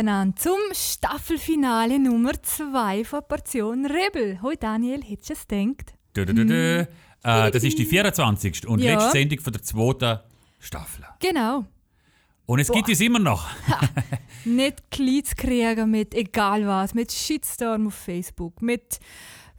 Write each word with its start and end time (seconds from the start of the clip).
miteinander 0.00 0.36
zum 0.36 0.58
Staffelfinale 0.72 1.98
Nummer 1.98 2.32
2 2.42 3.04
von 3.04 3.20
Portion 3.28 3.84
Rebel. 3.86 4.40
Hoi 4.40 4.54
Daniel, 4.56 5.02
hättest 5.02 5.28
du 5.30 5.34
es 5.34 5.46
gedacht? 5.46 5.94
Dö, 6.16 6.24
dö, 6.24 6.44
dö. 6.46 6.80
Äh, 7.22 7.50
das 7.50 7.62
ist 7.64 7.78
die 7.78 7.84
24. 7.84 8.66
und 8.66 8.80
Ja. 8.80 8.94
letzte 8.94 9.10
Sendung 9.12 9.40
von 9.40 9.52
der 9.52 9.62
zweiten 9.62 10.20
Staffel. 10.58 11.04
Genau. 11.20 11.66
Und 12.46 12.60
es 12.60 12.72
gibt 12.72 12.88
es 12.88 13.00
immer 13.02 13.18
noch. 13.18 13.46
Nicht 14.46 14.90
klein 14.90 15.22
zu 15.24 15.34
kriegen 15.36 15.90
mit 15.90 16.14
egal 16.14 16.66
was, 16.66 16.94
mit 16.94 17.12
Shitstorm 17.12 17.88
auf 17.88 17.94
Facebook, 17.94 18.62
mit 18.62 18.98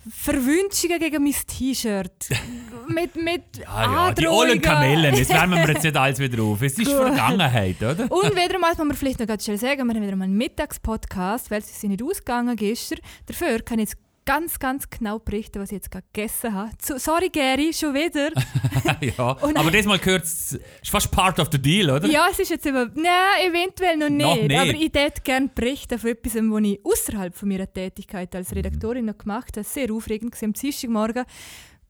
Verwünschungen 0.09 0.99
gegen 0.99 1.23
mein 1.23 1.33
T-Shirt, 1.33 2.29
mit, 2.87 3.15
mit 3.15 3.43
Ah 3.67 4.07
ja, 4.07 4.11
die 4.13 4.27
ollen 4.27 4.59
Kamellen, 4.59 5.15
das 5.15 5.29
wärmen 5.29 5.59
wir 5.59 5.73
jetzt 5.73 5.83
nicht 5.83 5.95
alles 5.95 6.19
wieder 6.19 6.41
auf. 6.41 6.61
Es 6.61 6.79
ist. 6.79 6.89
Vergangenheit, 6.89 7.77
oder? 7.77 8.11
Und 8.11 8.35
wieder 8.35 8.57
mal, 8.57 8.69
muss 8.69 8.77
man 8.79 8.95
vielleicht 8.95 9.19
noch 9.19 9.27
ganz 9.27 9.45
schnell 9.45 9.57
sagen, 9.59 9.87
wir 9.87 9.93
haben 9.93 10.01
wieder 10.01 10.15
mal 10.15 10.25
einen 10.25 10.37
Mittagspodcast, 10.37 11.51
weil 11.51 11.59
es 11.59 11.69
ist 11.69 11.83
nicht 11.83 12.01
ausgegangen 12.01 12.55
gestern. 12.55 12.99
Dafür 13.27 13.59
kann 13.61 13.79
ich 13.79 13.89
jetzt 13.89 13.97
ganz, 14.31 14.59
ganz 14.59 14.89
genau 14.89 15.19
berichten, 15.19 15.59
was 15.59 15.71
ich 15.71 15.75
jetzt 15.75 15.91
gerade 15.91 16.05
gegessen 16.13 16.53
habe. 16.53 16.71
So, 16.81 16.97
sorry 16.97 17.27
Gary, 17.27 17.73
schon 17.73 17.93
wieder. 17.93 18.29
ja. 19.01 19.37
Aber 19.55 19.71
das 19.71 19.85
Mal 19.85 19.99
gehört 19.99 20.23
es, 20.23 20.53
ist 20.53 20.89
fast 20.89 21.11
part 21.11 21.37
of 21.37 21.49
the 21.51 21.61
deal, 21.61 21.89
oder? 21.89 22.07
Ja, 22.07 22.27
es 22.31 22.39
ist 22.39 22.49
jetzt 22.49 22.65
über. 22.65 22.89
Nein, 22.95 23.49
eventuell 23.49 23.97
noch 23.97 24.09
nicht. 24.09 24.25
Noch 24.25 24.35
nicht. 24.35 24.57
Aber 24.57 24.69
ich 24.69 24.93
würde 24.93 25.21
gerne 25.21 25.49
berichten 25.53 25.99
von 25.99 26.11
etwas, 26.11 26.35
was 26.35 26.63
ich 26.63 26.79
außerhalb 26.85 27.35
von 27.35 27.49
meiner 27.49 27.71
Tätigkeit 27.71 28.33
als 28.33 28.55
Redaktorin 28.55 29.03
noch 29.03 29.17
gemacht 29.17 29.57
habe. 29.57 29.65
Sehr 29.65 29.91
aufregend 29.91 30.33
war 30.33 30.43
am 30.45 30.53
Dienstagmorgen. 30.53 31.25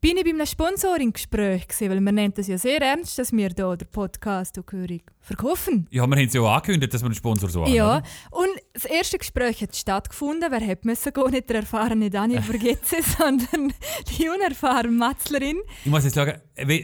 Bin 0.02 0.18
ich 0.18 0.24
bei 0.24 0.32
einem 0.32 0.48
Sponsoring-Gespräch 0.48 1.68
weil 1.82 2.02
man 2.02 2.16
nennt 2.16 2.40
das 2.40 2.48
ja 2.48 2.58
sehr 2.58 2.82
ernst, 2.82 3.20
dass 3.20 3.32
wir 3.32 3.50
hier 3.56 3.76
den 3.76 3.88
Podcast 3.92 4.58
auch 4.58 4.66
gehörig 4.66 5.04
verkaufen. 5.22 5.88
Ja, 5.92 6.06
wir 6.08 6.16
haben 6.18 6.28
es 6.28 6.34
ja 6.34 6.42
auch 6.42 6.52
angekündigt, 6.56 6.94
dass 6.94 7.02
wir 7.02 7.06
einen 7.08 7.16
Sponsor 7.16 7.50
suchen. 7.50 7.74
Ja, 7.74 7.98
oder? 7.98 8.04
und 8.32 8.50
das 8.74 8.86
erste 8.86 9.18
Gespräch 9.18 9.62
hat 9.62 9.76
stattgefunden. 9.76 10.50
Wer 10.52 10.60
hätte 10.62 10.88
müssen 10.88 11.14
gehen? 11.14 11.32
Nicht 11.32 11.50
der 11.50 11.58
erfahrene 11.58 12.10
Daniel 12.10 12.42
Vergetze, 12.44 12.98
sondern 13.18 13.74
die 14.18 14.28
unerfahrene 14.30 14.92
Matzlerin. 14.92 15.58
Ich 15.86 15.92
muss 15.92 16.04
jetzt 16.04 16.16
sagen, 16.16 16.40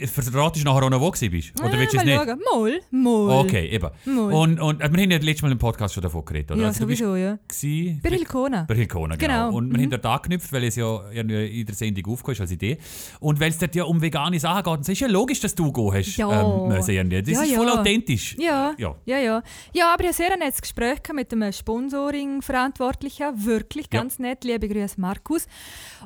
verratest 0.06 0.64
du 0.64 0.68
nachher 0.70 0.84
auch 0.86 0.90
noch, 0.90 1.00
wo 1.00 1.10
du 1.10 1.30
bist? 1.30 1.58
Oder 1.60 1.78
willst 1.78 1.94
du 1.94 1.98
es 1.98 2.04
nicht? 2.04 2.16
schauen. 2.16 2.38
Mal, 2.52 2.80
mal. 2.90 3.38
Okay, 3.40 3.68
eben. 3.68 3.90
Mal. 4.04 4.32
Und, 4.32 4.60
und 4.60 4.80
äh, 4.80 4.92
wir 4.92 5.02
haben 5.02 5.10
ja 5.10 5.18
letztes 5.18 5.42
Mal 5.42 5.52
im 5.52 5.58
Podcast 5.58 5.94
schon 5.94 6.02
davon 6.02 6.24
geredet, 6.24 6.52
oder? 6.52 6.60
Ja, 6.62 6.66
Also, 6.68 6.84
sowieso, 6.84 7.16
ja. 7.16 7.38
gsi- 7.50 8.00
Bei 8.02 8.10
Hilkona. 8.10 8.64
Bei 8.68 8.74
Hilkona, 8.74 9.16
genau. 9.16 9.46
Genau. 9.48 9.56
Und 9.56 9.70
wir 9.70 9.78
Mhm. 9.78 9.82
haben 9.84 9.90
dort 9.90 10.06
angeknüpft, 10.06 10.52
weil 10.52 10.64
es 10.64 10.76
ja 10.76 11.08
in 11.10 11.28
der 11.66 11.74
Sendung 11.74 12.12
aufgekommen 12.12 12.34
ist 12.34 12.40
als 12.40 12.50
Idee. 12.52 12.78
Und 13.20 13.40
weil 13.40 13.50
es 13.50 13.58
dort 13.58 13.74
ja 13.74 13.84
um 13.84 14.00
vegane 14.00 14.38
Sachen 14.40 14.62
geht, 14.62 14.72
und 14.72 14.80
es 14.80 14.88
ist 14.88 15.00
ja 15.00 15.08
logisch, 15.08 15.40
dass 15.40 15.54
du 15.54 15.72
gehen 15.72 15.92
hast. 15.92 16.16
Ja. 16.16 16.28
Ähm, 16.42 16.68
müssen 16.68 17.10
das 17.10 17.28
Ja, 17.30 17.42
ist 17.42 17.54
voll 17.54 17.66
ja. 17.66 17.80
authentisch. 17.80 18.27
Ja, 18.38 18.74
Ja. 18.78 18.94
ja, 19.04 19.18
ja. 19.18 19.42
Ja, 19.72 19.92
aber 19.92 20.02
ich 20.04 20.08
hatte 20.08 20.16
sehr 20.16 20.32
ein 20.32 20.38
nettes 20.40 20.60
Gespräch 20.60 21.00
mit 21.12 21.32
dem 21.32 21.50
Sponsoring-Verantwortlichen. 21.52 23.44
Wirklich 23.44 23.86
Ja. 23.92 24.00
ganz 24.00 24.18
nett. 24.18 24.44
Liebe 24.44 24.68
Grüße, 24.68 25.00
Markus. 25.00 25.46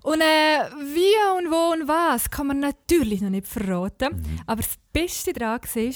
Und 0.03 0.21
äh, 0.21 0.71
wie 0.95 1.39
und 1.39 1.51
wo 1.51 1.73
und 1.73 1.89
was 1.89 2.31
kann 2.31 2.47
man 2.49 2.61
natürlich 2.61 3.21
noch 3.21 3.31
nicht 3.31 3.47
verraten. 3.47 4.17
Mhm. 4.17 4.41
Aber 4.47 4.63
das 4.63 4.75
Beste 4.93 5.33
daran 5.33 5.61
war, 5.75 5.91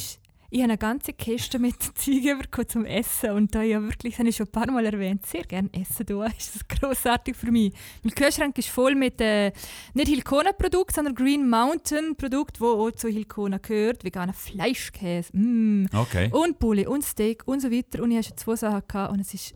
ich 0.50 0.61
habe 0.61 0.70
eine 0.70 0.78
ganze 0.78 1.12
Kiste 1.12 1.59
mit 1.59 1.76
bekommen 2.04 2.69
zum 2.69 2.84
Essen. 2.84 3.31
Und 3.31 3.54
da 3.54 3.62
ich 3.62 3.70
ja 3.70 3.82
wirklich, 3.82 4.15
das 4.15 4.19
habe 4.20 4.28
ich 4.28 4.37
schon 4.37 4.47
ein 4.47 4.53
paar 4.53 4.70
Mal 4.70 4.87
erwähnt, 4.87 5.26
sehr 5.26 5.43
gerne 5.43 5.69
essen 5.72 6.06
da. 6.06 6.26
Ist 6.38 6.54
das 6.54 6.69
grossartig 6.69 7.37
für 7.37 7.50
mich. 7.50 7.72
Mein 8.03 8.15
Kühlschrank 8.15 8.56
ist 8.59 8.69
voll 8.69 8.94
mit 8.94 9.20
äh, 9.20 9.53
nicht 9.94 10.09
Hilkona-Produkten, 10.09 10.94
sondern 10.94 11.15
Green 11.15 11.48
Mountain-Produkten, 11.48 12.59
die 12.60 12.65
auch 12.65 12.91
zu 12.93 13.09
Hilkona 13.09 13.59
gehört. 13.59 14.04
Veganer 14.04 14.34
Fleischkäse. 14.34 15.37
Mm. 15.37 15.87
Okay. 15.93 16.31
Und 16.31 16.59
Bulli 16.59 16.87
und 16.87 17.04
Steak 17.04 17.43
und 17.47 17.60
so 17.60 17.70
weiter. 17.70 18.03
Und 18.03 18.10
ich 18.10 18.19
hatte 18.19 18.28
schon 18.28 18.37
zwei 18.37 18.56
Sachen 18.56 18.82
gehabt 18.87 19.12
und 19.12 19.20
es 19.20 19.34
ist 19.34 19.54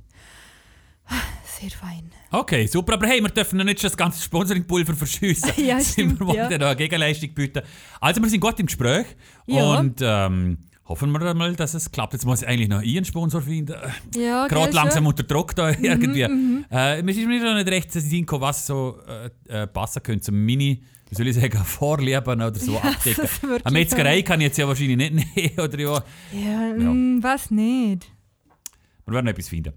ah, 1.06 1.14
sehr 1.44 1.70
fein. 1.70 2.10
Okay, 2.30 2.66
super. 2.66 2.94
Aber 2.94 3.06
hey, 3.06 3.20
wir 3.20 3.28
dürfen 3.28 3.58
noch 3.58 3.64
nicht 3.64 3.80
schon 3.80 3.88
das 3.88 3.96
ganze 3.96 4.22
Sponsoring-Pulver 4.22 4.94
verschiessen. 4.94 5.52
Ja, 5.56 5.80
stimmt, 5.80 6.20
wir 6.20 6.26
wollen 6.26 6.36
ja. 6.36 6.50
ja. 6.50 6.58
noch 6.58 6.66
eine 6.66 6.76
Gegenleistung 6.76 7.32
bieten. 7.34 7.62
Also, 8.00 8.22
wir 8.22 8.28
sind 8.28 8.40
gut 8.40 8.58
im 8.58 8.66
Gespräch. 8.66 9.06
Ja. 9.46 9.78
Und 9.78 10.00
ähm, 10.02 10.58
hoffen 10.90 11.12
wir 11.12 11.34
mal, 11.34 11.54
dass 11.54 11.74
es 11.74 11.90
klappt. 11.90 12.12
Jetzt 12.14 12.26
muss 12.26 12.42
ich 12.42 12.48
eigentlich 12.48 12.68
noch 12.68 12.80
einen 12.82 13.04
Sponsor 13.04 13.40
finden. 13.40 13.74
Ja, 14.16 14.46
Gerade 14.48 14.66
gell, 14.66 14.74
langsam 14.74 15.06
unter 15.06 15.22
Druck 15.22 15.54
da 15.54 15.70
irgendwie. 15.70 16.26
mhm. 16.26 16.64
Äh, 16.70 17.00
mir 17.02 17.12
ist 17.12 17.26
mir 17.26 17.42
noch 17.44 17.54
nicht 17.54 17.68
recht 17.68 17.92
Sinn 17.92 18.20
gekommen, 18.20 18.42
was 18.42 18.66
so 18.66 18.98
äh, 19.48 19.62
äh, 19.62 19.66
passen 19.68 20.02
könnte 20.02 20.22
zum 20.24 20.44
Mini, 20.44 20.82
wie 21.08 21.14
soll 21.14 21.28
ich 21.28 21.36
sagen, 21.36 21.58
Vorlieben 21.64 22.42
oder 22.42 22.54
so 22.54 22.72
Ja, 22.72 22.80
abdecken. 22.80 23.28
Eine 23.64 23.72
Metzgerei 23.72 24.22
kann 24.22 24.40
ich 24.40 24.48
jetzt 24.48 24.58
ja 24.58 24.66
wahrscheinlich 24.66 24.96
nicht 24.96 25.14
nehmen. 25.36 25.58
Oder 25.60 25.78
ja, 25.78 26.04
Ja, 26.32 26.72
mm, 26.74 27.22
was 27.22 27.50
nicht? 27.50 28.10
wir 29.06 29.14
werden 29.14 29.26
etwas 29.28 29.48
finden. 29.48 29.72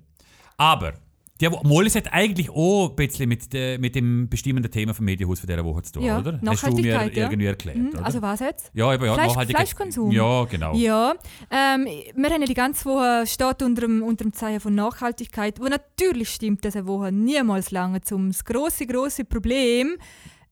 Aber, 0.58 0.94
die 1.42 1.50
Mollis 1.64 1.96
hat 1.96 2.14
eigentlich 2.14 2.50
auch 2.52 2.90
ein 2.90 2.96
bisschen 2.96 3.28
mit, 3.28 3.52
de, 3.54 3.78
mit 3.80 3.96
dem 3.96 4.30
bestimmenden 4.30 4.72
Thema 4.72 4.94
vom 4.94 5.06
Medienhaus 5.06 5.40
von 5.40 5.48
dieser 5.48 5.66
Woche 5.66 5.82
zu 5.82 5.94
tun, 5.94 6.04
Ja, 6.04 6.20
oder? 6.20 6.40
Hast 6.46 6.68
du 6.68 6.72
mir 6.74 6.86
ja. 6.94 7.04
irgendwie 7.06 7.46
erklärt, 7.48 7.78
Mhm? 7.78 7.92
Also 8.04 8.22
was 8.22 8.40
jetzt? 8.40 8.70
ja, 8.74 8.94
eben, 8.94 9.04
ja, 9.06 9.16
Fleisch- 9.16 9.48
Fleischkonsum. 9.50 10.12
Ja, 10.12 10.44
genau. 10.46 10.76
Ja, 10.76 11.14
ähm, 11.50 11.86
wir 12.16 12.30
haben 12.30 12.42
ja 12.42 12.48
die 12.48 12.54
ganze 12.54 12.86
Woche 12.86 13.26
steht 13.26 13.62
unter 13.64 13.82
dem, 13.82 14.04
unter 14.04 14.24
dem 14.26 14.34
Zeichen 14.34 14.60
von 14.60 14.76
Nachhaltigkeit, 14.76 15.60
wo 15.60 15.66
natürlich 15.66 16.30
stimmt, 16.30 16.64
diese 16.64 16.86
Woche 16.86 17.12
niemals 17.12 17.72
lange 17.72 18.00
um 18.12 18.28
das 18.30 18.46
große, 18.46 18.86
große 18.86 19.26
Problem 19.26 19.98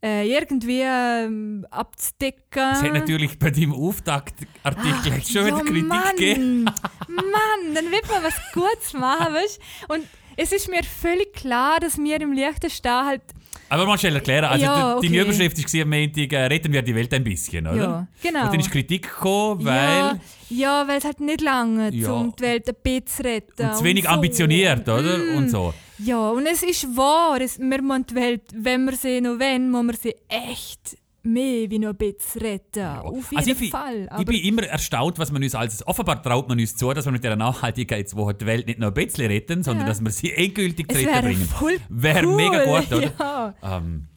äh, 0.03 0.28
irgendwie 0.28 0.81
ähm, 0.84 1.64
abzudecken. 1.70 2.72
Es 2.74 2.81
hat 2.81 2.91
natürlich 2.94 3.38
bei 3.38 3.52
deinem 3.52 3.74
Auftaktartikel 3.74 5.22
schon 5.24 5.46
wieder 5.46 5.59
Kritik 5.59 5.88
Mann. 5.88 6.16
gegeben. 6.16 6.64
Mann, 7.08 7.75
dann 7.75 7.86
wird 7.91 8.08
man 8.09 8.24
was 8.24 8.34
Gutes 8.53 8.94
machen, 8.94 9.34
weißt 9.36 9.59
du? 9.88 9.94
Und 9.94 10.03
es 10.38 10.52
ist 10.52 10.69
mir 10.69 10.84
völlig 10.84 11.34
klar, 11.34 11.80
dass 11.80 11.97
wir 11.97 12.22
im 12.22 12.34
Liechtenstein 12.34 13.06
halt 13.06 13.22
Aber 13.69 13.86
mal 13.86 13.97
schnell 13.97 14.16
erklären. 14.16 14.46
Also, 14.46 14.66
Ja, 14.66 15.00
die- 15.00 15.08
okay. 15.08 15.22
Überschrift 15.22 15.58
war 15.74 15.81
am 15.81 15.90
Montag, 15.90 16.34
äh, 16.34 16.46
retten 16.46 16.74
wir 16.74 16.81
die 16.81 16.96
Welt 16.96 17.14
ein 17.14 17.24
bisschen, 17.24 17.66
oder? 17.68 17.75
Ja, 17.78 18.08
genau. 18.22 18.44
Und 18.46 18.52
dann 18.53 18.59
ist 18.59 18.72
Kritik 18.72 19.03
gekommen, 19.03 19.64
weil... 19.66 19.75
Ja, 19.75 20.20
ja 20.50 20.88
weil 20.88 20.97
es 20.97 21.06
halt 21.06 21.20
nicht 21.22 21.41
lange 21.41 21.90
Ja. 21.94 22.12
um 22.12 22.34
die 22.36 22.44
Welt 22.44 22.68
ein 22.68 22.75
bisschen 22.84 23.08
zu 23.08 23.24
retten. 23.24 23.66
Und 23.70 23.78
zu 23.78 23.84
wenig 23.84 24.03
so. 24.03 24.09
ambitioniert, 24.09 24.88
oder? 24.90 25.18
Mm. 25.18 25.38
Und 25.38 25.50
so. 25.50 25.74
Ja, 26.00 26.30
und 26.31 26.46
es 26.47 26.64
ist 26.64 26.97
wahr, 26.97 27.40
es, 27.40 27.59
wir 27.59 27.81
müssen 27.81 28.06
die 28.08 28.16
Welt, 28.16 28.41
wenn 28.53 28.86
wir 28.86 28.96
sie 28.97 29.22
noch 29.22 29.40
wollen, 29.40 29.70
muss 29.70 29.84
man 29.84 29.96
sie 29.96 30.16
echt 30.28 30.97
mehr 31.24 31.70
wie 31.70 31.80
noch 31.80 31.90
ein 31.90 31.96
bisschen 31.98 32.42
retten. 32.42 32.86
Auf 32.86 33.32
jeden 33.32 33.38
Also 33.38 33.52
ich, 33.64 33.70
Fall. 33.70 34.09
ich 34.20 34.26
bin 34.26 34.36
Aber 34.36 34.46
immer 34.46 34.64
erstaunt, 34.64 35.20
was 35.20 35.32
man 35.32 35.44
uns 35.44 35.56
als. 35.56 35.86
Offenbar 35.88 36.22
traut 36.24 36.48
man 36.50 36.59
uns 36.59 36.76
zu, 36.76 36.92
dass 36.94 37.06
wir 37.06 37.12
mit 37.12 37.24
dieser 37.24 37.36
Nachhaltigkeitswoche 37.36 38.34
die 38.34 38.46
Welt 38.46 38.68
nicht 38.68 38.80
nur 38.80 38.90
ein 38.90 38.94
bisschen 38.94 39.28
retten, 39.28 39.64
sondern 39.64 39.86
Ja. 39.88 39.90
dass 39.94 40.02
wir 40.04 40.12
sie 40.12 40.32
endgültig 40.32 40.92
zu 40.92 40.98
retten 41.00 41.22
bringen. 41.22 41.50
Wäre 41.90 42.26
cool. 42.28 42.36
mega 42.36 42.64
gut, 42.66 42.92
oder? 42.94 43.12
Ja. 43.20 43.54
Ähm, 43.78 44.08
ja. 44.08 44.10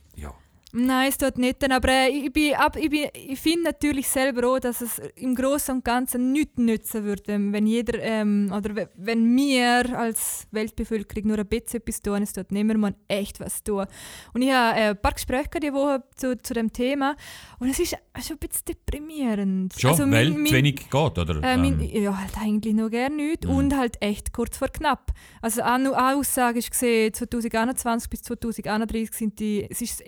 Nein, 0.76 1.08
es 1.08 1.18
tut 1.18 1.38
nicht. 1.38 1.62
Aber 1.70 1.88
äh, 1.88 2.08
ich, 2.08 2.32
bin, 2.32 2.54
ab, 2.54 2.76
ich, 2.76 2.90
bin, 2.90 3.06
ich 3.14 3.38
finde 3.38 3.62
natürlich 3.64 4.08
selber 4.08 4.48
auch, 4.48 4.58
dass 4.58 4.80
es 4.80 5.00
im 5.14 5.34
Großen 5.36 5.76
und 5.76 5.84
Ganzen 5.84 6.32
nichts 6.32 6.56
nützen 6.56 7.04
würde, 7.04 7.22
wenn, 7.26 7.52
wenn 7.52 7.66
jeder 7.66 8.00
ähm, 8.02 8.52
oder 8.52 8.74
we- 8.74 8.88
wenn 8.96 9.36
wir 9.36 9.96
als 9.96 10.48
Weltbevölkerung 10.50 11.28
nur 11.28 11.38
ein 11.38 11.46
bisschen 11.46 11.80
etwas 11.80 12.02
tun, 12.02 12.22
es 12.22 12.32
tut 12.32 12.50
nicht 12.50 12.64
mehr, 12.64 12.76
man 12.76 12.96
echt 13.06 13.38
was 13.38 13.62
tun. 13.62 13.86
Und 14.32 14.42
ich 14.42 14.50
habe 14.50 14.76
äh, 14.78 14.88
ein 14.90 15.00
paar 15.00 15.12
Gespräche 15.12 15.60
diese 15.62 15.72
Woche 15.74 16.02
zu, 16.16 16.36
zu 16.42 16.54
dem 16.54 16.72
Thema 16.72 17.14
und 17.60 17.68
es 17.68 17.78
ist 17.78 17.90
schon 18.20 18.36
ein 18.36 18.38
bisschen 18.48 18.64
deprimierend. 18.68 19.74
Schon, 19.78 19.90
Also 19.90 20.10
weil 20.10 20.30
mein- 20.30 20.46
zu 20.46 20.54
wenig 20.54 20.76
geht, 20.90 20.94
oder? 20.94 21.36
äh, 21.42 21.56
mein, 21.56 21.80
Ähm, 21.80 22.02
ja, 22.02 22.18
halt 22.18 22.32
eigentlich 22.40 22.74
noch 22.74 22.90
gerne 22.90 23.14
nichts 23.14 23.46
Mhm. 23.46 23.54
und 23.54 23.76
halt 23.76 23.96
echt 24.02 24.32
kurz 24.32 24.56
vor 24.56 24.68
knapp. 24.68 25.12
Also 25.40 25.62
eine 25.62 25.90
Aussage 26.14 26.58
ist 26.58 26.70
gesehen, 26.70 27.12
2021 27.14 28.10
bis 28.10 28.22
2031 28.22 29.12
sind 29.16 29.38
die, 29.38 29.66
es 29.70 29.80
ist 29.80 30.00
das 30.00 30.06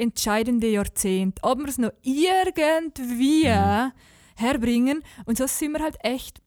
entscheidende 0.56 0.68
Jahrzehnt. 0.68 1.38
Ob 1.42 1.58
wir 1.58 1.68
es 1.68 1.78
noch 1.78 1.92
irgendwie 2.02 3.46
Mhm. 3.48 3.92
herbringen 4.36 5.02
und 5.26 5.38
so 5.38 5.46
sind 5.46 5.72
wir 5.72 5.82
halt 5.82 5.96
echt 6.00 6.40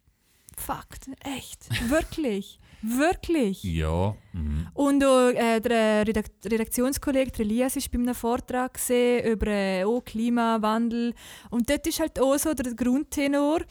fucked, 0.57 1.09
echt, 1.23 1.69
wirklich, 1.89 2.59
wirklich. 2.81 3.63
ja. 3.63 4.15
Mhm. 4.33 4.67
Und 4.73 5.03
auch, 5.03 5.29
äh, 5.29 5.59
der 5.59 6.05
Redak 6.07 6.25
Redaktionskollege 6.45 7.31
der 7.31 7.41
Elias 7.45 7.75
ist 7.75 7.91
bei 7.91 7.97
einem 7.99 8.13
Vortrag 8.15 8.73
gesehen 8.73 9.25
über 9.31 9.47
äh, 9.47 9.83
auch 9.85 10.01
Klimawandel. 10.03 11.13
Und 11.49 11.69
dort 11.69 11.87
ist 11.87 11.99
halt 11.99 12.19
auch 12.19 12.37
so 12.37 12.53
der 12.53 12.73
Grundtenor. 12.73 13.61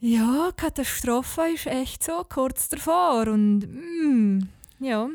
Ja, 0.00 0.50
Katastrophe 0.56 1.42
ist 1.54 1.66
echt 1.66 2.04
so 2.04 2.24
kurz 2.28 2.68
davor. 2.68 3.26
Und 3.28 3.60
mm, 3.66 4.48
ja. 4.80 5.08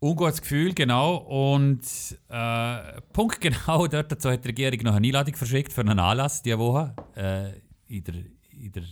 Ungutes 0.00 0.40
Gefühl, 0.40 0.72
genau. 0.72 1.16
Und 1.16 1.82
äh, 2.28 3.00
Punkt 3.12 3.40
genau 3.40 3.86
dort 3.86 4.10
dazu 4.10 4.30
hat 4.30 4.44
die 4.44 4.48
Regierung 4.48 4.80
noch 4.82 4.94
eine 4.94 5.06
Einladung 5.06 5.34
verschickt 5.34 5.72
für 5.72 5.82
einen 5.82 5.98
Anlass 5.98 6.42
diese 6.42 6.58
Woche 6.58 6.94
äh, 7.14 7.50
in, 7.86 8.04
der, 8.04 8.14
in 8.50 8.72
der 8.72 8.82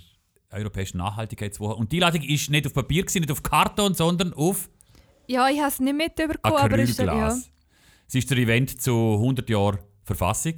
Europäischen 0.50 0.98
Nachhaltigkeitswoche. 0.98 1.74
Und 1.76 1.92
die 1.92 1.96
Einladung 1.96 2.22
ist 2.28 2.50
nicht 2.50 2.66
auf 2.66 2.74
Papier, 2.74 3.02
gewesen, 3.02 3.20
nicht 3.20 3.32
auf 3.32 3.42
Karton, 3.42 3.94
sondern 3.94 4.34
auf 4.34 4.68
Ja, 5.26 5.48
ich 5.48 5.58
habe 5.58 5.68
es 5.68 5.80
nicht 5.80 5.96
mitbekommen, 5.96 6.56
aber 6.56 6.78
es 6.78 6.90
ist 6.90 6.98
ja. 6.98 7.28
Es 8.06 8.14
ist 8.14 8.30
der 8.30 8.38
Event 8.38 8.80
zu 8.80 9.14
100 9.14 9.48
Jahren 9.50 9.78
Verfassung. 10.04 10.54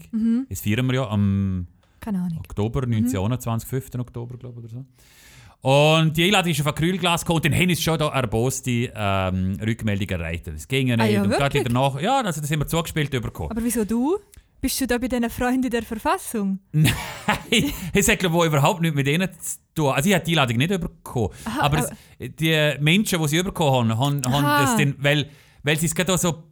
Das 0.48 0.60
feiern 0.60 0.86
wir 0.86 0.94
ja 0.94 1.08
am. 1.08 1.66
Oktober, 2.38 2.84
1921, 2.84 3.68
5. 3.68 3.94
Oktober, 3.98 4.38
glaube 4.38 4.60
ich, 4.60 4.64
oder 4.64 4.68
so. 4.68 4.86
Und 5.62 6.16
die 6.16 6.24
Einladung 6.24 6.52
ist 6.52 6.60
auf 6.62 6.66
Acrylglas 6.68 7.20
gekommen 7.22 7.36
und 7.36 7.44
dann 7.44 7.54
haben 7.54 7.68
uns 7.68 7.82
schon 7.82 7.98
da 7.98 8.08
erboste 8.08 8.90
ähm, 8.94 9.58
Rückmeldungen 9.60 10.20
erreicht. 10.20 10.46
Das 10.46 10.66
ging 10.66 10.88
ja 10.88 10.94
Ah, 10.98 11.04
nicht. 11.04 11.12
ja, 11.12 11.22
und 11.22 11.30
gerade 11.30 11.60
wieder 11.60 11.70
nach, 11.72 12.00
ja, 12.00 12.20
also 12.22 12.40
das 12.40 12.50
haben 12.50 12.60
wir 12.60 12.66
zugespielt 12.66 13.10
bekommen. 13.10 13.50
Aber 13.50 13.62
wieso 13.62 13.84
du? 13.84 14.18
Bist 14.62 14.78
du 14.80 14.86
da 14.86 14.98
bei 14.98 15.08
diesen 15.08 15.28
Freunden 15.30 15.70
der 15.70 15.82
Verfassung? 15.82 16.58
Nein, 16.72 16.90
es 17.94 18.08
hat 18.08 18.18
glaube 18.18 18.38
ich 18.38 18.44
überhaupt 18.46 18.80
nichts 18.80 18.94
mit 18.96 19.06
denen 19.06 19.28
zu 19.38 19.56
tun. 19.74 19.92
Also 19.92 20.08
ich 20.08 20.14
habe 20.14 20.24
die 20.24 20.32
Einladung 20.32 20.56
nicht 20.58 20.80
bekommen. 20.80 21.30
Aha, 21.46 21.60
aber 21.62 21.78
es, 21.78 21.90
die 22.38 22.74
Menschen, 22.80 23.20
die 23.22 23.28
sie 23.28 23.42
bekommen 23.42 23.98
haben, 23.98 24.24
haben, 24.26 24.32
haben 24.32 24.64
das 24.64 24.76
dann, 24.76 24.94
weil, 24.98 25.28
weil 25.62 25.78
sie 25.78 25.86
es 25.86 25.94
gerade 25.94 26.16
so 26.18 26.42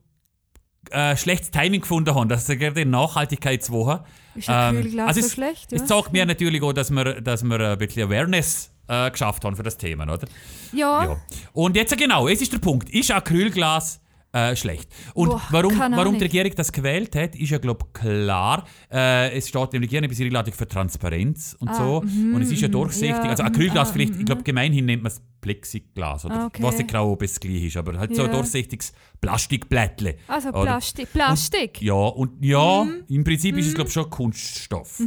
äh, 0.91 1.17
schlechtes 1.17 1.51
Timing 1.51 1.81
gefunden 1.83 2.15
haben, 2.15 2.29
dass 2.31 2.47
sie 2.47 2.57
gerade 2.57 2.81
in 2.83 2.91
Nachhaltigkeitswoche. 2.91 4.05
Ist 4.35 4.49
ein 4.49 4.77
Ähm, 4.77 4.83
Kühlglas 4.83 5.09
also 5.09 5.21
so 5.21 5.27
es, 5.27 5.33
schlecht? 5.33 5.73
Es 5.73 5.81
ja? 5.83 5.87
zeigt 5.87 6.13
mir 6.13 6.25
natürlich 6.27 6.63
auch, 6.63 6.73
dass 6.73 6.91
wir, 6.91 7.21
dass 7.21 7.43
wir 7.43 7.61
ein 7.61 7.79
bisschen 7.79 8.07
Awareness 8.09 8.71
äh, 8.89 9.11
geschafft 9.11 9.45
haben 9.45 9.55
für 9.57 9.63
das 9.63 9.77
Thema, 9.77 10.05
oder? 10.05 10.27
Ja, 10.73 11.05
Ja. 11.05 11.17
Und 11.53 11.77
jetzt 11.77 11.97
genau, 11.97 12.27
es 12.29 12.41
ist 12.43 12.53
der 12.53 12.59
Punkt. 12.59 12.89
Ist 12.91 13.11
Acrylglas 13.11 14.01
äh, 14.33 14.55
schlecht? 14.57 14.91
Und 15.15 15.31
Boah, 15.31 15.43
warum, 15.51 15.79
warum 15.79 16.15
die 16.19 16.25
Regierung 16.25 16.53
das 16.55 16.71
gewählt 16.73 17.15
hat, 17.17 17.35
ist 17.35 17.51
ja, 17.51 17.59
glaube 17.59 17.87
ich, 17.87 18.01
klar. 18.01 18.65
Äh, 18.93 19.37
es 19.37 19.49
steht 19.49 19.73
im 19.75 19.81
Regierungsbezirk 19.83 20.27
Einladung 20.27 20.53
für 20.55 20.69
Transparenz 20.69 21.57
und 21.61 21.75
so. 21.75 21.99
und 22.01 22.43
es 22.43 22.51
ist 22.51 22.61
ja 22.61 22.69
durchsichtig. 22.69 23.15
Ah, 23.15 23.19
mhm, 23.21 23.25
ja, 23.25 23.31
also 23.31 23.43
mhm, 23.45 23.49
Acrylglas 23.49 23.89
ah, 23.89 23.93
vielleicht, 23.93 24.17
ich 24.19 24.27
glaube, 24.27 24.43
gemeinhin 24.43 24.85
nennt 24.85 25.03
man 25.03 25.13
es 25.13 25.23
Plexiglas. 25.41 26.25
Oder 26.27 26.35
Ah, 26.43 26.47
okay. 26.47 26.63
was 26.63 26.77
nicht 26.77 26.89
genau, 26.89 27.13
ob 27.13 27.23
es 27.23 27.39
gleich 27.41 27.65
ist. 27.65 27.77
Aber 27.79 27.99
halt 27.99 28.15
so 28.15 28.23
ein 28.23 28.29
Ja. 28.31 28.35
durchsichtiges 28.35 28.93
Plastikblättle. 29.21 30.17
also? 30.27 30.51
Plastik. 30.53 31.13
Plastik. 31.13 31.81
Ja, 31.83 31.95
und 31.95 32.45
ja, 32.45 32.85
Mhm. 32.85 33.05
im 33.09 33.25
Prinzip 33.25 33.57
ist 33.57 33.69
es 33.69 33.75
glaube 33.75 33.89
ich 33.89 33.95
schon 33.95 34.11
Kunststoff. 34.11 35.01
Ja. 35.01 35.07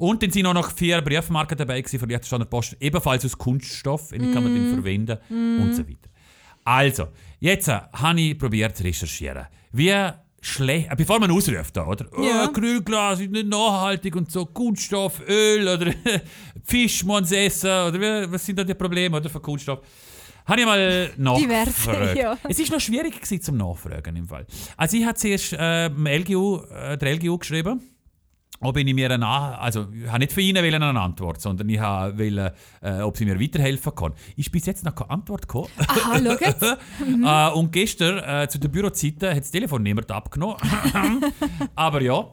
Und 0.00 0.22
dann 0.22 0.30
sind 0.30 0.46
auch 0.46 0.54
noch 0.54 0.70
vier 0.72 1.02
Briefmarken 1.02 1.58
dabei 1.58 1.82
gewesen 1.82 1.98
von 1.98 2.38
der 2.38 2.46
Post, 2.46 2.76
ebenfalls 2.80 3.24
aus 3.24 3.36
Kunststoff, 3.36 4.08
die 4.12 4.18
kann 4.18 4.42
man 4.42 4.52
Mhm. 4.54 4.64
dann 4.72 4.74
verwenden 4.82 5.18
und 5.62 5.74
so 5.74 5.86
weiter. 5.86 6.08
Also, 6.64 7.08
jetzt 7.38 7.68
äh, 7.68 7.80
habe 7.92 8.20
ich 8.20 8.38
probiert 8.38 8.76
zu 8.76 8.82
recherchieren. 8.84 9.46
Wie 9.72 9.94
schlecht, 10.40 10.90
äh, 10.90 10.96
bevor 10.96 11.20
man 11.20 11.30
ausruft 11.30 11.76
da, 11.76 11.86
oder? 11.86 12.06
Ja. 12.22 12.44
Oh, 12.44 12.48
Acrylglas 12.48 13.20
ist 13.20 13.30
nicht 13.30 13.46
nachhaltig 13.48 14.16
und 14.16 14.30
so, 14.32 14.46
Kunststoff, 14.46 15.20
Öl 15.28 15.68
oder 15.68 15.92
Fisch 16.64 17.04
muss 17.04 17.30
man 17.30 17.38
essen, 17.38 17.66
oder 17.70 18.32
was 18.32 18.44
sind 18.46 18.58
da 18.58 18.64
die 18.64 18.74
Probleme 18.74 19.16
oder, 19.18 19.28
von 19.28 19.42
Kunststoff? 19.42 19.80
Habe 20.46 20.60
ich 20.60 20.66
mal 20.66 21.10
nachgefragt. 21.18 22.16
ja. 22.16 22.38
Es 22.48 22.58
ist 22.58 22.72
noch 22.72 22.80
schwierig 22.80 23.14
gewesen 23.20 23.42
zum 23.42 23.58
Nachfragen 23.58 24.16
im 24.16 24.26
Fall. 24.26 24.46
Also 24.78 24.96
ich 24.96 25.04
habe 25.04 25.14
zuerst 25.14 25.52
äh, 25.52 25.88
LGU, 25.88 26.62
äh, 26.74 26.96
der 26.96 27.14
LGU 27.16 27.36
geschrieben, 27.36 27.82
ob 28.60 28.76
ich 28.76 28.94
mir 28.94 29.10
eine, 29.10 29.26
also 29.26 29.86
ich 29.92 30.06
habe 30.08 30.18
nicht 30.18 30.32
für 30.32 30.42
ihn 30.42 30.56
wollen 30.56 30.82
eine 30.82 31.00
Antwort, 31.00 31.40
sondern 31.40 31.68
ich 31.68 31.80
wollen, 31.80 32.50
äh, 32.82 33.00
ob 33.00 33.16
sie 33.16 33.24
mir 33.24 33.40
weiterhelfen 33.40 33.94
kann. 33.94 34.12
Ist 34.36 34.52
bis 34.52 34.66
jetzt 34.66 34.84
noch 34.84 34.94
keine 34.94 35.10
Antwort 35.10 35.48
gekommen. 35.48 35.68
Aha, 35.78 36.20
schau 36.22 36.36
jetzt. 36.38 36.62
äh, 37.24 37.58
und 37.58 37.72
gestern 37.72 38.18
äh, 38.18 38.48
zu 38.48 38.58
der 38.58 38.68
Bürozeit 38.68 39.22
hat 39.22 39.38
das 39.38 39.50
Telefon 39.50 39.82
niemand 39.82 40.10
abgenommen. 40.10 40.56
Aber 41.74 42.02
ja. 42.02 42.28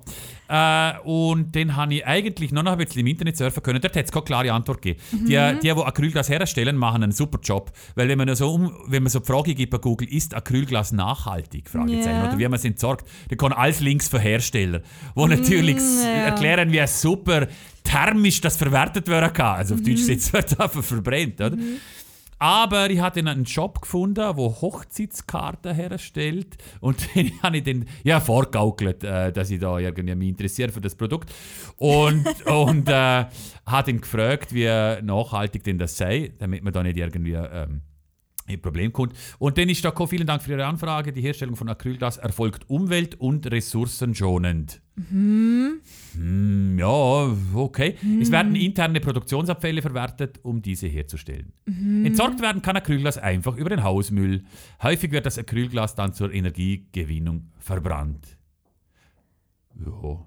Äh, 0.49 0.99
und 1.03 1.55
dann 1.55 1.75
habe 1.75 1.93
ich 1.95 2.05
eigentlich 2.05 2.51
noch 2.51 2.65
ein 2.65 2.77
bisschen 2.77 3.01
im 3.01 3.07
Internet 3.07 3.37
surfen 3.37 3.61
können. 3.63 3.81
Dort 3.81 3.95
hat 3.95 4.05
es 4.05 4.11
keine 4.11 4.23
klare 4.25 4.51
Antwort 4.53 4.81
gegeben. 4.81 4.99
Die, 5.11 5.27
die, 5.35 5.59
die 5.61 5.71
Acrylglas 5.71 6.29
herstellen, 6.29 6.75
machen 6.77 7.03
einen 7.03 7.11
super 7.11 7.39
Job. 7.43 7.71
Weil 7.95 8.07
wenn 8.09 8.17
man 8.17 8.33
so, 8.35 8.53
um, 8.53 8.71
wenn 8.87 9.03
man 9.03 9.09
so 9.09 9.19
die 9.19 9.25
Frage 9.25 9.55
gibt 9.55 9.71
bei 9.71 9.77
Google, 9.77 10.07
ist 10.07 10.33
Acrylglas 10.33 10.91
nachhaltig? 10.91 11.69
Fragezeichen. 11.69 12.09
Ja. 12.17 12.27
Oder 12.29 12.37
wie 12.39 12.43
man 12.47 12.53
es 12.53 12.65
entsorgt, 12.65 13.07
dann 13.29 13.37
kommen 13.37 13.53
alles 13.53 13.79
Links 13.79 14.07
für 14.07 14.19
Hersteller, 14.19 14.81
wo 15.15 15.27
natürlich 15.27 15.77
s- 15.77 16.03
ja. 16.03 16.09
erklären, 16.27 16.71
wie 16.71 16.85
super 16.87 17.47
thermisch 17.83 18.41
das 18.41 18.57
verwertet 18.57 19.07
werden 19.07 19.31
kann. 19.33 19.55
Also 19.57 19.75
auf 19.75 19.81
Deutsch 19.81 20.07
jetzt 20.07 20.33
wird 20.33 20.59
einfach 20.59 20.83
verbrennt, 20.83 21.39
oder? 21.39 21.57
Aber 22.39 22.89
ich 22.89 22.99
hatte 22.99 23.19
einen 23.19 23.45
Shop 23.45 23.81
gefunden, 23.81 24.15
der 24.15 24.35
Hochzeitskarten 24.35 25.73
herstellt. 25.73 26.57
Und 26.79 26.97
den 27.15 27.41
habe 27.41 27.57
ich 27.57 27.63
dann 27.63 27.85
ja, 28.03 28.19
vorgaukelt, 28.19 29.03
äh, 29.03 29.31
dass 29.31 29.49
ich 29.49 29.59
da 29.59 29.79
irgendwie 29.79 30.15
mich 30.15 30.29
interessiere 30.29 30.71
für 30.71 30.81
das 30.81 30.95
Produkt. 30.95 31.33
Und, 31.77 32.25
und 32.45 32.89
äh, 32.89 33.25
habe 33.65 33.91
ihn 33.91 34.01
gefragt, 34.01 34.53
wie 34.53 34.67
nachhaltig 35.01 35.63
denn 35.63 35.77
das 35.77 35.97
sei, 35.97 36.33
damit 36.37 36.63
man 36.63 36.73
da 36.73 36.83
nicht 36.83 36.97
irgendwie 36.97 37.33
ähm, 37.33 37.81
in 38.47 38.61
Problem 38.61 38.93
kommt. 38.93 39.13
Und 39.39 39.57
da 39.57 39.89
gekommen, 39.89 40.09
vielen 40.09 40.27
Dank 40.27 40.41
für 40.41 40.51
Ihre 40.51 40.65
Anfrage. 40.65 41.11
Die 41.13 41.21
Herstellung 41.21 41.55
von 41.55 41.69
Acrylglas 41.69 42.17
erfolgt 42.17 42.69
umwelt- 42.69 43.15
und 43.19 43.49
ressourcenschonend. 43.51 44.81
Hm, 46.13 46.79
ja, 46.79 47.35
okay. 47.53 47.95
Es 48.19 48.31
werden 48.31 48.55
interne 48.55 48.99
Produktionsabfälle 48.99 49.81
verwertet, 49.81 50.39
um 50.41 50.61
diese 50.61 50.87
herzustellen. 50.87 51.53
Entsorgt 52.05 52.41
werden 52.41 52.61
kann 52.61 52.77
Acrylglas 52.77 53.17
einfach 53.17 53.55
über 53.57 53.69
den 53.69 53.83
Hausmüll. 53.83 54.43
Häufig 54.81 55.11
wird 55.11 55.25
das 55.25 55.37
Acrylglas 55.37 55.93
dann 55.95 56.13
zur 56.13 56.33
Energiegewinnung 56.33 57.51
verbrannt. 57.59 58.37
Ja. 59.85 60.25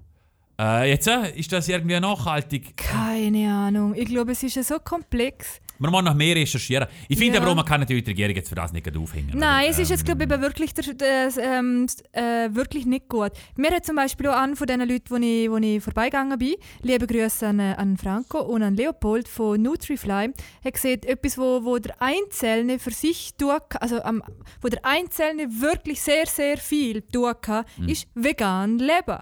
Äh, 0.61 0.91
jetzt 0.91 1.07
äh, 1.07 1.31
ist 1.39 1.51
das 1.53 1.69
irgendwie 1.69 1.99
nachhaltig. 1.99 2.77
Keine 2.77 3.51
Ahnung. 3.51 3.95
Ich 3.95 4.05
glaube, 4.07 4.33
es 4.33 4.43
ist 4.43 4.57
ja 4.57 4.62
so 4.62 4.79
komplex. 4.79 5.59
Man 5.79 5.91
muss 5.91 6.03
noch 6.03 6.12
mehr 6.15 6.37
recherchieren. 6.37 6.87
Ich 7.09 7.17
finde 7.17 7.37
Ja. 7.37 7.41
aber 7.41 7.53
auch, 7.53 7.55
man 7.57 7.65
kann 7.65 7.81
natürlich 7.81 8.05
die 8.05 8.11
Regierung 8.11 8.35
jetzt 8.37 8.51
für 8.51 8.55
das 8.57 8.71
nicht 8.71 8.95
aufhängen. 8.95 9.31
Nein, 9.39 9.62
oder? 9.62 9.71
es 9.71 9.79
ist 9.79 9.89
jetzt, 9.89 10.05
glaube 10.05 10.25
ich, 10.25 10.29
wirklich, 10.29 10.75
der, 10.75 10.85
das, 10.93 11.39
ähm, 11.39 11.87
s- 11.87 12.03
äh, 12.12 12.55
wirklich 12.55 12.85
nicht 12.85 13.09
gut. 13.09 13.33
Mir 13.57 13.71
hat 13.71 13.87
zum 13.87 13.97
Beispiel 13.97 14.27
auch 14.29 14.35
an 14.37 14.55
von 14.57 14.67
den 14.67 14.81
Leuten, 14.81 15.09
wo 15.09 15.17
ich, 15.17 15.51
wo 15.51 15.57
ich 15.57 15.83
vorbeigegangen 15.83 16.39
bin, 16.39 16.57
liebe 16.83 17.07
Grüße 17.07 17.47
an, 17.47 17.61
an 17.61 17.97
Franco 17.97 18.41
und 18.43 18.62
an 18.62 18.77
Leopold 18.77 19.27
von 19.29 19.62
Nutrifly, 19.62 20.35
hat 20.62 20.75
gesagt, 20.75 21.07
etwas, 21.07 21.39
wo, 21.39 21.65
wo 21.65 21.79
der 21.79 21.95
Einzelne 22.03 22.79
für 22.79 22.91
sich 22.91 23.35
tun 23.39 23.57
kann, 23.71 23.81
also 23.81 24.03
am, 24.03 24.23
wo 24.61 24.69
der 24.69 24.85
Einzelne 24.85 25.49
wirklich 25.62 26.03
sehr, 26.03 26.27
sehr 26.27 26.59
viel 26.59 27.01
tun 27.01 27.33
kann, 27.41 27.65
Hm. 27.77 27.89
ist 27.89 28.07
vegan 28.15 28.79
leben. 28.79 29.19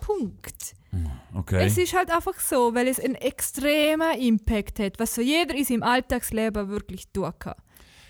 Punkt. 0.00 0.74
Okay. 1.34 1.66
Es 1.66 1.76
ist 1.76 1.94
halt 1.94 2.10
einfach 2.10 2.38
so, 2.40 2.74
weil 2.74 2.88
es 2.88 2.98
einen 2.98 3.14
extremen 3.16 4.18
Impact 4.18 4.78
hat, 4.80 4.98
was 4.98 5.14
so 5.14 5.20
jeder 5.20 5.54
in 5.54 5.64
seinem 5.64 5.82
Alltagsleben 5.82 6.68
wirklich 6.68 7.08
tun 7.12 7.30
kann. 7.38 7.54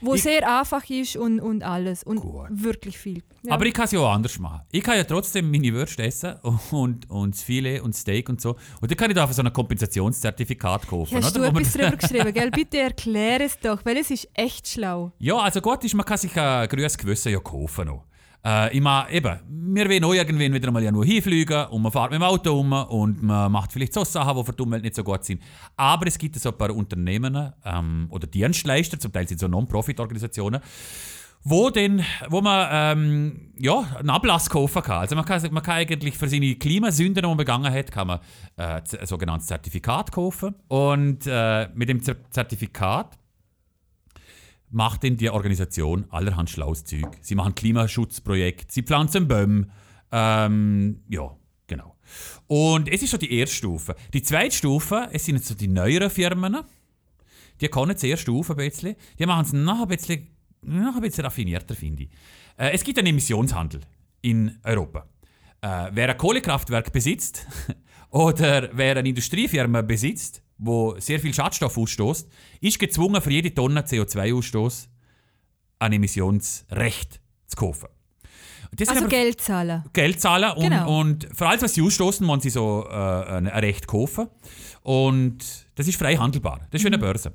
Wo 0.00 0.14
Ich- 0.14 0.22
sehr 0.22 0.48
einfach 0.60 0.88
ist 0.88 1.16
und, 1.16 1.40
und 1.40 1.64
alles. 1.64 2.04
Und 2.04 2.20
Gut. 2.20 2.46
wirklich 2.50 2.96
viel. 2.96 3.24
Ja. 3.42 3.54
Aber 3.54 3.66
ich 3.66 3.74
kann 3.74 3.86
es 3.86 3.90
ja 3.90 3.98
auch 3.98 4.12
anders 4.12 4.38
machen. 4.38 4.60
Ich 4.70 4.84
kann 4.84 4.96
ja 4.96 5.02
trotzdem 5.02 5.50
meine 5.50 5.72
Würste 5.72 6.04
essen 6.04 6.36
und, 6.70 7.10
und 7.10 7.34
das 7.34 7.42
Filet 7.42 7.80
und 7.80 7.96
Steak 7.96 8.28
und 8.28 8.40
so. 8.40 8.50
Und 8.80 8.88
dann 8.88 8.96
kann 8.96 9.10
ich 9.10 9.16
da 9.16 9.22
einfach 9.22 9.34
so 9.34 9.42
ein 9.42 9.52
Kompensationszertifikat 9.52 10.86
kaufen. 10.86 11.16
Hast 11.20 11.34
du 11.34 11.40
oder? 11.40 11.52
Man- 11.52 11.62
etwas 11.62 11.72
darüber 11.74 11.96
geschrieben, 12.00 12.32
gell? 12.32 12.50
Bitte 12.52 12.78
erklär 12.78 13.40
es 13.40 13.58
doch, 13.58 13.84
weil 13.84 13.96
es 13.96 14.10
ist 14.12 14.28
echt 14.34 14.68
schlau. 14.68 15.10
Ja, 15.18 15.36
also 15.38 15.60
gut 15.60 15.82
ist, 15.82 15.94
man 15.94 16.06
kann 16.06 16.18
sich 16.18 16.36
ein 16.38 16.68
grünes 16.68 16.96
Gewissen 16.96 17.32
ja 17.32 17.40
kaufen. 17.40 17.86
Noch. 17.88 18.04
Äh, 18.44 18.76
ich 18.76 18.80
meine, 18.80 19.10
eben, 19.10 19.40
wir 19.74 19.88
wollen 19.88 20.04
auch 20.04 20.14
irgendwann 20.14 20.52
wieder 20.54 20.70
mal 20.70 20.92
nur 20.92 21.04
hinfliegen 21.04 21.66
und 21.66 21.82
man 21.82 21.92
fährt 21.92 22.10
mit 22.10 22.20
dem 22.20 22.22
Auto 22.22 22.58
um 22.58 22.72
und 22.72 23.22
man 23.22 23.52
macht 23.52 23.72
vielleicht 23.72 23.92
so 23.92 24.04
Sachen, 24.04 24.36
die 24.36 24.44
für 24.44 24.52
die 24.52 24.62
Umwelt 24.62 24.82
nicht 24.82 24.94
so 24.94 25.04
gut 25.04 25.24
sind. 25.24 25.42
Aber 25.76 26.06
es 26.06 26.16
gibt 26.18 26.36
so 26.36 26.50
ein 26.50 26.58
paar 26.58 26.74
Unternehmen 26.74 27.52
ähm, 27.64 28.06
oder 28.10 28.26
Dienstleister, 28.26 28.98
zum 28.98 29.12
Teil 29.12 29.28
sind 29.28 29.40
so 29.40 29.48
Non-Profit-Organisationen, 29.48 30.60
wo, 31.44 31.70
denn, 31.70 32.02
wo 32.28 32.40
man 32.40 32.68
ähm, 32.70 33.52
ja, 33.58 33.78
einen 33.98 34.10
Ablass 34.10 34.50
kaufen 34.50 34.82
kann. 34.82 34.98
Also 34.98 35.14
man 35.14 35.24
kann, 35.24 35.40
man 35.52 35.62
kann 35.62 35.76
eigentlich 35.76 36.16
für 36.16 36.28
seine 36.28 36.56
Klimasünden, 36.56 37.22
die 37.22 37.28
man 37.28 37.36
begangen 37.36 37.72
hat, 37.72 37.92
kann 37.92 38.08
man 38.08 38.18
äh, 38.56 38.80
ein 38.80 39.06
sogenanntes 39.06 39.46
Zertifikat 39.46 40.10
kaufen. 40.10 40.54
Und 40.66 41.26
äh, 41.26 41.68
mit 41.74 41.88
dem 41.88 42.00
Zer- 42.00 42.16
Zertifikat 42.30 43.18
macht 44.70 45.02
denn 45.02 45.16
die 45.16 45.30
Organisation 45.30 46.06
allerhand 46.10 46.50
schlaues 46.50 46.84
Zeug. 46.84 47.16
Sie 47.20 47.34
machen 47.34 47.54
Klimaschutzprojekte, 47.54 48.72
sie 48.72 48.82
pflanzen 48.82 49.28
Bäume. 49.28 49.68
Ähm, 50.12 51.02
ja, 51.08 51.36
genau. 51.66 51.96
Und 52.46 52.88
es 52.88 53.02
ist 53.02 53.10
schon 53.10 53.20
die 53.20 53.32
erste 53.32 53.56
Stufe. 53.56 53.94
Die 54.12 54.22
zweite 54.22 54.54
Stufe, 54.54 55.08
es 55.12 55.24
sind 55.24 55.36
jetzt 55.36 55.48
so 55.48 55.54
die 55.54 55.68
neueren 55.68 56.10
Firmen. 56.10 56.58
Die 57.60 57.68
können 57.68 57.96
zuerst 57.96 58.22
Stufe 58.22 58.52
ein 58.52 58.56
bisschen. 58.56 58.96
Die 59.18 59.26
machen 59.26 59.44
es 59.44 59.52
noch 59.52 59.82
ein 59.82 59.88
bisschen, 59.88 60.28
noch 60.62 60.94
ein 60.94 61.02
bisschen 61.02 61.24
raffinierter, 61.24 61.74
finde 61.74 62.04
ich. 62.04 62.10
Äh, 62.56 62.72
es 62.72 62.84
gibt 62.84 62.98
einen 62.98 63.08
Emissionshandel 63.08 63.80
in 64.22 64.58
Europa. 64.64 65.06
Äh, 65.60 65.90
wer 65.92 66.10
ein 66.10 66.18
Kohlekraftwerk 66.18 66.92
besitzt 66.92 67.46
oder 68.10 68.70
wer 68.72 68.96
eine 68.96 69.08
Industriefirma 69.08 69.82
besitzt, 69.82 70.42
wo 70.58 70.96
sehr 70.98 71.20
viel 71.20 71.32
Schadstoff 71.32 71.78
ausstoßt, 71.78 72.28
ist 72.60 72.78
gezwungen, 72.78 73.20
für 73.22 73.30
jede 73.30 73.54
Tonne 73.54 73.80
CO2-Ausstoß 73.82 74.88
ein 75.78 75.92
Emissionsrecht 75.92 77.20
zu 77.46 77.56
kaufen. 77.56 77.88
Also 78.86 79.06
Geld 79.08 79.40
zahlen. 79.40 79.84
Geld 79.94 80.20
zahlen 80.20 80.52
und, 80.56 80.62
Genau. 80.64 81.00
und 81.00 81.26
für 81.34 81.46
alles, 81.48 81.62
was 81.62 81.74
sie 81.74 81.80
ausstoßen, 81.82 82.26
müssen 82.26 82.40
sie 82.40 82.50
so 82.50 82.86
äh, 82.90 82.92
ein 82.92 83.46
Recht 83.46 83.86
kaufen. 83.86 84.26
Und 84.82 85.38
das 85.74 85.88
ist 85.88 85.96
frei 85.98 86.16
handelbar. 86.16 86.60
Das 86.70 86.80
ist 86.80 86.84
wie 86.84 86.88
eine 86.88 86.98
Börse. 86.98 87.32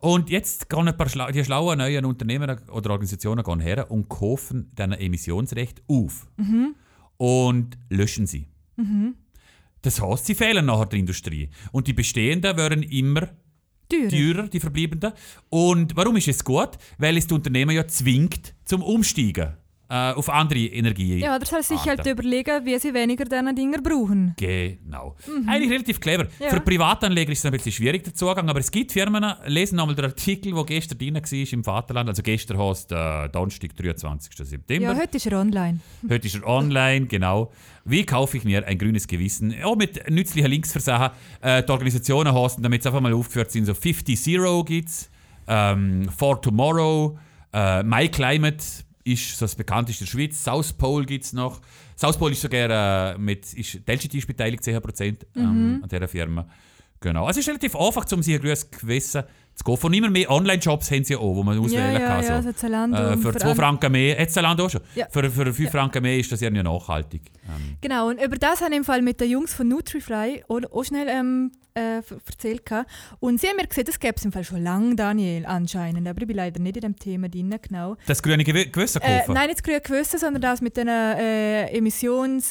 Und 0.00 0.30
jetzt 0.30 0.68
gehen 0.68 0.86
ein 0.88 0.96
paar 0.96 1.08
schlau 1.08 1.30
die 1.30 1.44
schlauen 1.44 1.78
neuen 1.78 2.04
Unternehmen 2.04 2.58
oder 2.70 2.90
Organisationen 2.90 3.42
gehen 3.44 3.60
her 3.60 3.90
und 3.90 4.08
kaufen 4.08 4.70
dann 4.74 4.92
ein 4.92 5.00
Emissionsrecht 5.00 5.82
auf. 5.88 6.28
Und 7.16 7.78
löschen 7.88 8.26
sie. 8.26 8.46
Das 9.88 10.02
heißt, 10.02 10.26
sie 10.26 10.34
fehlen 10.34 10.66
nachher 10.66 10.84
der 10.84 10.98
Industrie. 10.98 11.48
Und 11.72 11.86
die 11.86 11.94
bestehenden 11.94 12.58
werden 12.58 12.82
immer 12.82 13.30
Teurer. 13.88 14.10
teurer, 14.10 14.46
die 14.46 14.60
verbliebenen. 14.60 15.14
Und 15.48 15.96
warum 15.96 16.14
ist 16.16 16.28
es 16.28 16.44
gut? 16.44 16.72
Weil 16.98 17.16
es 17.16 17.26
die 17.26 17.32
Unternehmen 17.32 17.74
ja 17.74 17.86
zwingt 17.86 18.54
zum 18.66 18.82
Umsteigen 18.82 19.54
äh, 19.90 20.12
auf 20.12 20.28
andere 20.28 20.60
Energien. 20.60 21.18
Ja, 21.18 21.38
das 21.38 21.48
soll 21.48 21.62
sich 21.62 21.80
halt 21.86 22.06
überlegen, 22.06 22.64
wie 22.66 22.78
sie 22.78 22.92
weniger 22.92 23.24
diese 23.24 23.54
Dinger 23.54 23.80
brauchen. 23.80 24.34
Genau. 24.36 25.16
Eigentlich 25.46 25.70
relativ 25.70 25.98
clever. 26.00 26.24
Mhm. 26.24 26.30
Ja. 26.40 26.50
Für 26.50 26.60
Privatanleger 26.60 27.32
ist 27.32 27.38
es 27.38 27.46
ein 27.46 27.52
bisschen 27.52 27.72
schwierig 27.72 28.04
der 28.04 28.14
Zugang, 28.14 28.48
aber 28.50 28.60
es 28.60 28.70
gibt 28.70 28.92
Firmen, 28.92 29.24
lesen 29.46 29.76
nochmal 29.76 29.94
den 29.94 30.06
Artikel, 30.06 30.52
der 30.52 30.64
gestern 30.64 30.98
drin 30.98 31.14
war 31.14 31.52
im 31.52 31.64
Vaterland. 31.64 32.08
Also 32.08 32.22
gestern 32.22 32.58
heißt 32.58 32.92
äh, 32.92 33.28
Donnerstag, 33.30 33.74
23. 33.76 34.36
September. 34.36 34.92
Ja, 34.92 34.96
heute 34.96 35.16
ist 35.16 35.26
er 35.26 35.40
online. 35.40 35.80
Heute 36.08 36.26
ist 36.26 36.34
er 36.34 36.46
online, 36.46 37.06
genau. 37.06 37.50
Wie 37.84 38.04
kaufe 38.04 38.36
ich 38.36 38.44
mir 38.44 38.66
ein 38.66 38.78
grünes 38.78 39.06
Gewissen? 39.06 39.54
Auch 39.62 39.76
mit 39.76 40.10
nützlichen 40.10 40.50
Links 40.50 40.72
für 40.72 40.80
Sachen. 40.80 41.16
Äh, 41.40 41.62
die 41.62 41.72
Organisationen 41.72 42.34
heißen, 42.34 42.62
damit 42.62 42.80
es 42.80 42.86
einfach 42.86 43.00
mal 43.00 43.12
aufgeführt 43.12 43.50
sind, 43.50 43.64
so 43.64 43.74
50 43.74 44.20
Zero 44.20 44.64
gibt 44.64 44.88
es, 44.88 45.10
ähm, 45.46 46.08
For 46.16 46.40
Tomorrow, 46.40 47.18
äh, 47.52 47.82
My 47.82 48.08
Climate 48.08 48.62
ist 49.12 49.38
so 49.38 49.44
das 49.44 49.54
bekannteste 49.54 50.04
der 50.04 50.10
Schweiz, 50.10 50.42
South 50.42 50.72
Pole 50.72 51.04
gibt 51.06 51.24
es 51.24 51.32
noch. 51.32 51.60
South 51.96 52.16
Pole 52.18 52.32
ist 52.32 52.42
sogar 52.42 53.14
äh, 53.14 53.18
mit, 53.18 53.52
ist, 53.54 53.74
die 53.86 53.92
LGT 53.92 54.14
ist 54.14 54.26
beteiligt, 54.26 54.62
10% 54.62 55.16
ähm, 55.36 55.80
an 55.82 55.88
dieser 55.88 56.08
Firma. 56.08 56.46
Genau. 57.00 57.26
Also 57.26 57.38
es 57.38 57.44
ist 57.46 57.48
relativ 57.48 57.76
einfach, 57.76 58.04
um 58.12 58.22
sich 58.22 58.40
grünes 58.40 58.68
Gewissen 58.70 59.22
zu 59.54 59.64
kaufen. 59.64 59.86
Und 59.86 59.94
immer 59.94 60.10
mehr 60.10 60.28
Online-Shops 60.30 60.90
haben 60.90 61.04
sie 61.04 61.14
auch, 61.16 61.34
wo 61.36 61.42
man 61.44 61.56
auswählen 61.58 61.92
Ja, 61.94 62.00
ja, 62.00 62.06
kann. 62.08 62.24
ja, 62.24 62.42
so. 62.42 62.48
so 62.48 62.52
Zalando 62.54 62.96
Äh, 62.98 63.16
für 63.16 63.32
für 63.32 63.38
2 63.38 63.50
an- 63.50 63.56
Franken 63.56 63.92
mehr, 63.92 64.18
hat 64.20 64.30
Zalando 64.32 64.66
auch 64.66 64.70
schon. 64.70 64.80
Ja. 64.96 65.06
Für, 65.10 65.30
für 65.30 65.52
5 65.52 65.70
Franken 65.70 66.02
mehr 66.02 66.18
ist 66.18 66.30
das 66.32 66.40
ja 66.40 66.50
nachhaltig. 66.50 67.22
Ähm, 67.46 67.76
Genau, 67.80 68.08
und 68.08 68.20
über 68.20 68.36
das 68.36 68.60
habe 68.62 68.72
ich 68.72 68.78
im 68.78 68.84
Fall 68.84 69.02
mit 69.02 69.20
den 69.20 69.30
Jungs 69.30 69.54
von 69.54 69.68
Nutrify 69.68 70.42
auch, 70.48 70.60
auch 70.72 70.84
schnell 70.84 71.06
ähm, 71.08 71.52
äh, 71.78 72.02
erzählt. 72.26 72.62
Und 73.20 73.40
sie 73.40 73.46
haben 73.48 73.56
mir 73.56 73.66
gesagt, 73.66 73.88
das 73.88 73.98
gäbe 73.98 74.14
es 74.16 74.24
im 74.24 74.32
Fall 74.32 74.44
schon 74.44 74.62
lange, 74.62 74.96
Daniel, 74.96 75.46
anscheinend. 75.46 76.06
Aber 76.08 76.20
ich 76.20 76.26
bin 76.26 76.36
leider 76.36 76.60
nicht 76.60 76.76
in 76.76 76.82
dem 76.82 76.96
Thema 76.96 77.28
drin, 77.28 77.54
genau. 77.62 77.96
das 78.06 78.22
grüne 78.22 78.44
Gew 78.44 78.52
Gewissen 78.70 79.00
Äh, 79.02 79.18
kaufen? 79.20 79.34
nein, 79.34 79.46
nicht 79.46 79.58
das 79.58 79.62
grüne 79.62 79.80
Gewissen, 79.80 80.18
sondern 80.18 80.42
das 80.42 80.60
mit 80.60 80.76
den 80.76 80.88
äh, 80.88 81.66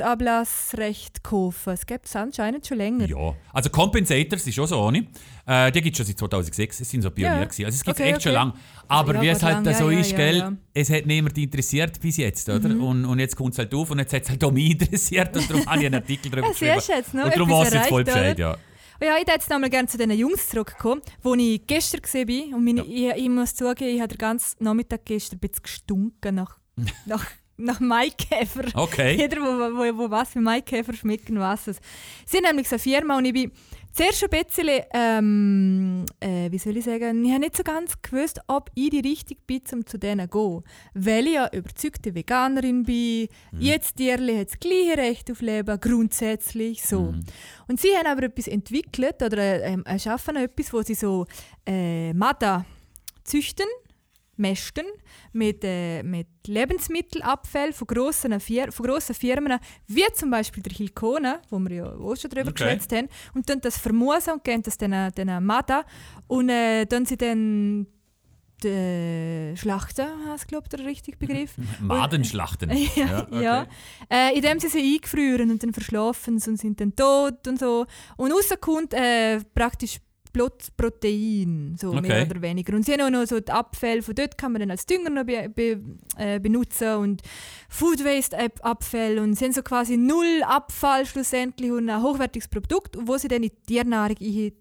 Emissionsablassrecht 0.07 1.23
kaufen. 1.23 1.73
Es 1.73 1.85
gibt 1.85 2.05
es 2.05 2.15
anscheinend 2.15 2.65
schon 2.65 2.77
länger. 2.77 3.05
Ja, 3.07 3.33
also 3.53 3.69
Compensators 3.69 4.45
ist 4.47 4.59
auch 4.59 4.67
so 4.67 4.79
ohne. 4.79 5.07
Äh, 5.45 5.71
die 5.71 5.81
gibt 5.81 5.93
es 5.93 5.97
schon 5.97 6.05
seit 6.05 6.17
2006. 6.19 6.81
Es 6.81 6.89
sind 6.89 7.01
so 7.01 7.09
Pionier. 7.11 7.37
Ja. 7.39 7.43
gewesen. 7.45 7.65
Also 7.65 7.75
es 7.75 7.83
gibt 7.83 7.95
es 7.97 8.01
Okay, 8.01 8.11
echt 8.13 8.21
schon 8.23 8.31
okay. 8.33 8.39
lange. 8.39 8.53
Aber 8.89 9.15
Ja, 9.15 9.21
wie 9.21 9.27
es 9.29 9.43
halt 9.43 9.65
lang, 9.65 9.75
so 9.75 9.89
ja, 9.89 9.99
ist, 9.99 10.11
ja, 10.11 10.17
gell. 10.17 10.49
Mhm. 10.49 10.57
es 10.73 10.89
hat 10.89 11.05
niemand 11.05 11.37
interessiert 11.37 11.99
bis 12.01 12.17
jetzt, 12.17 12.49
oder? 12.49 12.69
Und, 12.69 13.05
und 13.05 13.19
jetzt 13.19 13.35
kommt 13.35 13.53
es 13.53 13.59
halt 13.59 13.73
auf 13.73 13.89
und 13.91 13.99
jetzt 13.99 14.13
hat 14.13 14.23
es 14.23 14.29
halt 14.29 14.43
auch 14.43 14.51
mich 14.51 14.71
interessiert 14.79 15.35
und 15.35 15.49
darum 15.49 15.65
habe 15.65 15.79
ich 15.79 15.85
einen 15.85 15.95
Artikel 15.95 16.31
darüber 16.31 16.49
geschrieben. 16.49 16.73
jetzt 16.87 17.13
und 17.13 17.19
darum 17.25 17.49
weiß 17.49 17.67
ich 17.69 17.73
jetzt 17.75 17.87
voll 17.89 18.03
Bescheid, 18.03 18.37
ja. 18.39 18.57
Ja, 18.99 19.13
ich 19.13 19.21
würde 19.21 19.31
jetzt 19.33 19.49
nochmal 19.49 19.69
gerne 19.69 19.87
zu 19.87 19.97
den 19.97 20.09
Jungs 20.11 20.49
zurückkommen, 20.49 21.01
wo 21.21 21.35
ich 21.35 21.65
gestern 21.67 22.01
gesehen 22.01 22.25
bin. 22.25 22.53
Und 22.53 22.65
meine, 22.65 22.83
ich, 22.83 23.09
ich 23.09 23.29
muss 23.29 23.53
zugeben, 23.53 23.95
ich 23.95 24.01
habe 24.01 24.09
den 24.09 24.17
ganzen 24.17 24.63
Nachmittag 24.63 25.05
gestern 25.05 25.37
ein 25.37 25.39
bisschen 25.41 25.63
gestunken 25.63 26.35
nach, 26.35 26.57
nach, 27.05 27.25
nach 27.57 27.79
Maikäfer. 27.79 28.65
Okay. 28.73 29.15
Jeder, 29.17 29.41
wo, 29.41 29.77
wo, 29.77 29.97
wo 29.97 30.09
was 30.09 30.29
für 30.29 30.41
Maikäfer 30.41 30.93
schmecken, 30.93 31.39
was 31.39 31.67
es. 31.67 31.77
Sie 32.25 32.37
sind 32.37 32.45
nämlich 32.45 32.67
so 32.67 32.75
eine 32.75 32.79
Firma 32.79 33.17
und 33.17 33.25
ich 33.25 33.33
bin 33.33 33.51
zuerst 33.97 34.23
ein 34.23 34.29
bisschen, 34.29 34.83
ähm, 34.93 36.05
äh, 36.19 36.51
wie 36.51 36.59
soll 36.59 36.77
ich 36.77 36.85
sagen, 36.85 37.25
ich 37.25 37.31
habe 37.31 37.39
nicht 37.39 37.57
so 37.57 37.63
ganz 37.63 37.99
gewusst, 38.01 38.39
ob 38.45 38.69
ich 38.75 38.91
die 38.91 38.99
richtig 38.99 39.45
bin, 39.47 39.61
um 39.73 39.85
zu 39.85 39.97
denen 39.97 40.29
zu 40.29 40.37
gehen. 40.37 40.63
Weil 40.93 41.27
ich 41.27 41.33
ja 41.33 41.49
überzeugte 41.51 42.13
Veganerin 42.13 42.83
bin, 42.83 43.27
jetzt 43.59 43.95
Tierli 43.95 44.37
hat 44.37 44.49
das 44.49 44.59
gleiche 44.59 44.97
Recht 44.97 45.31
auf 45.31 45.41
Leben, 45.41 45.79
grundsätzlich 45.79 46.83
so. 46.83 47.15
Und 47.67 47.81
sie 47.81 47.95
haben 47.97 48.07
aber 48.07 48.23
etwas 48.23 48.47
entwickelt 48.47 49.21
oder 49.23 49.63
ähm, 49.63 49.83
erschaffen 49.85 50.35
etwas, 50.35 50.71
wo 50.71 50.81
sie 50.83 50.95
so 50.95 51.25
äh, 51.65 52.13
Mada 52.13 52.65
züchten, 53.23 53.65
mästen 54.37 54.85
mit, 55.33 55.63
äh, 55.63 56.03
mit 56.03 56.27
Lebensmittelabfällen 56.45 57.73
von 57.73 57.87
grossen, 57.87 58.39
Fir 58.39 58.71
von 58.71 58.85
grossen 58.85 59.15
Firmen, 59.15 59.59
wie 59.87 60.05
zum 60.13 60.29
Beispiel 60.31 60.63
der 60.63 60.73
Hilkone, 60.73 61.41
wo 61.49 61.59
wir 61.59 61.75
ja 61.75 61.85
auch 61.85 62.15
schon 62.15 62.29
darüber 62.29 62.51
Okay. 62.51 62.63
geschwätzt 62.63 62.91
haben, 62.93 63.07
und 63.33 63.49
dann 63.49 63.61
das 63.61 63.77
vermusen 63.77 64.33
und 64.33 64.43
geben 64.43 64.63
das 64.63 64.77
den, 64.77 65.11
den 65.11 65.43
Mada 65.43 65.83
und 66.27 66.49
äh, 66.49 66.85
dann 66.85 67.05
sie 67.05 67.17
dann 67.17 67.87
die 68.63 69.53
Schlachten, 69.55 70.07
du 70.41 70.47
glaube 70.47 70.67
der 70.69 70.85
richtige 70.85 71.17
Begriff? 71.17 71.55
Madenschlachten. 71.79 72.71
ja, 72.95 73.27
ja. 73.29 73.67
Äh, 74.09 74.35
indem 74.35 74.59
sie 74.59 74.67
sie 74.67 74.95
eingefrieren 74.95 75.51
und 75.51 75.61
dann 75.61 75.73
verschlafen 75.73 76.35
und 76.35 76.57
sind 76.57 76.81
dann 76.81 76.95
tot 76.95 77.47
und 77.47 77.59
so. 77.59 77.85
Und 78.15 78.33
außen 78.33 78.59
kommt 78.59 78.93
äh, 78.93 79.39
praktisch 79.53 79.99
Blutprotein, 80.29 81.75
so 81.79 81.89
Okay. 81.89 82.01
mehr 82.01 82.27
oder 82.29 82.41
weniger. 82.41 82.75
Und 82.75 82.83
sie 82.83 82.93
haben 82.93 83.01
auch 83.01 83.09
noch 83.09 83.25
so 83.27 83.39
die 83.39 83.51
Abfälle 83.51 84.01
von 84.01 84.15
dort 84.15 84.37
kann 84.37 84.51
man 84.51 84.61
dann 84.61 84.71
als 84.71 84.85
Dünger 84.85 85.09
noch 85.09 85.23
be 85.25 85.49
be 85.53 85.79
äh, 86.17 86.39
benutzen 86.39 86.95
und 86.97 87.21
Food 87.69 88.03
Waste 88.03 88.37
Ab- 88.37 88.59
Abfälle 88.61 89.21
und 89.21 89.35
sie 89.35 89.45
haben 89.45 89.53
so 89.53 89.61
quasi 89.61 89.97
null 89.97 90.41
Abfall 90.45 91.05
schlussendlich 91.05 91.71
und 91.71 91.89
ein 91.89 92.01
hochwertiges 92.01 92.47
Produkt, 92.47 92.97
wo 92.99 93.17
sie 93.17 93.27
dann 93.27 93.43
in 93.43 93.49
die 93.49 93.73
Tiernahrung 93.73 94.15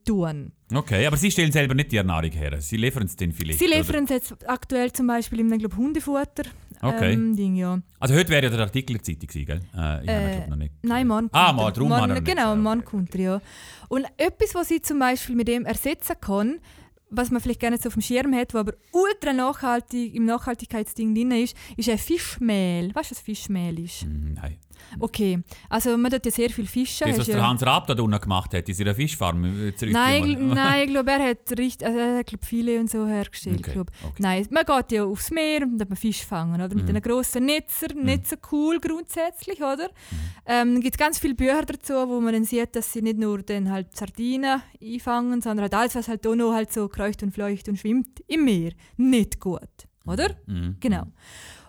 tun. 0.05 0.53
Okay, 0.73 1.07
aber 1.07 1.17
Sie 1.17 1.31
stellen 1.31 1.53
selber 1.53 1.75
nicht 1.75 1.93
die 1.93 1.97
Ernährung 1.97 2.31
her. 2.33 2.61
Sie 2.61 2.77
liefern 2.77 3.05
es 3.05 3.15
denn 3.15 3.33
vielleicht. 3.33 3.59
Sie 3.59 3.67
liefern 3.67 4.05
es 4.05 4.11
jetzt 4.11 4.49
aktuell 4.49 4.93
zum 4.93 5.07
Beispiel 5.07 5.41
in 5.41 5.59
glaub, 5.59 5.77
Hundefutter. 5.77 6.45
Okay. 6.83 7.13
Ähm, 7.15 7.37
Ding, 7.37 7.55
ja. 7.57 7.81
Also 8.01 8.15
heute 8.15 8.29
wäre 8.31 8.45
ja 8.45 8.51
der 8.51 8.61
Artikel 8.61 8.97
in 8.97 8.99
der 8.99 9.05
Zeitung 9.05 9.29
gewesen, 9.29 9.47
gell? 9.47 9.61
Äh, 9.75 10.05
ich 10.05 10.11
habe 10.11 10.33
ihn, 10.35 10.43
Äh, 10.43 10.49
noch 10.49 10.57
nicht. 10.57 10.75
Nein, 10.83 11.07
Mann. 11.07 11.29
Ah, 11.33 11.55
er. 11.57 11.73
darum 11.73 11.89
Mann, 11.89 12.09
Genau, 12.25 12.25
gesagt, 12.25 12.59
Mann 12.59 12.81
okay. 12.81 13.07
er, 13.15 13.21
ja. 13.21 13.41
Und 13.89 14.07
etwas, 14.17 14.55
was 14.55 14.71
ich 14.71 14.83
zum 14.83 14.99
Beispiel 14.99 15.37
mit 15.37 15.49
dem 15.49 15.65
ersetzen 15.65 16.17
kann, 16.21 16.59
was 17.09 17.31
man 17.31 17.41
vielleicht 17.41 17.61
gerne 17.61 17.79
so 17.79 17.89
auf 17.89 17.95
dem 17.95 18.03
Schirm 18.03 18.35
hat, 18.35 18.53
was 18.53 18.61
aber 18.61 18.75
ultra 18.93 19.33
nachhaltig 19.33 20.15
im 20.15 20.25
Nachhaltigkeitsding 20.25 21.15
drin 21.15 21.31
ist, 21.31 21.57
ist 21.77 21.89
ein 21.89 21.99
Fischmehl. 21.99 22.95
Weißt 22.95 23.11
du, 23.11 23.15
was 23.15 23.21
Fischmehl 23.21 23.79
ist? 23.79 24.03
Hm, 24.03 24.35
Nein. 24.35 24.57
Okay, 24.99 25.41
also 25.69 25.97
man 25.97 26.11
tut 26.11 26.25
ja 26.27 26.31
sehr 26.33 26.51
viel 26.51 26.67
Fischen. 26.67 27.09
Das, 27.09 27.19
was 27.19 27.27
der 27.27 27.47
Hans 27.47 27.65
Raab 27.65 27.87
da 27.87 27.95
unten 28.03 28.21
gemacht 28.21 28.55
hat, 28.55 28.69
in 28.69 28.75
seiner 28.75 28.95
Fischfarm. 28.95 29.45
äh, 29.45 29.73
Nein, 29.87 30.49
nein, 30.55 30.83
ich 30.87 30.91
glaube, 30.93 31.11
er 31.11 31.31
hat 31.31 31.59
richtig, 31.59 31.87
also 31.87 31.99
er 31.99 32.19
hat 32.19 32.27
glaub, 32.27 32.45
viele 32.45 32.79
und 32.81 32.91
so 32.91 33.07
hergestellt. 33.07 33.61
Okay, 33.69 33.79
okay. 33.81 34.15
Nein, 34.19 34.47
man 34.51 34.65
geht 34.65 34.93
ja 34.93 35.05
aufs 35.05 35.31
Meer 35.31 35.63
und 35.63 35.79
dann 35.79 35.97
Fisch 35.97 36.25
fangen, 36.25 36.55
oder? 36.61 36.75
Mit 36.75 36.85
Mhm. 36.85 36.91
einem 36.91 37.03
grossen 37.03 37.47
Netzer, 37.47 37.89
nicht 37.95 38.29
so 38.29 38.37
cool 38.53 38.79
grundsätzlich, 38.81 39.59
oder? 39.63 39.91
Ähm, 40.47 40.81
gibt 40.81 40.99
ganz 40.99 41.19
viele 41.19 41.35
Bücher 41.35 41.63
dazu, 41.63 41.95
wo 42.09 42.21
man 42.21 42.33
dann 42.33 42.45
sieht, 42.45 42.75
dass 42.77 42.93
sie 42.93 43.03
nicht 43.03 43.19
nur 43.19 43.43
dann 43.43 43.71
halt 43.71 43.97
Sardinen 43.97 44.63
einfangen, 44.83 45.41
sondern 45.43 45.63
halt 45.65 45.75
alles, 45.75 45.95
was 45.95 46.09
halt 46.09 46.27
auch 46.27 46.35
noch 46.35 46.53
halt 46.53 46.73
so 46.73 46.89
kreucht 46.89 47.23
und 47.23 47.33
fleucht 47.33 47.69
und 47.69 47.77
schwimmt 47.79 48.21
im 48.29 48.45
Meer. 48.45 48.73
Nicht 48.97 49.41
gut, 49.41 49.61
oder? 50.07 50.31
Mhm. 50.47 50.77
Genau. 50.81 51.05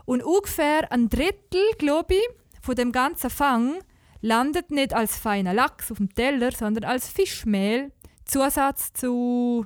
Und 0.05 0.23
ungefähr 0.23 0.89
ein 0.91 1.09
Drittel, 1.09 1.61
glaube 1.77 2.13
ich, 2.13 2.21
von 2.67 2.75
dem 2.75 2.91
ganzen 2.91 3.29
Fang 3.29 3.75
landet 4.21 4.71
nicht 4.71 4.93
als 4.93 5.17
feiner 5.17 5.53
Lachs 5.53 5.89
auf 5.89 5.97
dem 5.99 6.13
Teller, 6.13 6.51
sondern 6.51 6.83
als 6.83 7.07
Fischmehl, 7.09 7.93
Zusatz 8.25 8.91
zu 8.91 9.65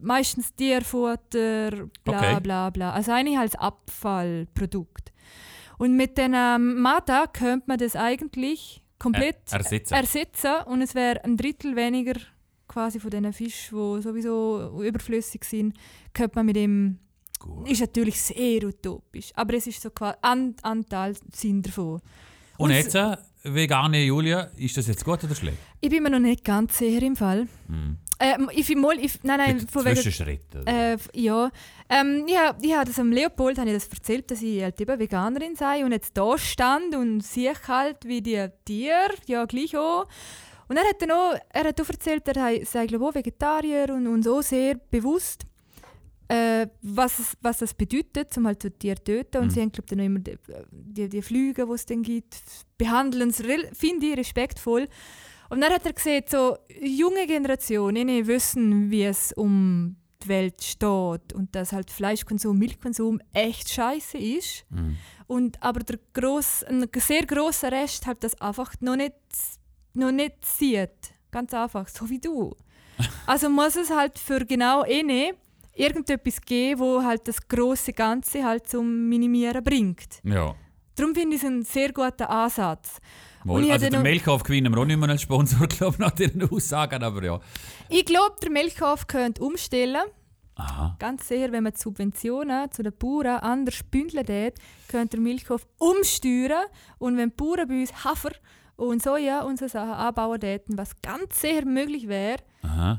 meistens 0.00 0.54
Tierfutter, 0.54 1.70
bla 2.04 2.18
Okay. 2.18 2.40
bla 2.40 2.70
bla. 2.70 2.92
Also 2.92 3.12
eigentlich 3.12 3.38
als 3.38 3.54
Abfallprodukt. 3.56 5.12
Und 5.76 5.96
mit 5.96 6.16
den 6.18 6.32
ähm, 6.34 6.80
Mata 6.80 7.26
könnte 7.26 7.64
man 7.68 7.78
das 7.78 7.94
eigentlich 7.94 8.82
komplett 8.98 9.36
Er- 9.52 9.58
ersetzen. 9.58 9.94
ersetzen 9.94 10.54
und 10.66 10.80
es 10.82 10.94
wäre 10.94 11.22
ein 11.24 11.36
Drittel 11.36 11.76
weniger 11.76 12.14
quasi 12.68 13.00
von 13.00 13.10
diesen 13.10 13.32
Fischen, 13.32 13.96
die 13.96 14.02
sowieso 14.02 14.82
überflüssig 14.82 15.44
sind, 15.44 15.76
könnte 16.14 16.36
man 16.36 16.46
mit 16.46 16.56
dem 16.56 16.98
Gut. 17.38 17.68
ist 17.70 17.80
natürlich 17.80 18.20
sehr 18.20 18.64
utopisch, 18.64 19.30
aber 19.34 19.54
es 19.54 19.66
ist 19.66 19.80
so 19.82 19.90
quasi 19.90 20.16
ein 20.22 20.54
Anteil 20.62 21.14
sind 21.32 21.66
davon. 21.66 21.94
Und 22.56 22.70
Und 22.70 22.70
jetzt, 22.72 22.94
äh, 22.94 23.16
vegane 23.44 24.02
Julia, 24.02 24.50
ist 24.56 24.76
das 24.76 24.88
jetzt 24.88 25.04
gut 25.04 25.22
oder 25.22 25.34
schlecht? 25.34 25.58
Ich 25.80 25.90
bin 25.90 26.02
mir 26.02 26.10
noch 26.10 26.18
nicht 26.18 26.44
ganz 26.44 26.76
sicher 26.78 27.02
im 27.02 27.14
Fall. 27.16 27.46
Mhm. 27.68 27.98
Ähm, 28.20 28.50
ich 28.52 28.74
mal, 28.74 28.98
ich, 28.98 29.22
nein, 29.22 29.38
nein, 29.38 29.60
von 29.60 29.84
wegen, 29.84 30.66
äh, 30.66 30.96
ja. 31.14 31.52
Ähm, 31.88 32.24
ich 32.26 32.36
habe 32.36 32.58
ich 32.66 32.74
hab 32.74 32.84
das 32.86 32.98
am 32.98 33.12
Leopold 33.12 33.58
habe 33.58 33.68
ich 33.70 33.74
das 33.76 33.86
erzählt, 33.86 34.28
dass 34.32 34.42
ich 34.42 34.60
halt 34.60 34.80
eben 34.80 34.98
Veganerin 34.98 35.54
sei 35.54 35.84
und 35.84 35.92
jetzt 35.92 36.16
da 36.16 36.36
stand 36.36 36.96
und 36.96 37.20
sehe 37.20 37.54
halt, 37.68 37.98
wie 38.06 38.20
die 38.20 38.44
Tiere, 38.64 39.14
ja 39.26 39.44
gleich 39.44 39.76
auch. 39.76 40.06
Und 40.66 40.76
er 40.76 40.82
hat 40.82 41.00
dann 41.00 41.12
auch, 41.12 41.34
er 41.50 41.64
hat 41.68 41.80
auch 41.80 41.88
erzählt, 41.88 42.26
er 42.26 42.34
sei- 42.34 42.64
sei 42.64 42.86
glaube 42.88 43.04
ich 43.04 43.10
auch 43.10 43.14
Vegetarier 43.14 43.94
und, 43.94 44.08
und 44.08 44.24
so 44.24 44.42
sehr 44.42 44.74
bewusst, 44.90 45.44
äh, 46.28 46.66
was, 46.82 47.18
es, 47.18 47.36
was 47.40 47.58
das 47.58 47.74
bedeutet, 47.74 48.36
um 48.36 48.46
halt 48.46 48.62
so 48.62 48.68
Tiere 48.68 48.96
zu 48.96 49.04
töten. 49.04 49.38
Und 49.38 49.46
Mhm. 49.46 49.50
sie 49.50 49.60
haben 49.62 49.72
glaube 49.72 49.94
ich 49.94 49.98
immer 50.06 50.18
die, 50.20 50.38
die, 50.70 51.08
die 51.08 51.22
Flüge, 51.22 51.66
die 51.66 51.72
es 51.72 51.86
dann 51.86 52.02
gibt, 52.02 52.36
behandeln 52.76 53.30
es, 53.30 53.42
finde 53.72 54.06
ich, 54.06 54.16
respektvoll. 54.18 54.88
Und 55.50 55.62
dann 55.62 55.72
hat 55.72 55.86
er 55.86 55.94
gesagt, 55.94 56.28
so 56.30 56.58
junge 56.80 57.26
Generationen 57.26 58.26
wissen, 58.26 58.90
wie 58.90 59.04
es 59.04 59.32
um 59.32 59.96
die 60.22 60.28
Welt 60.28 60.62
steht 60.62 61.32
und 61.32 61.54
dass 61.54 61.72
halt 61.72 61.90
Fleischkonsum, 61.90 62.58
Milchkonsum 62.58 63.20
echt 63.32 63.70
scheiße 63.70 64.18
ist. 64.18 64.66
Mhm. 64.70 64.96
Und 65.26 65.62
aber 65.62 65.80
der 65.80 65.98
gross, 66.12 66.64
ein 66.64 66.86
sehr 66.96 67.24
grosser 67.24 67.72
Rest 67.72 68.06
halt 68.06 68.22
das 68.24 68.38
einfach 68.40 68.74
noch 68.80 68.96
nicht, 68.96 69.14
noch 69.94 70.10
nicht 70.12 70.44
sieht. 70.44 70.90
Ganz 71.30 71.54
einfach, 71.54 71.88
so 71.88 72.08
wie 72.10 72.18
du. 72.18 72.54
Also 73.26 73.48
muss 73.48 73.76
es 73.76 73.90
halt 73.90 74.18
für 74.18 74.44
genau 74.44 74.82
eine 74.82 75.32
irgendetwas 75.78 76.40
geben, 76.40 76.80
wo 76.80 77.02
halt 77.02 77.26
das 77.28 77.46
große 77.46 77.92
Ganze 77.92 78.44
halt 78.44 78.68
zum 78.68 79.08
Minimieren 79.08 79.62
bringt. 79.62 80.20
Ja. 80.24 80.54
Darum 80.94 81.14
finde 81.14 81.36
ich 81.36 81.42
es 81.42 81.48
ein 81.48 81.62
sehr 81.62 81.92
guter 81.92 82.28
Ansatz. 82.28 83.00
Ich 83.44 83.72
also 83.72 83.88
den 83.88 84.02
Melkhof 84.02 84.42
gewinnen 84.42 84.74
wir 84.74 84.80
auch 84.80 84.84
nicht 84.84 84.98
mehr 84.98 85.08
als 85.08 85.22
Sponsor, 85.22 85.66
glaube 85.68 85.94
ich, 85.94 85.98
nach 86.00 86.10
diesen 86.10 86.48
Aussagen, 86.50 87.02
aber 87.02 87.24
ja. 87.24 87.40
Ich 87.88 88.04
glaube, 88.04 88.34
der 88.42 88.50
Milchhof 88.50 89.06
könnte 89.06 89.42
umstellen. 89.42 90.02
Aha. 90.56 90.96
Ganz 90.98 91.28
sicher, 91.28 91.52
wenn 91.52 91.62
man 91.62 91.72
die 91.72 91.80
Subventionen 91.80 92.70
zu 92.72 92.82
den 92.82 92.92
Bauern 92.98 93.38
anders 93.38 93.84
bündeln 93.84 94.26
tät, 94.26 94.54
könnte 94.88 95.16
der 95.16 95.20
Milchhof 95.20 95.68
umsteuern. 95.78 96.64
Und 96.98 97.16
wenn 97.16 97.30
die 97.30 97.36
Bauern 97.36 97.68
bei 97.68 97.80
uns 97.80 98.04
Hafer 98.04 98.32
und 98.78 99.02
Soja 99.02 99.42
und 99.42 99.58
so 99.58 99.68
Sachen 99.68 99.90
anbauen 99.90 100.40
täten, 100.40 100.78
was 100.78 100.90
ganz 101.02 101.40
sicher 101.40 101.64
möglich 101.64 102.08
wäre, 102.08 102.38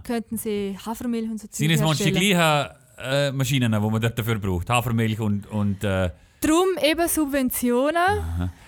könnten 0.03 0.37
sie 0.37 0.77
Hafermilch 0.85 1.29
und 1.31 1.39
so 1.39 1.47
Sind 1.49 1.71
es 1.71 1.81
herstellen. 1.81 2.13
gleichen 2.13 2.69
äh, 3.01 3.31
Maschinen, 3.31 3.71
die 3.71 3.79
man 3.79 4.01
dort 4.01 4.19
dafür 4.19 4.37
braucht? 4.39 4.69
Hafermilch 4.69 5.19
und. 5.19 5.47
und 5.47 5.83
äh, 5.83 6.11
Drum 6.41 6.67
eben 6.81 7.05
Subventionen 7.09 8.01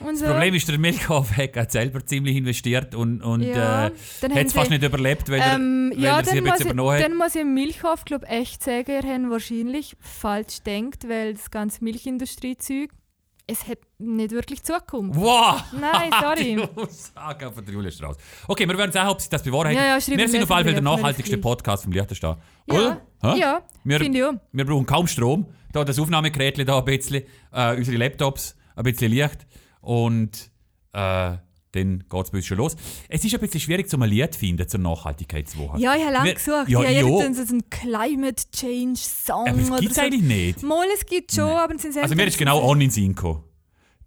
und 0.02 0.18
so. 0.18 0.26
das 0.26 0.34
Problem 0.34 0.54
ist, 0.56 0.68
der 0.68 0.78
Milchhof 0.78 1.30
hat 1.56 1.72
selber 1.72 2.06
ziemlich 2.06 2.36
investiert 2.36 2.94
und, 2.96 3.22
und 3.22 3.44
Ja, 3.44 3.88
äh, 3.88 3.92
dann 4.20 4.36
hat 4.36 4.48
es 4.48 4.52
fast 4.54 4.70
nicht 4.72 4.84
überlebt, 4.84 5.30
weil, 5.30 5.40
er, 5.40 5.56
Ähm, 5.56 5.92
weil 5.96 6.04
ja, 6.04 6.18
er 6.20 6.26
sich 6.26 6.34
dann 6.34 6.38
ein 6.40 6.44
muss, 6.44 6.52
bisschen 6.52 6.68
ich, 6.68 6.74
übernommen 6.74 6.96
hat. 6.98 7.04
dann 7.06 7.16
muss 7.18 7.36
ich 7.36 7.42
im 7.42 7.54
Milchhof 7.54 8.04
glaub, 8.04 8.30
echt 8.30 8.62
sagen, 8.62 8.92
ihr 8.92 8.98
habt 9.04 9.30
wahrscheinlich 9.30 9.96
falsch 10.02 10.60
denkt, 10.66 11.08
weil 11.08 11.34
das 11.36 11.50
ganze 11.50 11.82
Milchindustriezeug, 11.86 12.90
es 13.48 13.68
hat 13.68 13.80
nicht 13.98 14.32
wirklich 14.32 14.64
Zukunft. 14.64 15.20
Wow! 15.20 15.62
Nein, 15.80 16.12
sorry. 16.22 16.56
Die 16.76 16.82
Aussage 16.82 17.52
von 17.52 17.66
der 17.66 17.74
Julia 17.74 17.92
Strauss. 17.92 18.18
Okay, 18.48 18.68
wir 18.68 18.78
werden 18.78 18.92
sehen, 18.92 19.08
ob 19.08 19.20
sich 19.20 19.30
das 19.30 19.44
bewahrheitet. 19.44 19.80
Ja, 19.80 19.98
ja, 19.98 20.18
wir 20.18 20.28
sind 20.28 20.44
auf 20.44 20.52
alle 20.52 20.64
Fälle 20.64 20.76
der 20.76 20.84
nachhaltigste. 20.84 21.38
Podcast 21.38 21.84
vom 21.84 21.92
Liechtenstein. 21.92 22.38
Ja? 22.68 23.02
Hä? 23.22 23.40
ja 23.40 23.62
Wir, 23.84 24.00
finde 24.00 24.18
ich 24.20 24.26
auch. 24.26 24.34
wir 24.52 24.66
brauchen 24.66 24.86
kaum 24.86 25.08
Strom. 25.08 25.48
Da 25.74 25.84
das 25.84 26.00
Aufnahmegerät 26.00 26.68
da 26.68 26.80
ein 26.80 26.86
bisschen, 26.86 27.24
äh, 27.52 27.76
unsere 27.76 27.98
Laptops 27.98 28.56
ein 28.76 28.84
bisschen 28.84 29.12
Licht 29.12 29.48
und 29.82 30.52
äh, 30.94 31.38
dann 31.72 32.04
geht 32.10 32.26
es 32.26 32.32
bei 32.32 32.38
uns 32.38 32.46
schon 32.46 32.58
los. 32.58 32.76
Es 33.08 33.24
ist 33.24 33.34
ein 33.34 33.40
bisschen 33.40 33.60
schwierig, 33.60 33.90
zum 33.90 34.02
ein 34.02 34.10
Lied 34.10 34.34
zu 34.34 34.40
finden 34.40 34.68
zur 34.68 34.80
Nachhaltigkeitswoche. 34.80 35.80
Ja, 35.80 35.96
ich 35.96 36.04
habe 36.04 36.14
lange 36.14 36.34
gesucht. 36.34 36.68
Ja, 36.68 36.82
ja. 36.84 37.02
habe 37.02 37.10
irgendwie 37.10 37.46
so 37.46 37.54
einen 37.54 37.70
Climate 37.70 38.44
Change 38.52 39.00
Song 39.00 39.48
aber 39.48 39.58
oder 39.58 39.80
gibt 39.80 39.92
es 39.92 39.96
so. 39.96 40.02
eigentlich 40.02 40.22
nicht. 40.22 40.64
Mal, 40.64 40.88
es 40.94 41.06
gibt 41.06 41.32
schon, 41.32 41.50
aber 41.50 41.76
es 41.76 41.82
sind 41.82 41.98
Also 41.98 42.16
mir 42.16 42.28
ist 42.28 42.38
genau 42.38 42.62
on 42.62 42.82
in 42.82 42.88
den 42.88 42.92
Sinn 42.92 43.16
gekommen. 43.16 43.44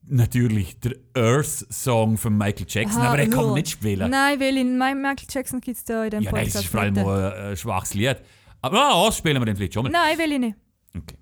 Natürlich 0.07 0.79
der 0.81 0.97
Earth-Song 1.15 2.19
von 2.19 2.37
Michael 2.37 2.67
Jackson, 2.69 3.01
aber 3.01 3.19
er 3.19 3.31
kann 3.31 3.55
nicht 3.55 3.71
spielen. 3.71 4.11
Nein, 4.11 4.39
weil 4.39 4.59
in 4.59 4.77
Michael 4.77 5.17
Jackson 5.31 5.63
gibt 5.63 5.79
es 5.79 5.85
da 5.85 6.05
in 6.05 6.11
dem 6.11 6.23
ja, 6.23 6.31
nein, 6.31 6.43
Podcast 6.43 6.57
das 6.57 6.65
ist 6.65 6.71
vor 6.71 6.81
allem 6.81 6.99
ein, 6.99 7.07
ein 7.07 7.57
schwaches 7.57 7.95
Lied. 7.95 8.19
Aber 8.61 8.77
ja, 8.77 9.07
das 9.07 9.17
spielen 9.17 9.41
wir 9.41 9.47
dann 9.47 9.57
vielleicht 9.57 9.73
schon 9.73 9.85
mal. 9.85 9.89
Nein, 9.91 10.19
will 10.19 10.33
ich 10.33 10.39
nicht. 10.39 10.57
Okay. 10.95 11.17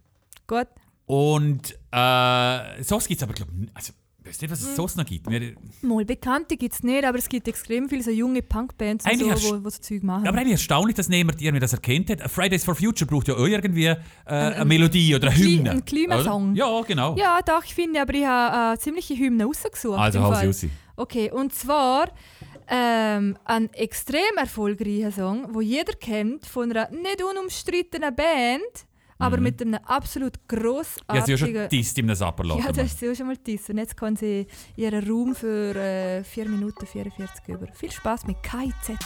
Gut. 0.49 0.67
Und 1.07 1.79
äh, 1.93 2.83
sonst 2.83 3.07
gibt 3.07 3.21
es 3.21 3.23
aber, 3.23 3.35
glaube 3.35 3.53
ich, 3.61 3.69
also, 3.75 3.93
ich 4.25 4.29
weiß 4.29 4.41
nicht, 4.43 4.51
was 4.51 4.61
Hm. 4.63 4.69
es 4.71 4.77
sonst 4.77 4.97
noch 4.97 5.05
gibt. 5.05 5.29
Wir, 5.31 5.55
Mal 5.83 6.05
Bekannte 6.05 6.57
gibt 6.57 6.75
es 6.75 6.83
nicht, 6.83 7.05
aber 7.05 7.19
es 7.19 7.29
gibt 7.29 7.49
extrem 7.49 7.89
viele 7.89 8.03
so 8.03 8.11
junge 8.11 8.41
Punkbands 8.43 9.05
und 9.05 9.19
so, 9.39 9.57
wo, 9.61 9.65
wo 9.65 9.71
so 9.71 9.79
Zeug 9.81 10.03
machen. 10.03 10.27
aber 10.27 10.39
eigentlich 10.39 10.53
erstaunlich, 10.53 10.95
dass 10.97 11.09
niemand 11.09 11.41
irgendwie 11.43 11.61
das 11.61 11.73
erkennt 11.73 12.09
hat. 12.11 12.31
Fridays 12.31 12.65
for 12.65 12.75
Future 12.75 13.09
braucht 13.11 13.29
ja 13.29 13.35
auch 13.35 13.47
irgendwie 13.47 13.87
äh, 13.87 13.97
eine 14.27 14.65
Melodie 14.65 15.15
oder 15.15 15.29
eine 15.29 15.37
Kli- 15.37 15.57
Hymne. 15.59 15.71
ein 15.73 15.85
Klimasong. 15.85 16.53
oder? 16.53 16.59
Ja, 16.59 16.81
genau. 16.83 17.17
ja, 17.17 17.41
doch, 17.45 17.65
ich 17.65 17.75
finde, 17.75 18.01
aber 18.01 18.15
ich 18.15 18.25
habe 18.25 18.57
eine 18.71 18.79
ziemliche 18.79 19.15
Hymne 19.17 19.45
rausgesucht. 19.45 19.99
also 19.99 20.21
hau 20.23 20.35
sie 20.35 20.47
raus. 20.47 20.67
Okay, 20.97 21.31
und 21.31 21.55
zwar 21.55 22.11
ähm, 22.69 23.37
ein 23.45 23.73
extrem 23.75 24.37
erfolgreicher 24.37 25.11
Song, 25.11 25.49
wo 25.53 25.61
jeder 25.61 25.95
kennt, 25.95 26.47
von 26.47 26.71
einer 26.71 26.91
nicht 26.91 27.23
unumstrittenen 27.23 28.15
Band, 28.15 28.63
aber 29.23 29.39
mit 29.39 29.61
einem 29.61 29.75
absolut 29.75 30.47
Ja, 31.17 31.25
sie 31.25 31.33
ja 31.33 31.39
schon 31.39 31.53
grossartigen... 31.53 31.69
disst 31.69 31.99
in 31.99 32.07
einem 32.07 32.17
Sapperladen. 32.17 32.65
Ja, 32.65 32.73
das 32.73 32.87
ist 32.87 32.99
sie 32.99 33.15
schon 33.15 33.27
mal 33.27 33.37
dies. 33.37 33.69
Und 33.71 33.79
jetzt 33.79 33.97
kann 33.97 34.17
sie 34.17 34.47
ihren 34.77 35.09
Raum 35.09 35.35
für 35.35 35.75
äh, 35.77 36.25
4 36.25 36.49
Minuten 36.49 36.87
44 36.87 37.49
über. 37.49 37.67
Viel 37.75 37.91
Spaß 37.91 38.27
mit 38.27 38.43
KIZ. 38.43 38.99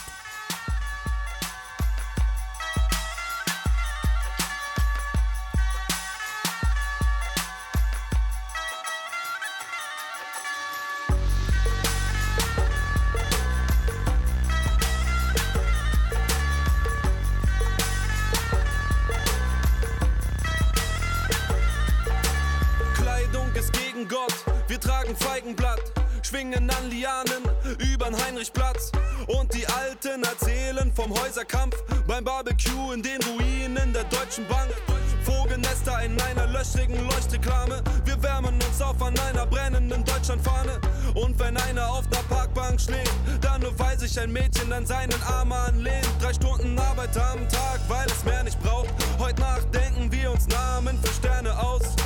Wir 24.76 24.80
tragen 24.80 25.16
Feigenblatt, 25.16 25.80
schwingen 26.22 26.68
an 26.68 26.90
Lianen 26.90 27.42
übern 27.94 28.14
Heinrichplatz. 28.14 28.92
Und 29.26 29.54
die 29.54 29.66
Alten 29.68 30.22
erzählen 30.22 30.92
vom 30.94 31.18
Häuserkampf 31.18 31.76
beim 32.06 32.22
Barbecue 32.22 32.92
in 32.92 33.02
den 33.02 33.18
Ruinen 33.22 33.94
der 33.94 34.04
Deutschen 34.04 34.46
Bank. 34.48 34.70
Vogelnester 35.22 36.02
in 36.04 36.20
einer 36.20 36.46
löchrigen 36.48 37.02
Leuchtreklame. 37.08 37.82
Wir 38.04 38.22
wärmen 38.22 38.54
uns 38.54 38.82
auf 38.82 39.00
an 39.00 39.14
einer 39.30 39.46
brennenden 39.46 40.04
Deutschlandfahne. 40.04 40.78
Und 41.14 41.38
wenn 41.38 41.56
einer 41.56 41.90
auf 41.90 42.06
der 42.08 42.22
Parkbank 42.34 42.78
schläft, 42.78 43.14
dann 43.40 43.62
nur 43.62 43.78
weil 43.78 43.98
sich 43.98 44.20
ein 44.20 44.30
Mädchen 44.30 44.70
an 44.74 44.84
seinen 44.84 45.22
Arm 45.22 45.52
anlehnt. 45.52 46.08
Drei 46.20 46.34
Stunden 46.34 46.78
Arbeit 46.78 47.16
am 47.16 47.48
Tag, 47.48 47.80
weil 47.88 48.06
es 48.08 48.22
mehr 48.26 48.44
nicht 48.44 48.60
braucht. 48.60 48.90
Heute 49.18 49.40
Nacht 49.40 49.74
denken 49.74 50.12
wir 50.12 50.32
uns 50.32 50.46
Namen 50.48 50.98
für 51.02 51.14
Sterne 51.14 51.58
aus. 51.58 51.96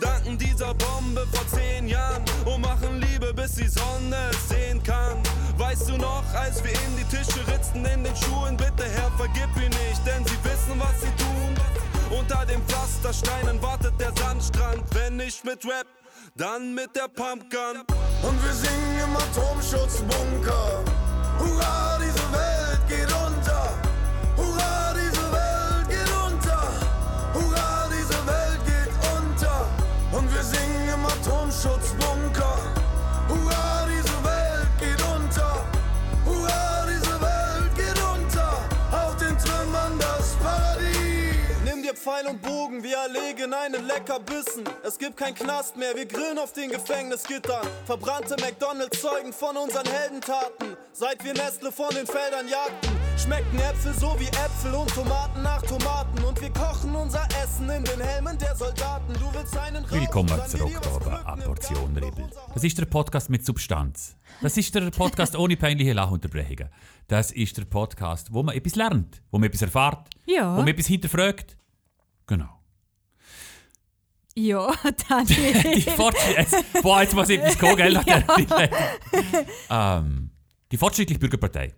Danken 0.00 0.38
dieser 0.38 0.74
Bombe 0.74 1.26
vor 1.32 1.46
zehn 1.48 1.88
Jahren 1.88 2.22
und 2.44 2.60
machen 2.60 3.00
Liebe, 3.00 3.32
bis 3.34 3.54
die 3.54 3.68
Sonne 3.68 4.16
es 4.30 4.48
sehen 4.48 4.82
kann. 4.82 5.16
Weißt 5.56 5.88
du 5.88 5.96
noch, 5.96 6.24
als 6.34 6.62
wir 6.62 6.72
in 6.72 6.96
die 6.96 7.04
Tische 7.04 7.40
ritzten 7.52 7.84
in 7.84 8.04
den 8.04 8.16
Schuhen, 8.16 8.56
bitte 8.56 8.84
Herr, 8.84 9.10
vergib 9.16 9.48
ihn 9.56 9.70
nicht, 9.70 10.06
denn 10.06 10.24
sie 10.24 10.38
wissen, 10.44 10.78
was 10.78 11.00
sie 11.00 11.12
tun. 11.22 12.18
Unter 12.18 12.46
den 12.46 12.62
Pflastersteinen 12.66 13.60
wartet 13.60 13.94
der 14.00 14.12
Sandstrand, 14.16 14.82
wenn 14.94 15.16
nicht 15.16 15.44
mit 15.44 15.64
Rap, 15.64 15.86
dann 16.36 16.74
mit 16.74 16.94
der 16.96 17.08
Pumpgun. 17.08 17.82
Und 18.22 18.44
wir 18.44 18.52
singen 18.52 19.00
im 19.04 19.16
Atomschutzbunker. 19.16 20.84
Hurra, 21.38 21.98
diese 21.98 22.32
Welt 22.32 22.57
Dir 41.88 41.94
Pfeil 41.94 42.26
und 42.26 42.42
Bogen, 42.42 42.82
wir 42.82 42.98
erlegen 42.98 43.54
einen 43.54 43.86
Leckerbissen. 43.86 44.64
Es 44.86 44.98
gibt 44.98 45.16
kein 45.16 45.34
Knast 45.34 45.74
mehr, 45.74 45.94
wir 45.96 46.04
grillen 46.04 46.38
auf 46.38 46.52
den 46.52 46.68
Gefängnisgittern. 46.70 47.66
Verbrannte 47.86 48.36
McDonalds 48.42 49.00
zeugen 49.00 49.32
von 49.32 49.56
unseren 49.56 49.86
Heldentaten. 49.86 50.76
Seit 50.92 51.24
wir 51.24 51.32
Nestle 51.32 51.72
von 51.72 51.88
den 51.94 52.06
Feldern 52.06 52.46
jagten, 52.46 52.90
schmecken 53.16 53.58
Äpfel 53.60 53.94
so 53.94 54.14
wie 54.20 54.26
Äpfel 54.26 54.74
und 54.74 54.90
Tomaten 54.90 55.42
nach 55.42 55.62
Tomaten. 55.62 56.22
Und 56.24 56.38
wir 56.42 56.50
kochen 56.52 56.94
unser 56.94 57.26
Essen 57.42 57.70
in 57.70 57.82
den 57.84 58.00
Helmen 58.02 58.36
der 58.36 58.54
Soldaten. 58.54 59.14
Du 59.14 59.32
willst 59.32 59.56
einen 59.56 59.82
rauchen, 59.82 59.98
Willkommen 60.00 60.42
zurück 60.46 60.68
hier 60.68 60.80
bei 60.80 60.90
pflücken 60.90 61.26
«Eine 61.26 61.40
im 61.42 61.46
Portion. 61.48 61.96
Ribbel». 61.96 62.30
Das 62.52 62.64
ist 62.64 62.76
der 62.78 62.84
Podcast 62.84 63.30
mit 63.30 63.46
Substanz. 63.46 64.14
Das 64.42 64.58
ist 64.58 64.74
der 64.74 64.90
Podcast 64.90 65.36
ohne 65.36 65.56
peinliche 65.56 65.94
Lachunterbrechungen. 65.94 66.68
Das 67.06 67.30
ist 67.30 67.56
der 67.56 67.64
Podcast, 67.64 68.30
wo 68.30 68.42
man 68.42 68.54
etwas 68.54 68.74
lernt, 68.74 69.22
wo 69.30 69.38
man 69.38 69.46
etwas 69.48 69.62
erfährt, 69.62 70.06
Ja. 70.26 70.52
wo 70.54 70.58
man 70.58 70.68
etwas 70.68 70.86
hinterfragt. 70.86 71.56
Genau. 72.28 72.60
Ja, 74.36 74.72
Die 74.84 75.04
Daniel. 75.08 75.80
Fortschritt, 75.96 76.46
boah, 76.82 77.02
jetzt 77.02 77.14
muss 77.14 77.28
ich 77.28 77.40
etwas 77.40 77.58
kommen, 77.58 77.76
gell? 77.76 77.94
der- 78.04 78.70
ähm, 79.68 80.30
die 80.70 80.76
Fortschrittliche 80.76 81.18
Bürgerpartei, 81.18 81.74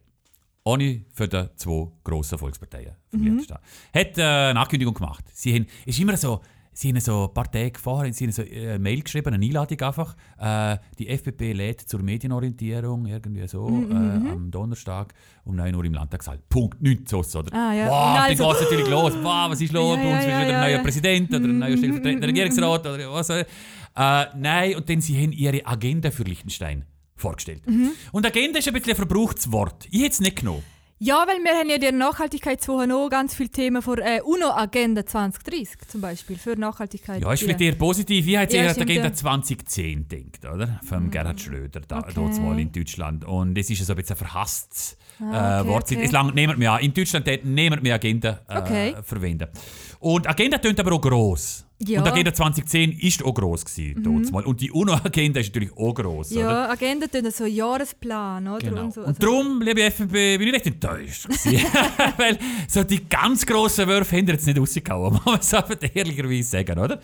ohne 0.65 1.07
für 1.15 1.27
die 1.27 1.49
zwei 1.57 1.89
grossen 2.05 2.37
Volksparteien 2.39 2.95
vom 3.11 3.21
Mhm. 3.21 3.47
Hat 3.95 4.19
äh, 4.19 4.23
eine 4.23 4.61
Ankündigung 4.61 4.93
gemacht. 4.93 5.25
Sie 5.33 5.55
haben, 5.55 5.67
es 5.87 5.95
ist 5.97 6.01
immer 6.01 6.17
so, 6.19 6.43
sie 6.81 6.89
haben 6.89 7.01
so 7.01 7.25
ein 7.29 7.35
paar 7.35 7.51
Tage 7.51 7.79
vorher 7.79 8.13
sie 8.13 8.25
haben 8.25 8.33
so 8.33 8.43
äh, 8.43 8.71
eine 8.71 8.79
Mail 8.79 9.03
geschrieben, 9.03 9.35
eine 9.35 9.45
Einladung 9.45 9.81
einfach. 9.81 10.17
Äh, 10.39 10.79
die 10.99 11.09
FPP 11.09 11.53
lädt 11.53 11.81
zur 11.83 12.03
Medienorientierung, 12.03 13.05
irgendwie 13.07 13.47
so, 13.49 13.69
Mhm, 13.69 13.91
äh, 13.93 14.31
am 14.31 14.51
Donnerstag 14.51 15.13
um 15.45 15.57
9 15.57 15.75
Uhr 15.75 15.85
im 15.85 15.93
Landtagssaal. 15.95 16.39
Punkt, 16.49 16.81
nichts 16.81 17.11
so. 17.11 17.19
Oder? 17.19 17.53
Ah, 17.53 17.75
ja. 17.75 17.87
Wow, 17.87 18.15
dann 18.15 18.23
also- 18.31 18.45
geht 18.49 18.55
es 18.57 18.61
natürlich 18.63 18.89
los. 18.89 19.13
Wow, 19.23 19.51
was 19.51 19.61
ist 19.61 19.73
los? 19.73 19.97
Ja, 19.97 20.03
Bei 20.03 20.11
uns 20.11 20.13
ja, 20.13 20.19
ist 20.21 20.27
ja, 20.27 20.41
wieder 20.49 20.61
ein 20.63 20.71
neuer. 20.73 20.83
Präsident 20.83 21.29
oder 21.31 21.45
ein 21.45 21.59
neuer 21.59 21.77
stellvertretender 21.77 22.29
Regierungsrat 22.29 22.87
oder 22.87 23.13
was 23.13 23.31
auch. 23.31 23.37
Äh, 23.37 24.27
nein, 24.37 24.77
und 24.77 24.89
dann 24.89 25.01
sie 25.01 25.21
haben 25.23 25.33
ihre 25.33 25.67
Agenda 25.67 26.11
für 26.11 26.23
Liechtenstein 26.23 26.85
vorgestellt. 27.17 27.67
Mhm. 27.69 27.91
Und 28.13 28.25
Agenda 28.25 28.59
ist 28.59 28.69
ein 28.69 28.73
bisschen 28.75 28.91
ein 28.93 28.97
verbrauchtes 28.97 29.53
Wort. 29.53 29.87
Ich 29.91 30.01
hätte 30.01 30.13
es 30.13 30.21
nicht 30.21 30.37
genommen. 30.37 30.63
Ja, 31.03 31.25
weil 31.27 31.43
wir 31.43 31.53
haben 31.59 31.71
ja 31.71 31.77
in 31.77 31.81
der 31.81 31.93
Nachhaltigkeitswoche 31.93 32.87
noch 32.87 33.09
ganz 33.09 33.35
viele 33.35 33.49
Themen 33.49 33.81
vor 33.81 33.97
äh, 33.97 34.21
UNO-Agenda 34.23 35.07
2030 35.07 35.89
zum 35.89 36.03
Beispiel, 36.03 36.37
für 36.37 36.57
Nachhaltigkeit. 36.57 37.23
Ja, 37.23 37.33
ist 37.33 37.43
vielleicht 37.43 37.63
eher 37.63 37.75
positiv. 37.75 38.27
Ich 38.27 38.37
hätte 38.37 38.55
Ja, 38.59 38.65
eher 38.65 38.69
an 38.71 38.77
die 38.77 38.83
Agenda 38.83 39.09
ja. 39.09 39.13
2010 39.15 40.07
gedacht, 40.09 40.45
oder? 40.55 40.79
Vom 40.87 41.11
Gerhard 41.11 41.41
Schröder, 41.41 41.81
da, 41.89 42.01
Okay. 42.01 42.13
dort 42.15 42.39
mal 42.43 42.61
in 42.61 42.71
Deutschland. 42.71 43.25
Und 43.25 43.57
es 43.57 43.71
ist 43.71 43.83
so 43.87 43.95
ein 43.95 43.97
bisschen 43.97 44.15
ein 44.17 44.19
verhasstes 44.19 44.99
Ah, 45.21 45.59
äh, 45.59 45.61
okay, 45.63 45.69
Wort. 45.71 45.85
okay. 45.85 46.03
Es 46.05 46.13
langt 46.13 46.35
niemand 46.35 46.59
mehr 46.59 46.73
an. 46.73 46.81
In 46.83 46.93
Deutschland 46.93 47.27
niemand 47.45 47.83
mehr 47.83 47.95
Agenda 47.95 48.41
äh, 48.47 48.59
Okay. 48.59 48.95
verwenden. 49.03 49.49
Und 50.01 50.29
Agenda 50.29 50.59
tönt 50.59 50.79
aber 50.81 50.93
auch 50.93 51.01
gross. 51.01 51.65
Ja. 51.83 52.01
Mhm. 52.01 52.07
Und 52.07 52.13
Agenda 52.13 52.35
2010 52.35 52.93
ist 52.99 53.25
auch 53.25 53.33
gross 53.35 53.65
gewesen, 53.65 54.03
mal. 54.31 54.45
Und 54.45 54.61
die 54.61 54.71
UNO-Agenda 54.71 55.41
ist 55.41 55.47
natürlich 55.49 55.73
auch 55.77 55.95
gross, 55.95 56.31
oder? 56.33 56.41
Ja, 56.41 56.71
Agenda 56.71 57.07
tun 57.07 57.31
so 57.31 57.45
einen 57.45 57.55
Jahresplan, 57.55 58.49
oder? 58.49 58.59
Genau. 58.59 58.85
Und, 58.85 58.95
so. 58.95 59.01
Und 59.01 59.07
Also- 59.09 59.21
darum, 59.21 59.63
liebe 59.63 59.83
FNB, 59.83 60.13
bin 60.39 60.49
ich 60.49 60.55
recht 60.55 60.67
enttäuscht. 60.67 61.27
Weil 62.19 62.39
so 62.69 62.85
die 62.85 63.09
ganz 63.09 63.47
grossen 63.47 63.87
Würfe 63.89 64.17
haben 64.17 64.27
jetzt 64.29 64.47
nicht 64.47 64.59
rausgehauen, 64.59 65.15
muss 65.25 65.53
man 65.53 65.65
es 65.71 65.91
ehrlicherweise 65.95 66.43
sagen, 66.51 66.79
oder? 66.79 67.01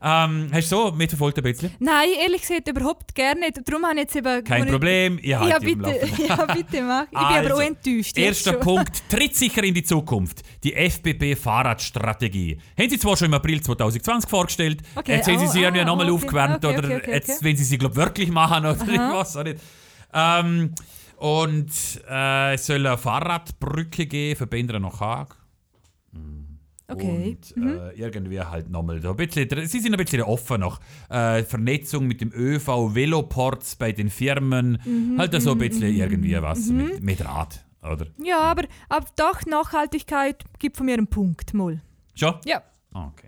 Ähm, 0.00 0.48
hast 0.52 0.70
du 0.70 0.76
so 0.76 0.92
mitverfolgt 0.92 1.38
ein 1.38 1.42
bisschen? 1.42 1.74
Nein, 1.80 2.08
ehrlich 2.22 2.42
gesagt 2.42 2.68
überhaupt 2.68 3.14
gerne 3.14 3.40
nicht. 3.40 3.58
Darum 3.64 3.84
habe 3.84 3.94
ich 3.94 4.00
jetzt 4.02 4.14
eben... 4.16 4.44
Kein 4.44 4.66
Problem, 4.68 5.18
ich 5.18 5.26
Ja, 5.26 5.40
halte 5.40 5.56
am 5.56 5.62
bitte, 5.64 6.00
ja, 6.28 6.44
bitte 6.46 6.82
mach. 6.82 7.02
Ich 7.02 7.08
bin 7.10 7.18
aber 7.18 7.36
Also, 7.36 7.54
auch 7.54 7.60
enttäuscht. 7.60 8.16
jetzt 8.16 8.46
Erster. 8.46 8.52
Punkt, 8.54 9.02
tritt 9.10 9.34
sicher 9.34 9.64
in 9.64 9.74
die 9.74 9.82
Zukunft. 9.82 10.42
Die 10.62 10.72
FBB-Fahrradstrategie. 10.72 12.58
Haben 12.78 12.90
sie 12.90 12.98
zwar 12.98 13.16
schon 13.16 13.26
im 13.26 13.34
April 13.34 13.60
2020 13.60 14.30
vorgestellt, 14.30 14.82
Okay, 14.94 15.16
jetzt 15.16 15.26
haben 15.28 15.38
sie 15.38 15.46
oh, 15.46 15.50
sie 15.50 15.62
irgendwie 15.62 15.82
ah, 15.82 15.86
nochmal 15.86 16.06
okay. 16.10 16.14
aufgewärmt 16.14 16.64
Okay, 16.64 16.78
oder 16.78 17.08
jetzt, 17.08 17.42
wenn 17.42 17.56
sie 17.56 17.64
sie 17.64 17.78
glaub, 17.78 17.96
wirklich 17.96 18.30
machen 18.30 18.66
oder 18.66 18.76
ich 18.80 18.98
weiß 18.98 19.36
auch 19.36 19.44
nicht. 19.44 19.58
Ähm, 20.14 20.74
und 21.16 21.70
äh, 22.08 22.54
es 22.54 22.66
soll 22.66 22.86
eine 22.86 22.96
Fahrradbrücke 22.96 24.06
geben 24.06 24.38
von 24.38 24.48
Bendera 24.48 24.78
nach 24.78 25.00
Haag. 25.00 25.36
Okay. 26.90 27.36
Mhm. 27.54 27.62
Und 27.62 27.76
äh, 27.76 27.92
irgendwie 27.92 28.40
halt 28.40 28.70
nochmal 28.70 29.00
so 29.02 29.10
ein 29.10 29.16
bisschen, 29.16 29.46
sie 29.66 29.80
sind 29.80 29.92
ein 29.94 30.02
bisschen 30.02 30.22
offen 30.22 30.60
noch. 30.60 30.80
Äh, 31.10 31.42
Vernetzung 31.42 32.06
mit 32.06 32.20
dem 32.22 32.32
ÖV, 32.32 32.94
Veloports 32.94 33.76
bei 33.76 33.92
den 33.92 34.08
Firmen, 34.08 34.78
Mhm, 34.84 35.18
halt 35.18 35.40
so 35.40 35.52
ein 35.52 35.58
bisschen 35.58 35.94
irgendwie 35.94 36.40
was 36.40 36.68
mit, 36.70 37.02
mit 37.02 37.24
Rad, 37.24 37.64
oder? 37.82 38.06
Ja, 38.22 38.40
aber, 38.40 38.64
aber 38.88 39.06
doch, 39.16 39.44
Nachhaltigkeit 39.44 40.44
gibt 40.58 40.76
von 40.78 40.86
mir 40.86 40.94
einen 40.94 41.08
Punkt, 41.08 41.52
mal. 41.52 41.82
Schon? 42.14 42.34
Ja. 42.46 42.62
Okay, 42.94 43.27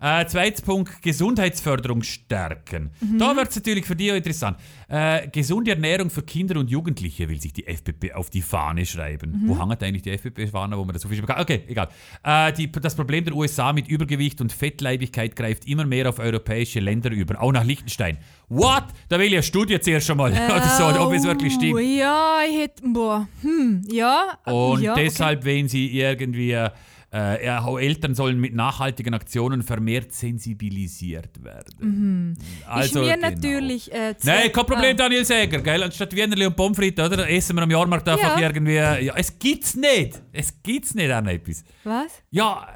Äh, 0.00 0.26
zweiter 0.26 0.62
Punkt, 0.62 1.02
Gesundheitsförderung 1.02 2.02
stärken. 2.02 2.90
Mhm. 3.00 3.18
Da 3.18 3.34
wird 3.34 3.48
es 3.48 3.56
natürlich 3.56 3.84
für 3.84 3.96
dich 3.96 4.12
auch 4.12 4.16
interessant. 4.16 4.58
Äh, 4.88 5.28
gesunde 5.28 5.72
Ernährung 5.72 6.08
für 6.08 6.22
Kinder 6.22 6.60
und 6.60 6.70
Jugendliche 6.70 7.28
will 7.28 7.40
sich 7.40 7.52
die 7.52 7.66
FPP 7.66 8.12
auf 8.14 8.30
die 8.30 8.42
Fahne 8.42 8.86
schreiben. 8.86 9.42
Mhm. 9.42 9.48
Wo 9.48 9.60
hängt 9.60 9.82
eigentlich 9.82 10.02
die 10.02 10.10
FPP-Fahne, 10.10 10.78
wo 10.78 10.84
man 10.84 10.92
das 10.92 11.02
so 11.02 11.08
viel 11.08 11.20
bekannt 11.20 11.40
Okay, 11.40 11.64
egal. 11.66 11.88
Äh, 12.22 12.52
die, 12.52 12.70
das 12.70 12.94
Problem 12.94 13.24
der 13.24 13.34
USA 13.34 13.72
mit 13.72 13.88
Übergewicht 13.88 14.40
und 14.40 14.52
Fettleibigkeit 14.52 15.34
greift 15.34 15.66
immer 15.66 15.84
mehr 15.84 16.08
auf 16.08 16.20
europäische 16.20 16.78
Länder 16.78 17.10
über, 17.10 17.40
auch 17.42 17.52
nach 17.52 17.64
Liechtenstein. 17.64 18.18
What? 18.48 18.84
Da 19.08 19.18
will 19.18 19.26
ich 19.26 19.32
eine 19.32 19.42
Studie 19.42 19.80
zuerst 19.80 20.06
schon 20.06 20.16
mal, 20.16 20.30
oder 20.48 20.62
so, 20.62 20.84
ob 21.00 21.12
es 21.12 21.24
wirklich 21.24 21.48
Oh, 21.48 21.56
stimmt. 21.56 21.80
Ja, 21.98 22.40
ich 22.48 22.56
hätte. 22.56 22.82
Boah. 22.84 23.28
Hm, 23.42 23.82
ja. 23.90 24.38
Und 24.44 24.82
ja, 24.82 24.94
deshalb, 24.94 25.44
wenn 25.44 25.68
sie 25.68 25.88
irgendwie, 25.98 26.68
äh, 27.10 27.48
auch 27.50 27.78
Eltern 27.78 28.14
sollen 28.14 28.38
mit 28.38 28.54
nachhaltigen 28.54 29.14
Aktionen 29.14 29.62
vermehrt 29.62 30.12
sensibilisiert 30.12 31.42
werden. 31.42 32.36
Also, 32.66 33.00
ist 33.02 33.06
mir 33.06 33.14
genau. 33.16 33.30
natürlich. 33.30 33.92
Äh, 33.92 34.14
Nein, 34.24 34.52
kein 34.52 34.66
Problem, 34.66 34.90
Ah. 34.90 34.94
Daniel 34.94 35.24
Säger. 35.24 35.60
Gell? 35.60 35.82
Anstatt 35.82 36.14
Wienerli 36.14 36.44
und 36.46 36.54
Pommes 36.56 36.76
frites, 36.76 37.06
oder? 37.06 37.28
Essen 37.30 37.56
wir 37.56 37.62
am 37.62 37.70
Jahrmarkt 37.70 38.06
einfach 38.08 38.38
Ja. 38.38 38.46
irgendwie. 38.48 38.74
Ja, 38.74 39.14
es 39.16 39.38
gibt's 39.38 39.74
nicht. 39.74 40.20
Es 40.32 40.52
gibt's 40.62 40.94
nicht 40.94 41.10
an 41.10 41.26
etwas. 41.28 41.64
Was? 41.84 42.12
Ja, 42.30 42.68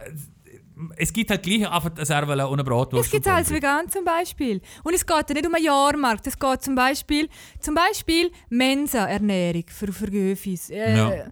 es 0.97 1.13
gibt 1.13 1.31
halt 1.31 1.43
gleich 1.43 1.69
einfach 1.71 1.91
ein 1.97 2.05
Servela 2.05 2.51
eine 2.51 2.65
Bratwurst. 2.65 3.05
Es 3.07 3.11
gibt 3.13 3.27
und 3.27 3.33
als 3.33 3.51
vegan 3.51 3.89
zum 3.89 4.05
Beispiel. 4.05 4.61
Und 4.83 4.95
es 4.95 5.05
geht 5.07 5.29
ja 5.29 5.35
nicht 5.35 5.47
um 5.47 5.55
einen 5.55 5.65
Jahrmarkt. 5.65 6.27
Es 6.27 6.39
geht 6.39 6.63
zum 6.63 6.75
Beispiel, 6.75 7.29
zum 7.61 7.75
Beispiel 7.75 8.31
Mensa-Ernährung 8.49 9.65
für, 9.69 9.93
für 9.93 10.11
Göfis. 10.11 10.71
Äh, 10.71 10.97
Ja. 10.97 11.27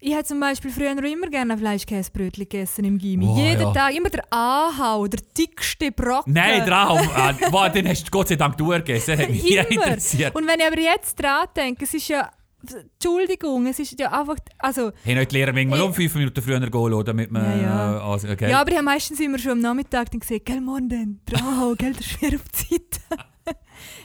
Ich 0.00 0.12
habe 0.12 0.22
zum 0.24 0.38
Beispiel 0.38 0.70
früher 0.70 0.94
noch 0.94 1.02
immer 1.02 1.28
gerne 1.28 1.58
Fleischkäsebrötchen 1.58 2.44
gegessen 2.48 2.84
im 2.84 2.98
Gimmi. 2.98 3.26
Oh, 3.26 3.36
Jeden 3.36 3.62
ja. 3.62 3.72
Tag 3.72 3.94
immer 3.96 4.10
der 4.10 4.24
Ahau, 4.32 5.06
der 5.08 5.20
dickste 5.36 5.90
Brocken. 5.90 6.32
Nein, 6.32 6.64
Traum. 6.66 6.98
äh, 7.00 7.34
wow, 7.50 7.70
den 7.72 7.88
hast 7.88 8.04
du 8.06 8.10
Gott 8.10 8.28
sei 8.28 8.36
Dank 8.36 8.56
du 8.56 8.68
gegessen. 8.68 9.12
Das 9.16 9.20
hat 9.20 9.28
mich 9.30 9.42
nie 9.44 9.56
interessiert. 9.56 10.34
Und 10.36 10.46
wenn 10.46 10.60
ich 10.60 10.66
aber 10.66 10.78
jetzt 10.80 11.20
dran 11.20 11.46
denke, 11.56 11.84
es 11.84 11.94
ist 11.94 12.08
ja. 12.08 12.30
Entschuldigung, 12.92 13.66
es 13.66 13.78
ist 13.78 13.98
ja 13.98 14.10
einfach. 14.12 14.36
Also, 14.58 14.90
Haben 15.06 15.18
euch 15.18 15.28
die 15.28 15.36
Lehrer 15.36 15.52
manchmal 15.52 15.78
Ich- 15.78 15.84
um 15.84 15.94
fünf 15.94 16.14
Minuten 16.14 16.42
früher 16.42 16.58
gehen 16.60 16.90
lassen, 16.90 17.04
damit 17.04 17.30
man... 17.30 17.44
Ja, 17.44 17.62
ja. 17.62 17.96
äh, 17.98 18.00
also, 18.02 18.28
okay. 18.28 18.50
Ja, 18.50 18.60
aber 18.60 18.70
ich 18.70 18.76
habe 18.76 18.84
meistens 18.84 19.20
immer 19.20 19.38
schon 19.38 19.52
am 19.52 19.60
Nachmittag 19.60 20.10
dann 20.10 20.20
gesehen, 20.20 20.40
gell, 20.44 20.60
morgen 20.60 20.88
dann, 20.88 21.20
Trau, 21.26 21.74
gell, 21.76 21.92
das 21.92 22.00
ist 22.00 22.10
schwer 22.10 22.30
auf 22.34 22.42
die 22.68 22.78
Zeit. 22.90 23.56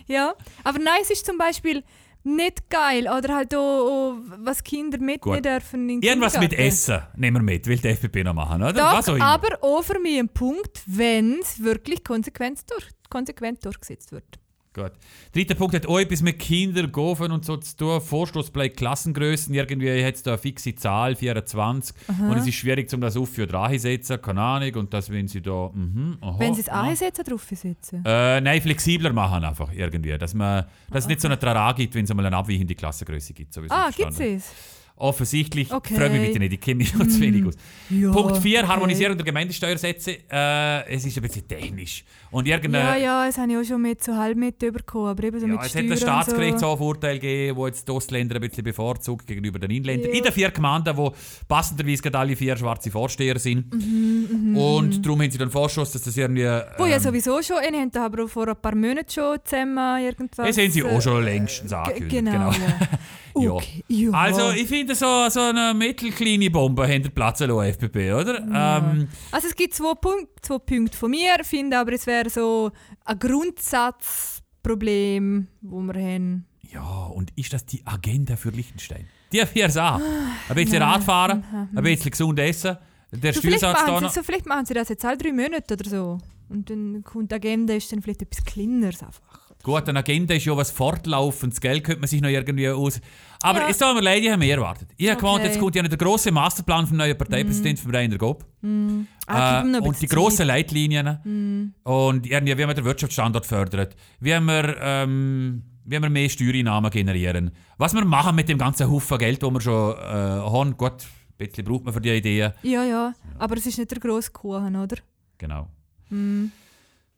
ja, 0.08 0.34
aber 0.64 0.80
nein, 0.80 1.00
es 1.02 1.10
ist 1.10 1.26
zum 1.26 1.38
Beispiel 1.38 1.84
nicht 2.24 2.70
geil. 2.70 3.08
Oder 3.08 3.36
halt 3.36 3.56
auch, 3.56 4.18
was 4.40 4.64
Kinder 4.64 4.98
mitnehmen 5.00 5.38
Gut. 5.38 5.46
dürfen 5.46 5.90
in 5.90 6.02
Irgendwas 6.02 6.40
mit. 6.40 6.54
Essen 6.54 7.02
nehmen 7.16 7.38
wir 7.38 7.54
mit, 7.54 7.68
will 7.68 7.78
die 7.78 7.88
FDP 7.90 8.24
noch 8.24 8.34
machen, 8.34 8.64
oder? 8.64 8.76
Was 8.76 9.10
auch 9.10 9.18
Doch, 9.18 9.24
aber 9.24 9.64
auch 9.64 9.84
für 9.84 10.00
mich 10.00 10.20
ein 10.20 10.30
Punkt, 10.30 10.82
wenn 10.86 11.40
es 11.42 11.62
wirklich 11.64 12.04
konsequent, 12.04 12.62
durch, 12.70 12.88
konsequent 13.10 13.66
durchgesetzt 13.66 14.12
wird. 14.12 14.40
Gut. 14.74 14.92
Dritter 15.34 15.54
Punkt 15.54 15.76
hat 15.76 15.86
auch 15.86 16.00
etwas 16.00 16.24
mit 16.24 16.40
Kindern, 16.40 16.92
Gofen 16.92 17.32
und 17.32 17.46
so 17.46 17.58
zu 17.58 17.78
tun. 17.78 18.02
Vorstoß 18.02 18.50
bleibt 18.50 18.78
Klassengrößen. 18.78 19.54
Irgendwie 19.54 20.04
hat 20.04 20.16
es 20.16 20.24
da 20.24 20.32
eine 20.32 20.38
fixe 20.40 20.74
Zahl, 20.74 21.16
24. 21.16 21.96
Und 22.08 22.38
es 22.38 22.48
ist 22.48 22.56
schwierig, 22.56 22.92
um 22.92 23.02
das 23.02 23.16
auf 23.16 23.30
für 23.30 23.46
dran 23.46 23.78
setzen. 23.78 24.20
Keine 24.20 24.42
Ahnung. 24.42 24.74
Und 24.76 24.94
das, 24.94 25.12
wenn 25.12 25.28
sie 25.28 25.42
da. 25.42 25.70
Mhm, 25.72 26.18
aha, 26.22 26.40
wenn 26.40 26.56
sie 26.56 26.62
es 26.62 26.70
aha. 26.70 26.90
einsetzen, 26.90 27.24
drauf 27.24 27.44
setzen. 27.44 28.04
Äh, 28.04 28.42
nein, 28.42 28.62
flexibler 28.62 29.14
machen 29.14 29.44
einfach 29.44 29.72
irgendwie. 29.72 30.18
Dass, 30.18 30.34
man, 30.34 30.66
dass 30.90 31.04
es 31.04 31.08
nicht 31.08 31.22
so 31.22 31.28
eine 31.28 31.38
Trara 31.38 31.72
gibt, 31.74 31.94
wenn 31.94 32.06
es 32.06 32.12
einmal 32.12 32.26
eine 32.26 32.36
abweichende 32.36 32.74
Klassengröße 32.74 33.34
gibt. 33.34 33.54
So 33.54 33.62
ah, 33.70 33.92
verstanden 33.92 34.38
es? 34.38 34.52
Offensichtlich. 34.96 35.74
Okay. 35.74 35.96
Freue 35.96 36.10
mich 36.12 36.22
bitte 36.28 36.40
nicht, 36.40 36.54
ich 36.54 36.62
kenne 36.62 36.76
mich 36.78 36.94
noch 36.94 37.08
zu 37.08 37.20
wenig 37.20 37.46
aus. 37.46 37.56
Ja, 37.90 38.12
Punkt 38.12 38.38
4, 38.38 38.60
okay. 38.60 38.68
Harmonisierung 38.68 39.18
der 39.18 39.26
Gemeindesteuersätze. 39.26 40.18
Äh, 40.32 40.88
es 40.96 41.04
ist 41.06 41.18
ein 41.18 41.24
bisschen 41.24 41.48
technisch. 41.48 42.06
Und 42.32 42.48
irgendeine. 42.48 42.86
Ja, 42.86 42.96
ja, 42.96 43.26
das 43.26 43.38
habe 43.38 43.52
ich 43.52 43.58
auch 43.58 43.64
schon 43.64 43.82
mit 43.82 44.04
so 44.04 44.16
halb 44.16 44.38
mit 44.38 44.60
bekommen, 44.60 45.08
aber 45.08 45.24
eben 45.24 45.40
so 45.40 45.48
Ja, 45.48 45.54
mit 45.54 45.62
es 45.62 45.66
hat 45.66 45.72
Steuern 45.72 45.92
und 45.92 45.98
so. 45.98 46.06
Staatsgerichtshof-Urteil 46.06 47.16
gegeben, 47.20 47.58
wo 47.58 47.68
jetzt 47.68 47.88
die 47.88 47.92
Ostländer 47.92 48.36
ein 48.36 48.42
bisschen 48.42 48.64
bevorzugt 48.64 49.28
gegenüber 49.28 49.60
den 49.60 49.72
Inländern. 49.72 50.12
Ja. 50.12 50.18
In 50.18 50.24
den 50.24 50.32
vier 50.32 50.52
Gemeinden, 50.52 50.96
wo 50.96 51.12
passenderweise 51.48 52.02
gerade 52.04 52.20
alle 52.20 52.36
vier 52.36 52.56
schwarze 52.56 52.92
Vorsteher 52.92 53.40
sind. 53.40 53.74
Mhm, 53.74 54.56
Und 54.56 55.06
darum 55.06 55.22
haben 55.22 55.32
sie 55.32 55.38
dann 55.40 55.50
Vorschuss, 55.52 55.92
dass 55.92 56.04
das 56.04 56.16
irgendwie... 56.16 56.44
Wo 56.78 56.86
ja 56.86 56.96
ähm, 56.98 57.02
sowieso 57.02 57.42
schon, 57.42 57.58
einen 57.58 57.82
haben 57.82 57.92
da 57.92 58.06
aber 58.06 58.28
vor 58.28 58.48
ein 58.48 58.56
paar 58.56 58.76
Monaten 58.76 59.10
schon 59.10 59.38
zusammen 59.44 60.02
irgendwas... 60.04 60.48
Das 60.48 60.58
haben 60.58 60.72
sie 60.72 60.80
äh, 60.82 60.84
auch 60.84 61.02
schon 61.02 61.24
längstens 61.24 61.72
Ge- 61.72 61.78
angekündigt. 61.80 62.20
Genau, 62.38 62.52
ja. 62.52 62.58
Ja. 62.80 62.88
Okay, 63.36 63.84
ja. 63.88 64.12
Also 64.12 64.52
ich 64.52 64.68
finde, 64.68 64.94
so, 64.96 65.28
so 65.30 65.40
eine 65.42 65.74
mittelkleine 65.74 66.50
Bombe 66.52 66.88
haben 66.88 67.02
der 67.04 67.10
Platz 67.10 67.40
lassen, 67.40 67.62
FPP, 67.64 68.14
oder? 68.14 68.40
Ähm, 68.40 69.08
Also 69.32 69.48
es 69.48 69.56
gibt 69.56 69.74
zwei, 69.74 69.94
Punkt, 69.96 70.46
zwei 70.46 70.60
Punkte 70.60 70.96
von 70.98 71.10
mir, 71.12 71.36
ich 71.42 71.48
finde 71.48 71.78
aber 71.80 71.94
es 71.94 72.06
wäre 72.06 72.30
so 72.30 72.72
ein 73.06 73.18
Grundsatzproblem, 73.20 75.48
wo 75.62 75.82
wir 75.82 75.94
haben. 75.96 76.46
ja, 76.72 77.06
und 77.08 77.32
ist 77.36 77.54
das 77.54 77.66
die 77.66 77.82
Agenda 77.86 78.36
für 78.36 78.50
Liechtenstein? 78.50 79.08
Die 79.32 79.46
vier 79.46 79.70
Sachen. 79.70 80.04
Ein 80.50 80.56
bisschen 80.56 80.82
Radfahren, 80.82 81.44
ein 81.76 81.84
bisschen 81.84 82.12
gesund 82.12 82.40
essen, 82.40 82.78
der 83.12 83.34
So 83.34 83.42
Steuersatz 83.42 83.80
da 83.86 84.00
noch. 84.00 84.12
so, 84.12 84.22
vielleicht 84.24 84.46
machen 84.46 84.66
sie 84.66 84.74
das 84.76 84.90
jetzt 84.90 85.04
alle 85.06 85.18
drei 85.18 85.32
Monate 85.32 85.74
oder 85.74 85.90
so. 85.90 86.18
Und 86.50 86.70
dann 86.70 87.04
kommt 87.04 87.32
die 87.32 87.36
Agenda, 87.36 87.74
ist 87.74 87.92
dann 87.92 88.02
vielleicht 88.02 88.22
etwas 88.22 88.44
kleineres 88.46 89.02
einfach. 89.02 89.43
Gut, 89.64 89.88
eine 89.88 90.00
Agenda 90.00 90.34
ist 90.36 90.44
ja 90.44 90.56
was 90.58 90.72
fortlaufendes, 90.72 91.62
Geld 91.62 91.86
könnte 91.86 92.02
man 92.02 92.10
sich 92.10 92.22
noch 92.22 92.28
irgendwie 92.30 92.68
aus. 92.68 93.00
Aber 93.42 93.60
Ja. 93.62 93.70
es 93.70 93.78
tut 93.78 93.96
mir 93.96 94.02
leid, 94.02 94.22
ich 94.22 94.28
habe 94.30 94.38
mehr 94.40 94.58
erwartet. 94.58 94.90
Ich 94.98 95.10
habe 95.10 95.26
Okay. 95.26 95.46
jetzt 95.46 95.58
kommt 95.60 95.74
ja 95.76 95.84
der 95.84 95.98
grosse 95.98 96.32
Masterplan 96.34 96.86
vom 96.86 96.98
neuen 96.98 97.18
Parteipräsidenten 97.18 97.82
von 97.82 97.96
Rainer 97.96 98.18
Gob. 98.18 98.44
Ah, 98.62 99.62
ihm 99.62 99.72
noch 99.72 99.80
Äh, 99.80 99.88
und 99.88 100.02
die 100.02 100.08
grossen. 100.08 100.48
Leitlinien. 100.48 101.74
Und 101.84 102.28
irgendwie, 102.28 102.58
wie 102.58 102.66
man 102.66 102.76
den 102.76 102.84
Wirtschaftsstandort 102.84 103.46
fördert, 103.46 103.96
wie 104.20 104.32
wir, 104.38 104.76
ähm, 104.82 105.64
wie 105.86 105.98
wir 106.02 106.10
mehr 106.10 106.28
Steuereinnahmen 106.30 106.92
generieren. 106.92 107.52
Was 107.78 107.94
wir 107.94 108.04
machen 108.04 108.36
mit 108.36 108.50
dem 108.50 108.58
ganzen 108.58 108.92
Haufen 108.92 109.18
Geld, 109.18 109.42
das 109.42 109.50
wir 109.50 109.62
schon 109.62 109.96
äh, 109.98 110.02
haben. 110.02 110.76
Gut, 110.76 110.92
ein 110.92 111.48
bisschen 111.48 111.64
braucht 111.64 111.86
man 111.86 111.94
für 111.94 112.02
die 112.02 112.10
Ideen. 112.10 112.52
Ja, 112.64 112.84
ja, 112.84 113.14
aber 113.40 113.56
es 113.56 113.66
ist 113.66 113.78
nicht 113.78 113.92
der 113.92 114.00
grosse 114.00 114.32
Kuchen, 114.32 114.76
oder? 114.76 114.98
Genau. 115.38 115.68
Hm. 116.10 116.52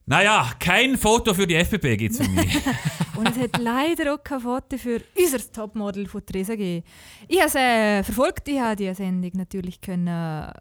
Naja, 0.08 0.52
kein 0.60 0.98
Foto 0.98 1.34
für 1.34 1.48
die 1.48 1.56
FPP 1.56 1.98
gibt 1.98 2.14
es 2.14 2.22
für 2.26 2.30
mich. 2.32 2.56
Und 3.16 3.30
es 3.30 3.38
hat 3.40 3.58
leider 3.60 4.14
auch 4.14 4.24
kein 4.24 4.40
Foto 4.40 4.78
für 4.78 5.02
unser 5.18 5.52
Topmodel 5.52 6.06
von 6.08 6.24
Theresa 6.26 6.54
gegeben. 6.54 6.86
Ich 7.28 7.38
habe 7.40 7.48
es 7.48 7.56
äh, 7.56 8.04
verfolgt, 8.04 8.48
ich 8.48 8.60
habe 8.60 8.76
die 8.76 8.94
Sendung 8.94 9.32
natürlich 9.34 9.82
können, 9.82 10.08
äh, 10.08 10.52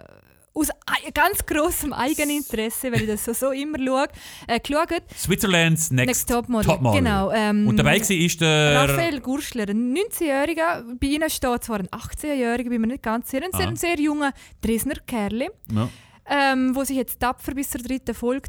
aus 0.56 0.68
ganz 1.12 1.44
grossem 1.44 1.92
Eigeninteresse, 1.92 2.90
weil 2.92 3.02
ich 3.02 3.08
das 3.08 3.24
so, 3.24 3.32
so 3.34 3.50
immer 3.50 3.76
schaue, 3.84 4.06
äh, 4.46 4.60
geschaut. 4.60 5.02
Switzerland's 5.14 5.90
Next, 5.90 6.06
Next 6.06 6.28
Topmodel. 6.30 6.70
Topmodel. 6.70 7.00
Genau, 7.02 7.30
ähm, 7.32 7.66
Und 7.66 7.76
dabei 7.76 8.00
war 8.00 8.10
ist 8.10 8.40
der... 8.40 8.88
Raphael 8.88 9.20
Gurschler, 9.20 9.68
ein 9.68 9.94
19-Jähriger, 9.94 10.84
bei 10.98 11.06
ihnen 11.08 11.28
steht 11.28 11.64
zwar 11.64 11.80
ein 11.80 11.88
18-Jähriger, 11.88 12.68
bin 12.70 12.80
mir 12.80 12.86
nicht 12.86 13.02
ganz 13.02 13.30
sicher, 13.30 13.44
ein 13.44 13.50
sehr, 13.52 13.66
Ah. 13.66 13.68
ein 13.70 13.76
sehr 13.76 13.98
junger 14.00 14.32
Dresdner 14.62 14.94
Kerl, 15.04 15.48
Ja. 15.72 15.88
ähm, 16.30 16.74
wo 16.74 16.84
sich 16.84 16.96
jetzt 16.96 17.18
tapfer 17.18 17.52
bis 17.52 17.70
zur 17.70 17.82
dritten 17.82 18.14
Folge 18.14 18.48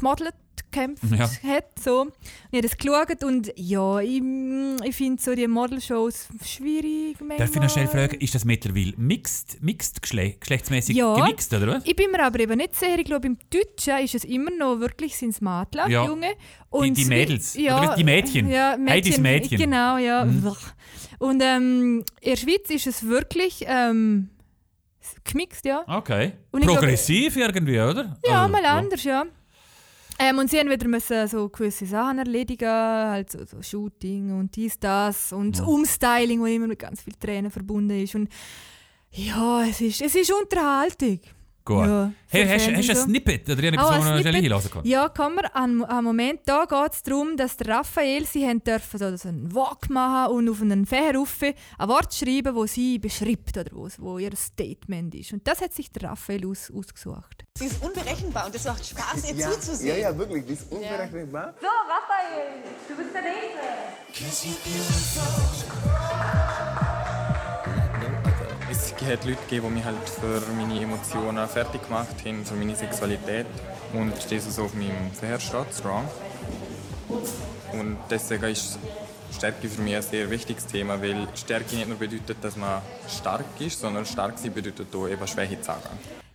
durchgemodelt 0.00 0.34
gekämpft 0.70 1.02
Ja. 1.10 1.28
hat. 1.54 1.78
So. 1.82 2.02
Und 2.02 2.12
ich 2.50 2.58
habe 2.58 2.62
das 2.68 2.76
geschaut 2.76 3.24
und 3.24 3.52
ja, 3.56 4.00
ich, 4.00 4.22
ich 4.84 4.96
finde 4.96 5.22
so 5.22 5.34
die 5.34 5.46
Modelshows 5.46 6.28
schwierig. 6.44 7.16
Darf 7.38 7.50
ich 7.54 7.60
noch 7.60 7.70
schnell 7.70 7.84
manchmal. 7.84 8.08
fragen, 8.08 8.20
ist 8.20 8.34
das 8.34 8.44
mittlerweile 8.44 8.92
mixed, 8.96 9.62
mixed 9.62 10.02
geschle 10.02 10.32
geschlechtsmäßig 10.32 10.96
Ja. 10.96 11.14
gemixt, 11.14 11.52
oder 11.54 11.66
was? 11.68 11.84
Ich 11.86 11.94
bin 11.96 12.10
mir 12.10 12.22
aber 12.24 12.40
eben 12.40 12.56
nicht 12.56 12.74
sicher. 12.76 12.98
Ich 12.98 13.04
glaube, 13.04 13.26
im 13.26 13.38
Deutschen 13.50 13.98
ist 14.04 14.14
es 14.14 14.24
immer 14.24 14.50
noch 14.50 14.80
wirklich 14.80 15.16
sind's 15.16 15.40
Mädchen, 15.40 15.90
Ja. 15.90 16.06
Junge. 16.06 16.32
Die- 16.82 16.90
die 16.92 17.04
Swi- 17.04 17.08
Mädels. 17.08 17.54
Ja, 17.54 17.80
Oder 17.82 17.94
die 17.96 18.04
Mädchen. 18.04 18.50
Ja, 18.50 18.76
Heidis 18.88 19.18
Mädchen. 19.18 19.58
Genau, 19.58 19.96
ja. 19.98 20.24
Mhm. 20.24 20.56
Und 21.20 21.40
ähm, 21.42 22.04
in 22.20 22.30
der 22.30 22.36
Schweiz 22.36 22.68
ist 22.70 22.86
es 22.88 23.06
wirklich 23.06 23.64
ähm, 23.66 24.30
gemixt, 25.24 25.64
ja. 25.64 25.84
Okay. 25.86 26.32
Und 26.50 26.60
ich 26.62 26.66
glaube- 26.66 26.80
Progressiv 26.80 27.36
irgendwie, 27.36 27.78
oder? 27.80 28.16
Ja, 28.26 28.42
Also, 28.42 28.52
mal 28.52 28.64
anders, 28.64 29.04
ja. 29.04 29.24
Ähm, 30.18 30.38
und 30.38 30.50
sie 30.50 30.58
haben 30.58 30.70
wieder 30.70 30.86
müssen 30.86 31.26
so 31.28 31.48
gewisse 31.48 31.86
Sachen 31.86 32.18
erledigen, 32.18 32.68
halt 32.68 33.30
so, 33.32 33.44
so 33.44 33.60
Shooting 33.60 34.38
und 34.38 34.54
dies, 34.54 34.78
das 34.78 35.32
und 35.32 35.58
Ja. 35.58 35.64
Umstyling, 35.64 36.40
wo 36.40 36.46
immer 36.46 36.68
mit 36.68 36.78
ganz 36.78 37.02
viel 37.02 37.14
Tränen 37.14 37.50
verbunden 37.50 38.02
ist. 38.02 38.14
Und 38.14 38.28
ja, 39.10 39.64
es 39.64 39.80
ist, 39.80 40.02
es 40.02 40.14
ist 40.14 40.32
Unterhaltung. 40.32 41.20
Gut. 41.66 41.86
Ja, 41.86 42.12
hey, 42.28 42.46
hast, 42.46 42.68
hast 42.76 42.88
du 42.88 42.92
ein. 42.92 42.96
Snippet? 43.08 43.48
Oder 43.48 43.62
etwas, 43.64 43.84
Oh, 43.86 43.88
wo 43.88 43.92
ein 43.94 43.98
man 44.00 44.08
noch 44.16 44.20
Snippet? 44.20 44.42
hinlassen 44.42 44.70
kann? 44.70 44.84
Ja, 44.84 45.08
kann 45.08 45.34
man. 45.34 45.46
An, 45.46 45.82
an 45.84 46.04
Moment 46.04 46.40
da 46.44 46.66
geht 46.66 46.92
es 46.92 47.02
darum, 47.02 47.38
dass 47.38 47.56
der 47.56 47.68
Raphael, 47.76 48.26
sie 48.26 48.46
haben 48.46 48.62
dürfen 48.62 49.16
so, 49.16 49.28
einen 49.28 49.54
Walk 49.54 49.88
machen 49.88 50.34
und 50.34 50.48
auf 50.50 50.60
einen 50.60 50.84
Fächer 50.84 51.14
rauf 51.16 51.34
ein 51.42 51.88
Wort 51.88 52.12
schreiben, 52.12 52.54
wo 52.54 52.66
sie 52.66 52.98
beschreibt 52.98 53.56
oder 53.56 53.70
wo, 53.72 53.88
wo 53.96 54.18
ihr 54.18 54.36
Statement 54.36 55.14
ist. 55.14 55.32
Und 55.32 55.48
das 55.48 55.62
hat 55.62 55.72
sich 55.72 55.90
der 55.90 56.10
Raphael 56.10 56.46
aus, 56.46 56.70
ausgesucht. 56.70 57.46
Sie 57.56 57.64
ist 57.64 57.82
unberechenbar 57.82 58.44
und 58.46 58.54
es 58.54 58.64
macht 58.64 58.84
Spaß, 58.84 59.30
ihr 59.30 59.36
Ja, 59.36 59.50
zuzusehen. 59.52 59.88
ja, 59.96 60.10
ja, 60.10 60.18
wirklich, 60.18 60.44
die 60.44 60.52
ist 60.52 60.70
unberechenbar. 60.70 61.54
So, 61.62 61.66
Raphael, 61.66 62.62
du 62.88 62.94
bist 62.94 63.14
der 63.14 63.22
Nächste. 63.22 63.64
Es 68.70 68.92
hat 68.94 69.24
Leute 69.24 69.38
gegeben, 69.48 69.66
die 69.68 69.74
mich 69.74 69.84
halt 69.84 70.08
für 70.08 70.40
meine 70.56 70.80
Emotionen 70.80 71.46
fertig 71.48 71.82
gemacht 71.84 72.14
haben, 72.24 72.44
für 72.44 72.54
meine 72.54 72.74
Sexualität. 72.74 73.46
Und 73.92 74.12
das, 74.14 74.46
was 74.46 74.58
auf 74.58 74.74
meinem 74.74 75.10
steht, 75.14 75.72
Strong. 75.72 76.08
Und 77.72 77.96
deswegen 78.10 78.44
ist 78.44 78.78
Stärke 79.32 79.68
für 79.68 79.82
mich 79.82 79.96
ein 79.96 80.02
sehr 80.02 80.30
wichtiges 80.30 80.66
Thema, 80.66 81.00
weil 81.00 81.28
Stärke 81.34 81.76
nicht 81.76 81.88
nur 81.88 81.98
bedeutet, 81.98 82.38
dass 82.40 82.56
man 82.56 82.80
stark 83.08 83.44
ist, 83.60 83.80
sondern 83.80 84.06
stark 84.06 84.38
sein 84.38 84.52
bedeutet 84.52 84.94
auch 84.94 85.08
eben 85.08 85.26
Schwäche 85.26 85.58
zu 85.60 85.66
sagen. 85.66 85.82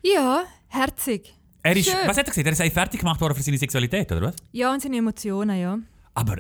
Ja, 0.03 0.43
herzig. 0.67 1.33
Er 1.63 1.75
ist, 1.75 1.89
Schön. 1.89 1.95
was 2.05 2.17
hat 2.17 2.25
er 2.27 2.31
gesagt? 2.31 2.45
Er 2.45 2.51
ist 2.53 2.61
eigentlich 2.61 2.73
fertig 2.73 2.99
gemacht 2.99 3.19
worden 3.19 3.35
für 3.35 3.43
seine 3.43 3.57
Sexualität, 3.57 4.11
oder 4.11 4.21
was? 4.27 4.35
Ja, 4.51 4.71
und 4.71 4.81
seine 4.81 4.97
Emotionen, 4.97 5.59
ja. 5.59 5.77
Aber 6.13 6.37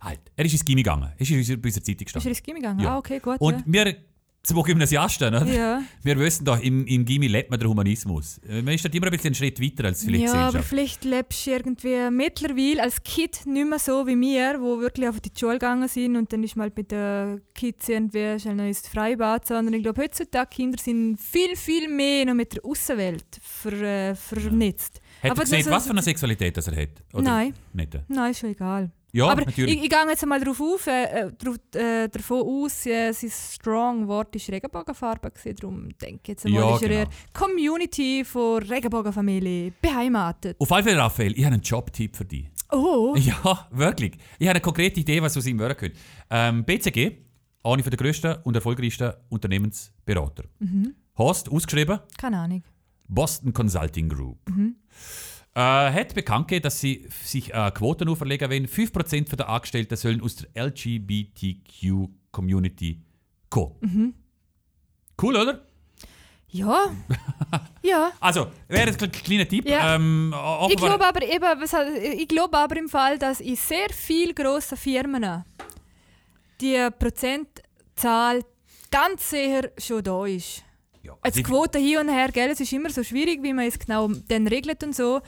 halt, 0.00 0.20
er 0.36 0.44
ist 0.44 0.52
ins 0.52 0.64
Gimmi 0.64 0.82
gegangen. 0.82 1.10
Er 1.16 1.20
ist 1.20 1.30
in 1.30 1.38
unserer, 1.38 1.56
bei 1.56 1.68
unserer 1.68 1.82
Zeitung 1.82 2.06
Ist 2.06 2.14
er 2.14 2.20
gestanden. 2.20 2.28
ins 2.30 2.42
Gimmi 2.42 2.60
gegangen? 2.60 2.80
Ja. 2.80 2.94
Ah, 2.94 2.98
okay, 2.98 3.18
gut. 3.18 3.40
Und 3.40 3.64
wir 3.66 3.96
zwei 4.42 4.62
Gymnasiasten, 4.62 5.34
oder? 5.34 5.44
Ja. 5.46 5.82
wir 6.02 6.18
wissen 6.18 6.44
doch, 6.44 6.58
im, 6.60 6.86
im 6.86 7.04
Gimmi 7.04 7.26
lebt 7.26 7.50
man 7.50 7.60
den 7.60 7.68
Humanismus. 7.68 8.38
Äh, 8.48 8.62
Man 8.62 8.74
ist 8.74 8.84
dort 8.84 8.94
immer 8.94 9.06
ein 9.06 9.12
bisschen 9.12 9.28
einen 9.28 9.34
Schritt 9.34 9.60
weiter 9.60 9.84
als 9.84 10.04
vielleicht 10.04 10.24
ja, 10.24 10.48
aber 10.48 10.62
vielleicht 10.62 11.04
lebst 11.04 11.46
du 11.46 11.50
irgendwie 11.50 12.10
mittlerweile 12.10 12.82
als 12.82 13.02
Kind 13.02 13.46
nicht 13.46 13.68
mehr 13.68 13.78
so 13.78 14.06
wie 14.06 14.18
wir, 14.18 14.60
wo 14.60 14.80
wirklich 14.80 15.08
auf 15.08 15.20
die 15.20 15.30
Schule 15.38 15.54
gegangen 15.54 15.88
sind 15.88 16.16
und 16.16 16.32
dann 16.32 16.42
ist 16.42 16.56
mal 16.56 16.72
mit 16.74 16.90
den 16.90 17.42
Kids 17.54 17.88
irgendwie 17.88 18.40
schnell 18.40 18.60
ins 18.68 18.88
Freibad, 18.88 19.46
sondern 19.46 19.74
ich 19.74 19.82
glaube, 19.82 20.02
heutzutage 20.02 20.48
Kinder 20.48 20.78
sind 20.82 21.18
viel, 21.20 21.54
viel 21.56 21.88
mehr 21.88 22.24
noch 22.24 22.34
mit 22.34 22.54
der 22.54 22.64
Außenwelt 22.64 23.40
ver, 23.42 23.72
äh, 23.72 24.14
vernetzt. 24.14 25.00
Hat 25.22 25.24
er 25.24 25.30
Aber 25.32 25.42
gesehen, 25.42 25.64
das- 25.64 25.70
was 25.70 25.84
für 25.84 25.90
eine 25.90 26.02
Sexualität 26.02 26.56
das 26.56 26.66
er 26.68 26.80
hat? 26.82 26.88
Oder 27.12 27.22
Nein. 27.24 27.54
Nicht? 27.74 27.98
Nein, 28.08 28.30
ist 28.30 28.40
schon 28.40 28.50
egal. 28.50 28.90
Ja, 29.12 29.26
aber 29.28 29.44
natürlich. 29.44 29.76
ich, 29.76 29.82
ich 29.84 29.90
gehe 29.90 30.06
jetzt 30.08 30.24
mal 30.26 30.40
darauf 30.40 30.60
auf, 30.60 30.86
äh, 30.86 31.04
äh, 31.26 31.32
drauf, 31.32 31.56
äh, 31.74 32.08
davon 32.08 32.42
aus, 32.42 32.86
äh, 32.86 33.12
sein 33.12 33.30
Strong-Wort 33.30 34.34
war 34.34 34.54
Regenbogenfarbe, 34.54 35.30
gewesen, 35.30 35.56
darum 35.60 35.88
denke 35.98 36.20
ich 36.22 36.28
jetzt 36.28 36.44
mal, 36.44 36.52
Ja, 36.52 36.74
ist 36.76 36.82
er 36.82 36.88
genau. 36.88 37.00
eher 37.00 37.08
Community 37.32 38.24
von 38.24 38.62
Regenbogenfamilie 38.62 39.72
beheimatet. 39.80 40.56
Auf 40.60 40.70
alle 40.72 40.82
Fälle, 40.84 40.98
Raphael, 40.98 41.32
ich 41.36 41.44
habe 41.44 41.54
einen 41.54 41.62
Jobtipp 41.62 42.16
für 42.16 42.24
dich. 42.24 42.48
Oh, 42.72 43.14
Ja, 43.16 43.68
wirklich. 43.72 44.12
Ich 44.38 44.46
habe 44.46 44.56
eine 44.56 44.60
konkrete 44.60 45.00
Idee, 45.00 45.20
was 45.22 45.36
aus 45.36 45.46
ihm 45.46 45.58
werden 45.58 45.76
könnte. 45.76 45.98
Ähm, 46.30 46.64
BCG, 46.64 47.12
eine 47.62 47.82
der 47.82 47.96
grössten 47.96 48.36
und 48.44 48.54
erfolgreichsten 48.54 49.12
Unternehmensberater. 49.28 50.44
Mhm. 50.60 50.94
Host, 51.18 51.50
ausgeschrieben, 51.50 51.98
keine 52.16 52.38
Ahnung. 52.38 52.62
Boston 53.08 53.52
Consulting 53.52 54.08
Group. 54.08 54.38
Mhm. 54.48 54.76
Äh, 55.54 55.60
hat 55.60 56.14
bekannt 56.14 56.46
gegeben, 56.48 56.62
dass 56.62 56.80
sie 56.80 57.06
sich 57.22 57.52
äh, 57.52 57.70
Quoten 57.72 58.08
auferlegen 58.08 58.48
wollen. 58.50 58.66
5% 58.68 59.34
der 59.36 59.48
Angestellten 59.48 59.96
sollen 59.96 60.20
aus 60.22 60.36
der 60.36 60.48
LGBTQ-Community 60.66 63.00
kommen. 63.48 63.74
Mhm. 63.80 64.14
Cool, 65.20 65.36
oder? 65.36 65.60
Ja. 66.52 66.90
ja. 67.82 68.10
Also, 68.20 68.48
wäre 68.68 68.88
ein 68.88 68.94
kle- 68.96 69.08
kleiner 69.22 69.46
Tipp. 69.48 69.68
Ja. 69.68 69.94
Ähm, 69.96 70.34
Ich 70.68 70.76
glaube 70.76 71.04
aber 71.06 71.22
eben, 71.22 71.62
ich 72.18 72.28
glaube 72.28 72.58
aber 72.58 72.76
im 72.76 72.88
Fall, 72.88 73.18
dass 73.18 73.40
in 73.40 73.56
sehr 73.56 73.88
vielen 73.90 74.34
grossen 74.34 74.76
Firmen 74.76 75.44
die 76.60 76.88
Prozentzahl 76.98 78.42
ganz 78.90 79.30
sicher 79.30 79.70
schon 79.78 80.02
da 80.02 80.26
ist. 80.26 80.64
Ja, 81.02 81.12
Jetzt 81.14 81.24
also 81.24 81.40
ich- 81.40 81.46
Quoten 81.46 81.80
hier 81.82 82.00
und 82.00 82.08
her, 82.10 82.28
gell? 82.32 82.50
es 82.50 82.60
ist 82.60 82.72
immer 82.72 82.90
so 82.90 83.02
schwierig, 83.02 83.42
wie 83.42 83.52
man 83.54 83.66
es 83.66 83.78
genau 83.78 84.08
dann 84.28 84.46
regelt 84.46 84.82
und 84.84 84.94
so. 84.94 85.20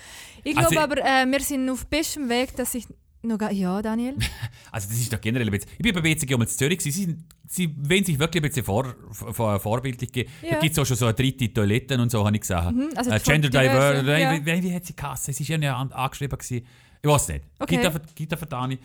Ich 0.44 0.52
glaube 0.54 0.68
Also- 0.68 0.80
aber, 0.80 0.96
äh, 0.98 1.26
wir 1.26 1.40
sind 1.40 1.68
auf 1.70 1.87
bestem 1.87 2.28
Weg, 2.28 2.54
dass 2.56 2.74
ich 2.74 2.87
noch 3.22 3.38
ja, 3.52 3.80
Daniel. 3.80 4.16
Also 4.72 4.88
das 4.88 4.98
ist 4.98 5.12
doch 5.12 5.20
generell 5.20 5.46
ein 5.46 5.50
bisschen... 5.52 5.70
Ich 5.78 5.82
bin 5.82 5.94
bei 5.94 6.00
BCG 6.00 6.35
um 6.35 6.46
Zürich, 6.46 6.80
sie, 6.80 6.90
sind, 6.90 7.24
sie 7.46 7.72
wollen 7.88 8.04
sich 8.04 8.18
wirklich 8.18 8.42
ein 8.42 8.48
bisschen 8.48 8.64
vor, 8.64 8.94
vor, 9.12 9.61
vorbildlich 9.61 10.11
geben. 10.11 10.30
Da 10.42 10.48
Ja. 10.48 10.61
gibt 10.61 10.72
es 10.72 10.78
auch 10.78 10.87
schon 10.87 10.96
so 10.96 11.04
eine 11.06 11.14
dritte 11.14 11.52
Toiletten 11.52 12.00
und 12.00 12.11
so, 12.11 12.24
habe 12.24 12.35
ich 12.37 12.40
gesagt. 12.40 12.74
Mhm, 12.74 12.88
also 12.96 13.11
äh, 13.11 13.20
Gender 13.20 13.48
diverse, 13.50 14.00
Diver... 14.02 14.18
ja. 14.18 14.32
Wie, 14.44 14.62
wie 14.64 14.74
hat 14.74 14.85
sie 14.87 14.96
geheißen? 14.96 15.30
Es 15.32 15.40
ist 15.40 15.48
irgendwie 15.50 15.68
an- 15.68 15.92
angeschrieben. 15.92 16.37
Gewesen. 16.38 16.66
Ich 17.04 17.08
weiß 17.08 17.28
nicht. 17.28 17.44
Okay. 17.58 17.76
Gita, 17.76 18.00
Gita 18.14 18.37
Verdani. 18.37 18.78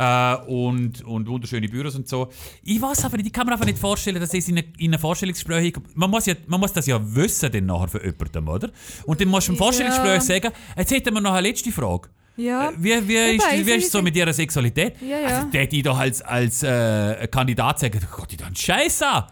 Äh, 0.00 0.36
und, 0.46 1.04
und 1.04 1.28
wunderschöne 1.28 1.68
Büros 1.68 1.94
und 1.94 2.08
so. 2.08 2.30
Ich 2.62 2.80
weiß 2.80 3.04
aber 3.04 3.18
nicht, 3.18 3.26
ich 3.26 3.32
kann 3.34 3.46
mir 3.46 3.52
einfach 3.52 3.66
nicht 3.66 3.78
vorstellen, 3.78 4.18
dass 4.18 4.32
es 4.32 4.48
in, 4.48 4.56
eine, 4.56 4.66
in 4.78 4.94
einem 4.94 4.98
Vorstellungsgespräch... 4.98 5.74
Man 5.94 6.08
muss, 6.08 6.24
ja, 6.24 6.34
man 6.46 6.58
muss 6.58 6.72
das 6.72 6.86
ja 6.86 6.98
wissen 7.14 7.52
dann 7.52 7.66
nachher 7.66 7.88
für 7.88 8.02
jemandem, 8.02 8.48
oder? 8.48 8.70
Und 9.04 9.20
dann 9.20 9.28
musst 9.28 9.48
du 9.48 9.52
im 9.52 9.58
Ja. 9.58 9.64
Vorstellungsgespräch 9.64 10.22
sagen, 10.22 10.54
jetzt 10.74 10.90
hätten 10.90 11.12
wir 11.12 11.20
noch 11.20 11.34
eine 11.34 11.46
letzte 11.46 11.70
Frage. 11.70 12.08
Ja. 12.38 12.70
Äh, 12.70 12.72
Wie, 12.78 13.08
wie, 13.08 13.36
ist, 13.36 13.44
Wobei, 13.44 13.66
wie 13.66 13.70
ist 13.72 13.86
es 13.86 13.92
so 13.92 14.00
mit 14.00 14.16
ihrer 14.16 14.32
Sexualität? 14.32 14.94
Ja, 15.02 15.18
ja. 15.18 15.26
Also, 15.26 15.48
der 15.50 15.66
die 15.66 15.82
doch 15.82 15.98
als, 15.98 16.22
als 16.22 16.62
äh, 16.62 17.28
Kandidat 17.28 17.80
sagen, 17.80 18.00
Gott, 18.10 18.32
die 18.32 18.38
dann 18.38 18.56
Scheiße 18.56 19.06
an. 19.06 19.24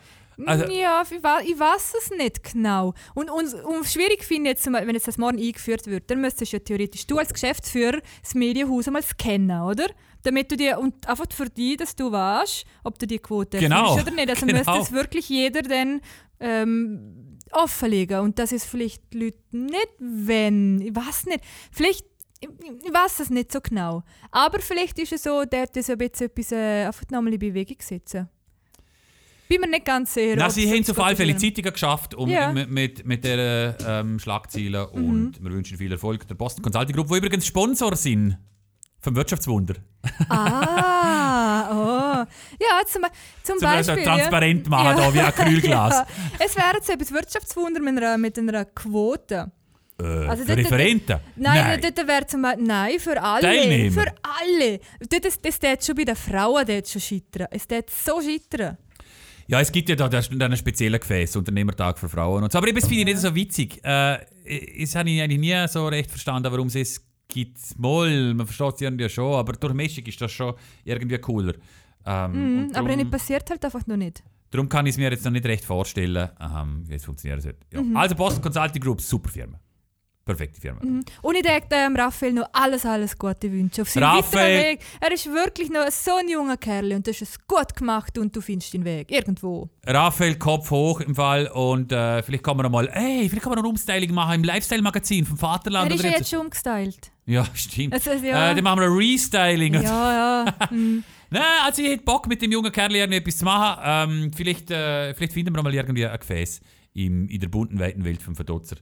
Also, 0.46 0.66
ja, 0.70 1.02
ich, 1.02 1.22
wa 1.22 1.40
ich 1.44 1.58
weiß 1.58 1.94
es 1.98 2.10
nicht 2.10 2.52
genau. 2.52 2.94
Und, 3.14 3.30
und, 3.30 3.54
und 3.54 3.86
schwierig 3.86 4.22
finde 4.22 4.50
ich 4.50 4.56
jetzt, 4.56 4.66
wenn 4.66 4.94
jetzt 4.94 5.08
das 5.08 5.18
morgen 5.18 5.38
eingeführt 5.38 5.86
wird, 5.86 6.10
dann 6.10 6.20
müsstest 6.20 6.52
du 6.52 6.58
ja 6.58 6.62
theoretisch 6.62 7.06
du 7.06 7.18
als 7.18 7.32
Geschäftsführer 7.32 8.00
das 8.22 8.34
Medienhaus 8.34 8.86
einmal 8.86 9.02
scannen, 9.02 9.62
oder? 9.62 9.86
Damit 10.22 10.50
du 10.50 10.56
dir, 10.56 10.78
und 10.78 11.06
einfach 11.08 11.26
für 11.30 11.48
dich, 11.48 11.76
dass 11.76 11.94
du 11.94 12.10
weißt, 12.10 12.64
ob 12.84 12.98
du 12.98 13.06
die 13.06 13.18
Quote 13.18 13.58
Genau, 13.58 13.94
oder 13.94 14.10
nicht. 14.10 14.28
Also 14.28 14.46
genau. 14.46 14.58
müsste 14.58 14.78
es 14.78 14.92
wirklich 14.92 15.28
jeder 15.28 15.62
dann 15.62 16.00
ähm, 16.40 17.38
offenlegen. 17.52 18.20
Und 18.20 18.38
das 18.38 18.52
ist 18.52 18.64
vielleicht 18.66 19.02
die 19.12 19.18
Leute 19.24 19.38
nicht, 19.52 19.88
wenn, 19.98 20.80
ich 20.80 20.94
weiß 20.94 21.26
nicht, 21.26 21.40
vielleicht 21.72 22.04
ich, 22.40 22.48
weiß 22.48 23.18
es 23.20 23.30
nicht 23.30 23.50
so 23.52 23.60
genau. 23.60 24.04
Aber 24.30 24.60
vielleicht 24.60 24.98
ist 25.00 25.12
es 25.12 25.24
so, 25.24 25.44
der 25.44 25.62
hat 25.62 25.74
das 25.76 25.90
ein 25.90 25.98
bisschen 25.98 26.26
etwas 26.26 26.52
äh, 26.52 26.84
einfach 26.86 27.02
nochmal 27.10 27.32
in 27.32 27.38
Bewegung 27.40 27.76
setzen. 27.80 28.28
Bin 29.48 29.60
mir 29.62 29.66
nicht 29.68 29.84
ganz 29.86 30.12
sicher. 30.14 30.44
ob 30.44 30.52
sie 30.52 30.68
haben 30.70 30.82
es 30.82 30.90
auf 30.90 31.00
alle 31.00 31.16
Fälle 31.16 31.34
Zeitungen 31.36 31.72
geschafft 31.72 32.14
um, 32.14 32.28
Ja. 32.28 32.52
mit, 32.52 32.68
mit, 32.70 33.06
mit 33.06 33.24
dieser 33.24 34.00
ähm, 34.00 34.18
Schlagziele 34.18 34.88
Mhm. 34.92 35.04
und 35.04 35.42
wir 35.42 35.50
wünschen 35.50 35.78
viel 35.78 35.90
Erfolg 35.90 36.28
der 36.28 36.34
Boston 36.34 36.62
Consulting 36.62 36.94
Group, 36.94 37.08
wo 37.08 37.16
übrigens 37.16 37.46
Sponsor 37.46 37.96
sind 37.96 38.36
vom 39.00 39.16
Wirtschaftswunder. 39.16 39.74
Ah, 40.28 41.70
oh. 41.70 42.26
Ja, 42.60 42.84
zum, 42.86 43.02
zum 43.42 43.58
Zum 43.58 43.68
Beispiel 43.68 43.94
Beispiel. 43.96 44.04
transparent 44.04 44.68
machen, 44.68 44.96
da 44.96 45.14
wie 45.14 45.20
ein 45.20 45.26
Acrylglas. 45.26 45.94
Ja. 45.98 46.06
Es 46.44 46.56
wäre 46.56 46.74
jetzt 46.74 46.90
etwas 46.90 47.12
Wirtschaftswunder 47.12 47.80
mit 47.80 47.96
einer, 47.96 48.18
mit 48.18 48.38
einer 48.38 48.64
Quote. 48.64 49.50
Äh, 50.00 50.04
Also 50.04 50.44
für 50.44 50.54
dort- 50.56 50.58
Referenten? 50.58 51.18
Nein, 51.36 51.80
dort 51.80 52.06
wäre 52.08 52.26
zum 52.26 52.42
Beispiel, 52.42 52.64
nein, 52.66 52.98
für 53.00 53.20
alle. 53.22 53.42
Teilnehmer. 53.42 54.02
Für 54.02 54.14
alle. 54.22 54.80
Das, 55.08 55.20
das, 55.20 55.40
das 55.40 55.58
tät 55.58 55.84
schon 55.84 55.94
bei 55.96 56.04
den 56.04 56.16
Frauen 56.16 56.64
dort 56.66 56.88
schon 56.88 57.00
scheitern. 57.00 57.46
Es 57.50 57.66
tät 57.66 57.90
so 57.90 58.20
scheitern. 58.20 58.76
Ja, 59.50 59.60
es 59.60 59.72
gibt 59.72 59.88
ja 59.88 59.96
da 59.96 60.06
einen 60.08 60.56
speziellen 60.58 61.00
Gefäß, 61.00 61.36
Unternehmertag 61.36 61.98
für 61.98 62.08
Frauen 62.08 62.42
und 62.44 62.52
so. 62.52 62.58
Aber 62.58 62.70
das 62.70 62.84
finde 62.84 62.98
ich 63.00 63.04
nicht 63.06 63.18
so 63.18 63.34
witzig. 63.34 63.82
Äh, 63.82 64.18
das 64.80 64.94
habe 64.94 65.08
ich 65.08 65.22
eigentlich 65.22 65.40
nie 65.40 65.68
so 65.68 65.88
recht 65.88 66.10
verstanden, 66.10 66.52
warum 66.52 66.66
es 66.68 66.74
es 66.74 67.02
gibt. 67.28 67.78
Mal, 67.78 68.34
man 68.34 68.46
versteht 68.46 68.74
es 68.74 68.80
irgendwie 68.80 69.08
schon, 69.08 69.34
aber 69.34 69.52
durch 69.52 69.74
Mischung 69.74 70.04
ist 70.04 70.20
das 70.20 70.32
schon 70.32 70.54
irgendwie 70.84 71.18
cooler. 71.18 71.54
Ähm, 72.06 72.32
Mhm, 72.32 72.62
und 72.64 72.76
aber 72.76 72.88
drum- 72.88 73.00
es 73.00 73.10
passiert 73.10 73.48
halt 73.50 73.64
einfach 73.64 73.86
noch 73.86 73.96
nicht. 73.96 74.22
Darum 74.50 74.68
kann 74.68 74.86
ich 74.86 74.92
es 74.92 74.98
mir 74.98 75.10
jetzt 75.10 75.24
noch 75.24 75.30
nicht 75.32 75.44
recht 75.44 75.64
vorstellen, 75.64 76.30
ähm, 76.40 76.82
wie 76.86 76.94
es 76.94 77.04
funktionieren 77.04 77.40
sollte. 77.40 77.58
Ja. 77.72 77.82
Mhm. 77.82 77.96
Also 77.96 78.14
Boston 78.14 78.42
Consulting 78.42 78.80
Group, 78.82 79.00
super 79.02 79.28
Firma. 79.28 79.60
Perfekte 80.28 80.60
Firma. 80.60 80.80
Und 81.22 81.34
ich 81.36 81.42
denke 81.42 81.68
ähm, 81.70 81.96
Raphael 81.96 82.34
noch 82.34 82.48
alles, 82.52 82.84
alles 82.84 83.16
Gute 83.16 83.50
wünschen 83.50 83.80
auf 83.80 83.88
seinem 83.88 84.04
Raphael- 84.04 84.58
weiteren 84.58 84.72
Weg. 84.72 84.80
Er 85.00 85.12
ist 85.12 85.26
wirklich 85.26 85.70
noch 85.70 85.90
so 85.90 86.16
ein 86.20 86.28
junger 86.28 86.58
Kerl 86.58 86.92
und 86.92 87.06
du 87.06 87.10
hast 87.12 87.22
es 87.22 87.38
gut 87.46 87.74
gemacht 87.74 88.18
und 88.18 88.36
du 88.36 88.42
findest 88.42 88.74
den 88.74 88.84
Weg. 88.84 89.10
Irgendwo. 89.10 89.70
Raphael 89.86 90.34
Kopf 90.36 90.70
hoch 90.70 91.00
im 91.00 91.14
Fall 91.14 91.46
und 91.46 91.92
äh, 91.92 92.22
vielleicht 92.22 92.44
kann 92.44 92.58
man 92.58 92.64
noch 92.64 92.70
mal, 92.72 92.88
ey, 92.88 93.26
vielleicht 93.28 93.42
kann 93.42 93.50
man 93.50 93.56
noch 93.56 93.62
eine 93.64 93.70
Umstyling 93.70 94.12
machen 94.12 94.34
im 94.34 94.44
Lifestyle-Magazin 94.44 95.24
vom 95.24 95.38
Vaterland. 95.38 95.90
er 95.90 95.96
ist 95.96 96.04
ja 96.04 96.10
jetzt 96.10 96.28
schon 96.30 96.40
umgestylt. 96.40 97.10
ja, 97.24 97.46
stimmt. 97.54 97.94
Also, 97.94 98.10
ja. 98.10 98.50
Äh, 98.50 98.54
dann 98.54 98.64
machen 98.64 98.80
wir 98.80 98.86
ein 98.86 98.92
Restyling. 98.96 99.74
Ja, 99.74 99.82
ja. 100.44 100.54
Mhm. 100.70 101.04
Nein, 101.30 101.42
also 101.64 101.82
ich 101.82 101.88
hätte 101.88 102.04
Bock 102.04 102.26
mit 102.26 102.40
dem 102.42 102.52
jungen 102.52 102.70
Kerl 102.72 102.94
irgendwie 102.94 103.18
etwas 103.18 103.38
zu 103.38 103.44
machen. 103.46 103.82
Ähm, 103.84 104.30
vielleicht, 104.34 104.70
äh, 104.70 105.12
vielleicht 105.14 105.32
finden 105.32 105.52
wir 105.52 105.56
noch 105.58 105.64
mal 105.64 105.74
irgendwie 105.74 106.06
ein 106.06 106.18
Gefäß 106.18 106.60
im, 106.94 107.28
in 107.28 107.40
der 107.40 107.48
bunten, 107.48 107.78
weiten 107.78 108.04
Welt 108.04 108.22
vom 108.22 108.34
Verdotzer 108.34 108.76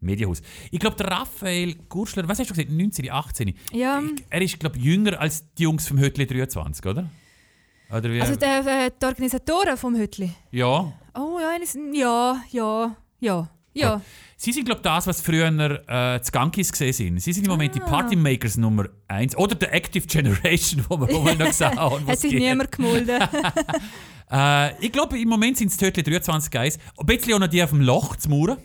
Medienhaus. 0.00 0.42
Ich 0.70 0.78
glaube, 0.78 0.96
der 0.96 1.08
Raphael 1.08 1.74
Gurschler, 1.88 2.28
was 2.28 2.38
hast 2.38 2.50
du 2.50 2.54
gesagt, 2.54 2.70
19, 2.70 3.10
18? 3.10 3.54
Ja. 3.72 4.02
Er 4.30 4.42
ist, 4.42 4.58
glaube 4.60 4.76
ich, 4.78 4.84
jünger 4.84 5.20
als 5.20 5.44
die 5.54 5.62
Jungs 5.64 5.88
vom 5.88 5.98
Hötli 5.98 6.26
23, 6.26 6.84
oder? 6.86 7.08
Oder 7.90 8.10
wie? 8.12 8.20
Also 8.20 8.36
der, 8.36 8.66
äh, 8.86 8.90
die 9.00 9.06
Organisatoren 9.06 9.76
vom 9.76 9.94
Hütli. 9.96 10.30
ja. 10.50 10.92
Oh 11.18 11.38
ja, 11.40 11.56
ja, 11.94 12.42
ja, 12.52 12.96
ja, 13.20 13.48
ja. 13.72 14.00
Sie 14.36 14.52
sind, 14.52 14.66
glaube 14.66 14.80
ich, 14.80 14.82
das, 14.82 15.06
was 15.06 15.22
früher 15.22 15.46
äh, 15.88 16.20
die 16.20 16.24
Skunkis 16.26 16.70
gesehen 16.70 16.92
sind. 16.92 17.20
Sie 17.20 17.32
sind 17.32 17.44
im 17.44 17.50
Moment 17.52 17.74
die 17.74 17.80
Ah. 17.80 17.86
Partymakers 17.86 18.58
Nummer 18.58 18.84
1. 19.08 19.34
Oder 19.38 19.54
der 19.54 19.72
Active 19.72 20.06
Generation, 20.06 20.84
wo 20.90 21.00
wir, 21.00 21.08
wo 21.08 21.22
noch 21.22 21.38
gesagt 21.46 21.78
haben. 21.78 22.06
Hat 22.06 22.18
sich 22.18 22.32
geht. 22.32 22.40
niemand 22.40 22.70
gemolden. 22.72 23.18
Äh, 24.28 24.84
ich 24.84 24.90
glaube, 24.90 25.16
im 25.20 25.28
Moment 25.28 25.56
sind 25.56 25.68
es 25.68 25.76
Tödli 25.76 26.02
23 26.02 26.50
Guys. 26.50 26.78
Ein 26.98 27.06
bisschen 27.06 27.34
auch 27.34 27.38
noch 27.38 27.46
die 27.46 27.62
auf 27.62 27.70
dem 27.70 27.80
Loch 27.80 28.16
zu 28.16 28.28
Mauern. 28.28 28.58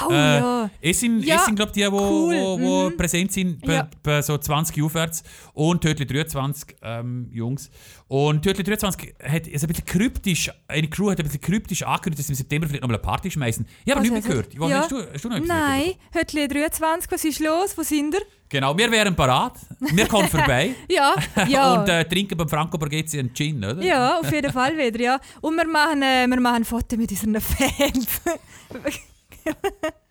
Oh 0.00 0.10
Äh, 0.10 0.14
ja. 0.14 0.70
Es 0.80 1.00
sind, 1.00 1.22
Ja, 1.24 1.36
es 1.36 1.44
sind 1.44 1.54
glaube 1.56 1.70
ich, 1.70 1.74
die, 1.74 1.80
die 1.82 1.86
cool, 1.88 2.34
wo, 2.34 2.60
wo 2.60 2.90
mhm. 2.90 2.96
präsent 2.96 3.32
sind, 3.32 3.60
bei, 3.64 3.74
Ja. 3.74 3.88
bei 4.02 4.22
so 4.22 4.36
20 4.36 4.82
aufwärts. 4.82 5.22
Und 5.52 5.82
Tödli 5.82 6.04
23 6.04 6.76
ähm, 6.82 7.28
Jungs. 7.30 7.70
Und 8.08 8.42
Tödli 8.42 8.64
23 8.64 9.14
hat 9.22 9.32
also 9.52 9.66
ein 9.66 9.68
bisschen 9.68 9.84
kryptisch, 9.84 10.50
eine 10.66 10.88
Crew 10.88 11.10
hat 11.10 11.18
ein 11.20 11.24
bisschen 11.26 11.40
kryptisch 11.40 11.82
angekündigt, 11.84 12.18
dass 12.18 12.26
sie 12.26 12.32
im 12.32 12.36
September 12.36 12.66
vielleicht 12.66 12.82
nochmal 12.82 12.96
eine 12.96 13.02
Party 13.02 13.30
schmeißen. 13.30 13.64
Ich 13.84 13.90
habe 13.92 14.00
Was 14.00 14.10
nicht 14.10 14.12
mehr 14.12 14.22
hat 14.22 14.50
gehört. 14.50 14.54
Yvonne, 14.56 14.72
Ja. 14.72 14.80
hast, 14.80 14.90
du, 14.90 15.12
hast 15.12 15.24
du 15.24 15.28
noch 15.28 15.36
etwas 15.36 15.48
Nein, 15.48 15.92
Hütli 16.12 16.48
23, 16.48 17.12
was 17.12 17.24
ist 17.24 17.40
los? 17.40 17.78
Wo 17.78 17.82
sind 17.82 18.14
ihr? 18.14 18.22
Genau, 18.48 18.76
wir 18.76 18.90
wären 18.90 19.14
parat. 19.16 19.54
Wir 19.80 20.06
kommen 20.06 20.28
vorbei. 20.28 20.74
Ja, 20.88 21.14
ja. 21.48 21.74
Und 21.80 21.88
äh, 21.88 22.04
trinken 22.04 22.36
beim 22.36 22.48
Franco 22.48 22.78
Borghezzi 22.78 23.18
einen 23.18 23.32
Gin, 23.32 23.64
oder? 23.64 23.82
ja, 23.82 24.18
auf 24.18 24.30
jeden 24.32 24.52
Fall 24.52 24.76
wieder, 24.76 25.00
ja. 25.00 25.20
Und 25.40 25.56
wir 25.56 25.66
machen, 25.66 26.02
äh, 26.02 26.26
wir 26.28 26.40
machen 26.40 26.56
ein 26.56 26.64
Foto 26.64 26.96
mit 26.96 27.10
unseren 27.10 27.40
Fans. 27.40 28.20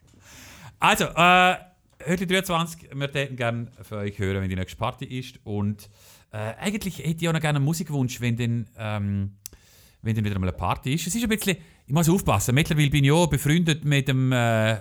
Also, 0.79 1.05
äh, 1.05 1.55
heute 2.05 2.27
23, 2.27 2.89
wir 2.93 3.07
hätten 3.07 3.37
gerne 3.37 3.67
von 3.83 3.99
euch 3.99 4.19
hören, 4.19 4.41
wenn 4.41 4.49
die 4.49 4.55
nächste 4.57 4.75
Party 4.75 5.05
ist. 5.05 5.39
Und 5.45 5.89
äh, 6.33 6.55
eigentlich 6.59 6.97
hätte 6.99 7.21
ich 7.21 7.29
auch 7.29 7.31
noch 7.31 7.39
gerne 7.39 7.55
einen 7.55 7.65
Musikwunsch, 7.65 8.19
wenn 8.19 8.35
dann, 8.35 8.67
ähm, 8.77 9.31
wenn 10.01 10.13
dann 10.13 10.25
wieder 10.25 10.37
mal 10.39 10.49
eine 10.49 10.57
Party 10.57 10.95
ist. 10.95 11.07
Es 11.07 11.15
ist 11.15 11.23
ein 11.23 11.29
bisschen, 11.29 11.55
ich 11.87 11.93
muss 11.93 12.09
aufpassen, 12.09 12.53
mittlerweile 12.53 12.89
bin 12.89 13.05
ich 13.05 13.13
auch 13.13 13.27
befreundet 13.27 13.85
mit 13.85 14.09
dem 14.09 14.33
äh, 14.33 14.77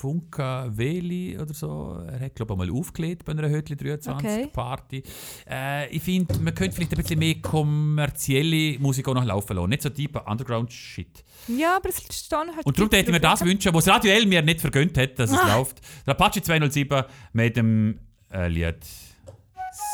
Funka 0.00 0.68
Veli 0.76 1.36
oder 1.38 1.52
so. 1.52 2.00
Er 2.06 2.20
hat, 2.20 2.34
glaube 2.36 2.52
ich, 2.54 2.58
mal 2.58 2.70
aufgelegt 2.70 3.24
bei 3.24 3.32
einer 3.32 3.48
Hötli 3.48 3.76
23 3.76 4.14
Okay. 4.28 4.46
Party. 4.52 5.02
Äh, 5.50 5.88
ich 5.88 6.02
finde, 6.02 6.38
man 6.38 6.54
könnte 6.54 6.76
vielleicht 6.76 6.92
ein 6.92 6.98
bisschen 7.02 7.18
mehr 7.18 7.34
kommerzielle 7.42 8.78
Musik 8.78 9.08
auch 9.08 9.14
noch 9.14 9.24
laufen 9.24 9.56
lassen. 9.56 9.68
Nicht 9.70 9.82
so 9.82 9.88
deep 9.88 10.20
Underground-Shit. 10.28 11.24
ja, 11.48 11.76
aber 11.76 11.88
es 11.88 12.00
stehen 12.16 12.54
halt... 12.54 12.64
Und 12.64 12.78
darum 12.78 12.90
hätte 12.90 13.06
ich 13.06 13.12
mir 13.12 13.20
das 13.20 13.44
wünschen, 13.44 13.74
was 13.74 13.88
Radio 13.88 14.12
L 14.12 14.26
mir 14.26 14.42
nicht 14.42 14.60
vergönnt 14.60 14.96
hat, 14.98 15.18
dass 15.18 15.30
es 15.32 15.38
Ah. 15.38 15.56
läuft. 15.56 15.80
Der 16.06 16.12
Apache 16.14 16.42
207 16.42 17.02
mit 17.32 17.56
dem 17.56 17.98
äh, 18.32 18.48
Lied 18.48 18.76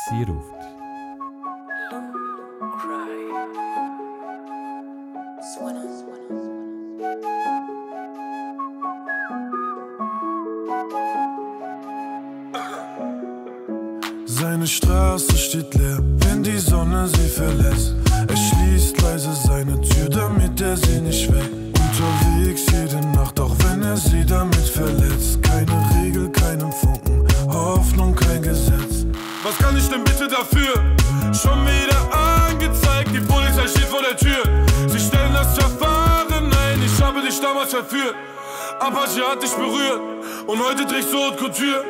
Sie 0.09 0.23
ruft. 0.23 0.54
Seine 14.65 14.77
Straße 14.77 15.37
steht 15.37 15.75
leer, 15.75 15.99
wenn 16.21 16.41
die 16.41 16.57
Sonne 16.57 17.07
sie 17.07 17.29
verlässt. 17.29 17.93
Er 18.27 18.35
schließt 18.35 18.99
leise 18.99 19.31
seine 19.45 19.79
Tür, 19.79 20.09
damit 20.09 20.59
er 20.59 20.75
sie 20.75 21.01
nicht 21.01 21.31
weg. 21.31 21.51
Unterwegs 21.53 22.63
jede 22.71 22.99
Nacht, 23.09 23.39
auch 23.39 23.55
wenn 23.59 23.83
er 23.83 23.95
sie 23.95 24.25
damit 24.25 24.67
verletzt. 24.67 25.39
Keine 25.43 25.71
Regel, 26.01 26.31
keinen 26.31 26.71
Funken, 26.71 27.27
Hoffnung, 27.47 28.15
kein 28.15 28.41
Gesetz. 28.41 29.05
Was 29.43 29.55
kann 29.59 29.77
ich 29.77 29.87
denn 29.87 30.03
bitte 30.03 30.27
dafür? 30.27 30.73
Schon 31.31 31.63
wieder 31.67 32.01
angezeigt, 32.47 33.11
die 33.13 33.19
Polizei 33.19 33.67
steht 33.67 33.85
vor 33.85 34.01
der 34.01 34.17
Tür. 34.17 34.41
Sie 34.87 34.99
stellen 34.99 35.33
das 35.33 35.55
Verfahren 35.59 36.45
ein, 36.45 36.81
ich 36.83 37.03
habe 37.03 37.21
dich 37.21 37.39
damals 37.39 37.69
verführt. 37.69 38.15
Apache 38.79 39.21
hat 39.29 39.43
dich 39.43 39.53
berührt 39.53 40.14
und 40.47 40.59
heute 40.59 40.85
trägst 40.85 41.11
du 41.11 41.17
Haute 41.17 41.37
Couture. 41.37 41.83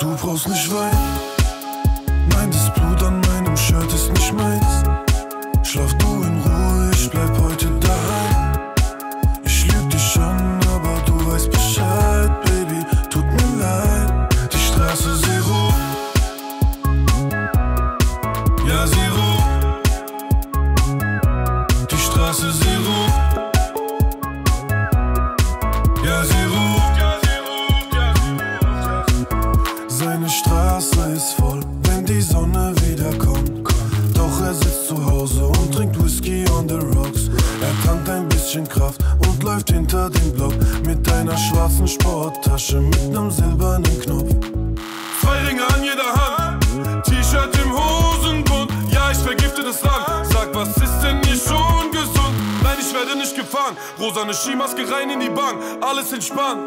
Du 0.00 0.16
brauchst 0.16 0.48
nicht 0.48 0.72
weinen. 0.72 1.20
Nein, 2.30 2.50
das 2.50 2.72
Blut 2.74 3.02
an 3.02 3.20
meinem 3.20 3.56
Shirt 3.56 3.92
ist 3.92 4.10
nicht 4.10 4.32
meins. 4.32 4.84
Schlaf 5.62 5.94
du 5.98 6.22
in 6.22 6.40
Ruhe, 6.40 6.90
ich 6.92 7.10
bleib 7.10 7.30
heute 7.38 7.49
alles 56.00 56.12
entspannt. 56.12 56.62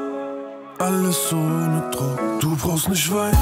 Alles 0.80 1.34
ohne 1.34 1.89
Druck, 1.91 2.20
du 2.39 2.55
brauchst 2.55 2.88
nicht 2.89 3.12
weinen. 3.12 3.38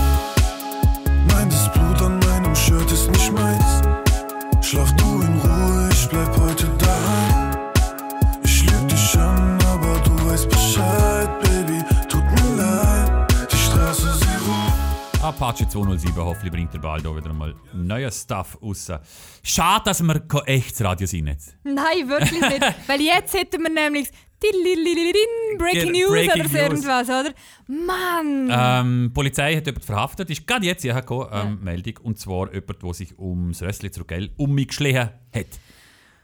Nein, 1.28 1.50
das 1.50 1.72
Blut 1.74 2.02
an 2.02 2.18
meinem 2.20 2.56
Shirt 2.56 2.90
ist 2.92 3.10
nicht 3.10 3.32
meins. 3.34 3.82
Schlaf 4.62 4.94
du 4.96 5.22
in 5.22 5.40
Ruhe, 5.40 5.90
ich 5.92 6.08
bleib 6.08 6.38
heute 6.38 6.68
daheim. 6.78 7.58
Ich 8.44 8.64
lüg 8.72 8.88
dich 8.88 9.20
an, 9.20 9.58
aber 9.66 10.00
du 10.00 10.30
weißt 10.30 10.48
Bescheid, 10.50 11.30
Baby. 11.42 11.84
Tut 12.08 12.24
mir 12.24 12.56
leid, 12.56 13.28
die 13.52 13.58
Straße 13.58 14.14
sie 14.14 14.36
ruft. 14.48 15.24
Apache 15.24 15.68
207, 15.68 16.16
hoffentlich 16.16 16.54
bringt 16.54 16.74
der 16.74 16.80
bald 16.80 17.06
auch 17.06 17.18
wieder 17.18 17.34
mal 17.34 17.54
neues 17.74 18.22
Stuff 18.22 18.58
raus. 18.62 18.90
Schade, 19.44 19.84
dass 19.86 20.02
wir 20.02 20.20
kein 20.22 20.46
echtes 20.46 20.86
Radio 20.86 21.08
sind 21.08 21.28
jetzt. 21.28 21.56
Nein, 21.64 22.08
wirklich 22.08 22.40
nicht. 22.40 22.62
Weil 22.88 23.02
jetzt 23.02 23.34
hätten 23.34 23.62
wir 23.64 23.70
nämlich 23.70 24.10
Breaking 25.58 25.92
News 25.92 26.10
Breaking 26.10 26.42
oder 26.42 26.50
so 26.50 26.58
irgendwas, 26.58 27.08
oder? 27.08 27.34
Mann! 27.68 28.50
Ähm, 28.52 29.04
die 29.10 29.14
Polizei 29.14 29.56
hat 29.56 29.68
jemanden 29.68 29.86
verhaftet, 29.86 30.30
ist 30.30 30.48
gerade 30.48 30.66
jetzt 30.66 30.82
hierher 30.82 31.02
gekommen, 31.02 31.30
ähm, 31.32 31.60
Meldung, 31.62 31.98
und 32.04 32.20
zwar 32.20 32.52
jemand, 32.54 32.82
der 32.82 32.94
sich 32.94 33.18
ums 33.20 33.62
Rössli 33.62 33.92
zu 33.92 34.04
Geld 34.04 34.32
um 34.38 34.54
mich 34.54 34.70
geschlichen 34.70 35.10
hat. 35.34 35.60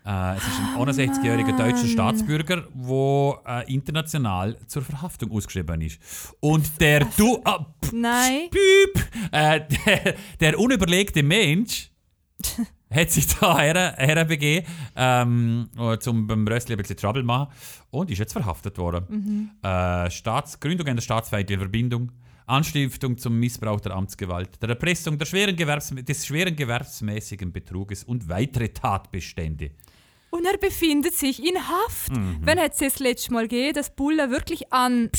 Äh, 0.07 0.37
es 0.37 0.43
ist 0.47 0.59
ein 0.59 0.87
61-jähriger 0.87 1.57
deutscher 1.57 1.87
Staatsbürger, 1.87 2.63
der 2.73 3.65
äh, 3.67 3.73
international 3.73 4.57
zur 4.65 4.81
Verhaftung 4.81 5.31
ausgeschrieben 5.31 5.81
ist. 5.81 5.99
Und 6.39 6.79
der 6.79 7.05
du... 7.17 7.41
ah, 7.43 7.65
pff, 7.83 7.91
Nein. 7.91 8.49
Piep, 8.49 9.03
äh, 9.31 9.61
der, 9.85 10.15
der 10.39 10.59
unüberlegte 10.59 11.23
Mensch 11.23 11.91
hat 12.89 13.11
sich 13.11 13.27
da 13.27 13.57
her, 13.59 13.95
herbegeben, 13.97 14.67
ähm, 14.95 15.69
um 15.77 16.27
beim 16.27 16.47
Röstli 16.47 16.75
ein 16.75 16.77
bisschen 16.77 16.97
Trouble 16.97 17.21
zu 17.21 17.27
machen 17.27 17.51
und 17.91 18.11
ist 18.11 18.19
jetzt 18.19 18.33
verhaftet 18.33 18.77
worden. 18.77 19.51
Äh, 19.61 20.09
Staats 20.09 20.59
Gründung 20.59 20.87
einer 20.87 21.01
staatsfeindlichen 21.01 21.61
Verbindung, 21.61 22.11
Anstiftung 22.45 23.17
zum 23.17 23.39
Missbrauch 23.39 23.81
der 23.81 23.93
Amtsgewalt, 23.93 24.61
der 24.61 24.69
Erpressung 24.69 25.17
der 25.17 25.25
schweren 25.25 25.55
Gewerbs 25.55 25.93
des 25.93 26.25
schweren 26.25 26.55
gewerbsmäßigen 26.55 27.51
Betruges 27.51 28.03
und 28.03 28.29
weitere 28.29 28.69
Tatbestände. 28.69 29.71
Und 30.29 30.45
er 30.45 30.57
befindet 30.57 31.13
sich 31.13 31.43
in 31.45 31.55
Haft. 31.55 32.11
Mhm. 32.11 32.37
Wann 32.41 32.59
hat 32.59 32.73
es 32.73 32.79
das 32.79 32.99
letzte 32.99 33.33
Mal 33.33 33.43
gegeben, 33.47 33.73
dass 33.73 33.95
Bulla 33.95 34.29
wirklich 34.29 34.71
an. 34.71 35.09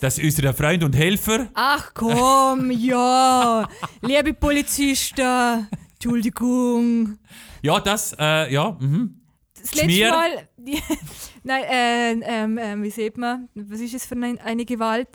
Das 0.00 0.18
ist 0.18 0.38
unser 0.38 0.54
Freund 0.54 0.82
und 0.84 0.96
Helfer. 0.96 1.48
Ach 1.54 1.92
komm, 1.92 2.70
ja. 2.70 3.68
Liebe 4.00 4.32
Polizisten, 4.32 5.68
Entschuldigung. 6.06 7.18
Ja, 7.62 7.80
das, 7.80 8.14
äh, 8.18 8.52
ja, 8.52 8.76
mhm. 8.78 9.20
Das 9.54 9.74
letzte 9.74 9.90
Schmier. 9.90 10.10
Mal. 10.10 10.48
Nein, 11.42 11.64
äh, 11.64 12.12
ähm, 12.22 12.58
ähm, 12.58 12.82
wie 12.84 12.90
sieht 12.90 13.18
man? 13.18 13.48
Was 13.54 13.80
ist 13.80 13.94
es 13.94 14.06
für 14.06 14.14
eine, 14.14 14.40
eine 14.44 14.64
Gewalt? 14.64 15.08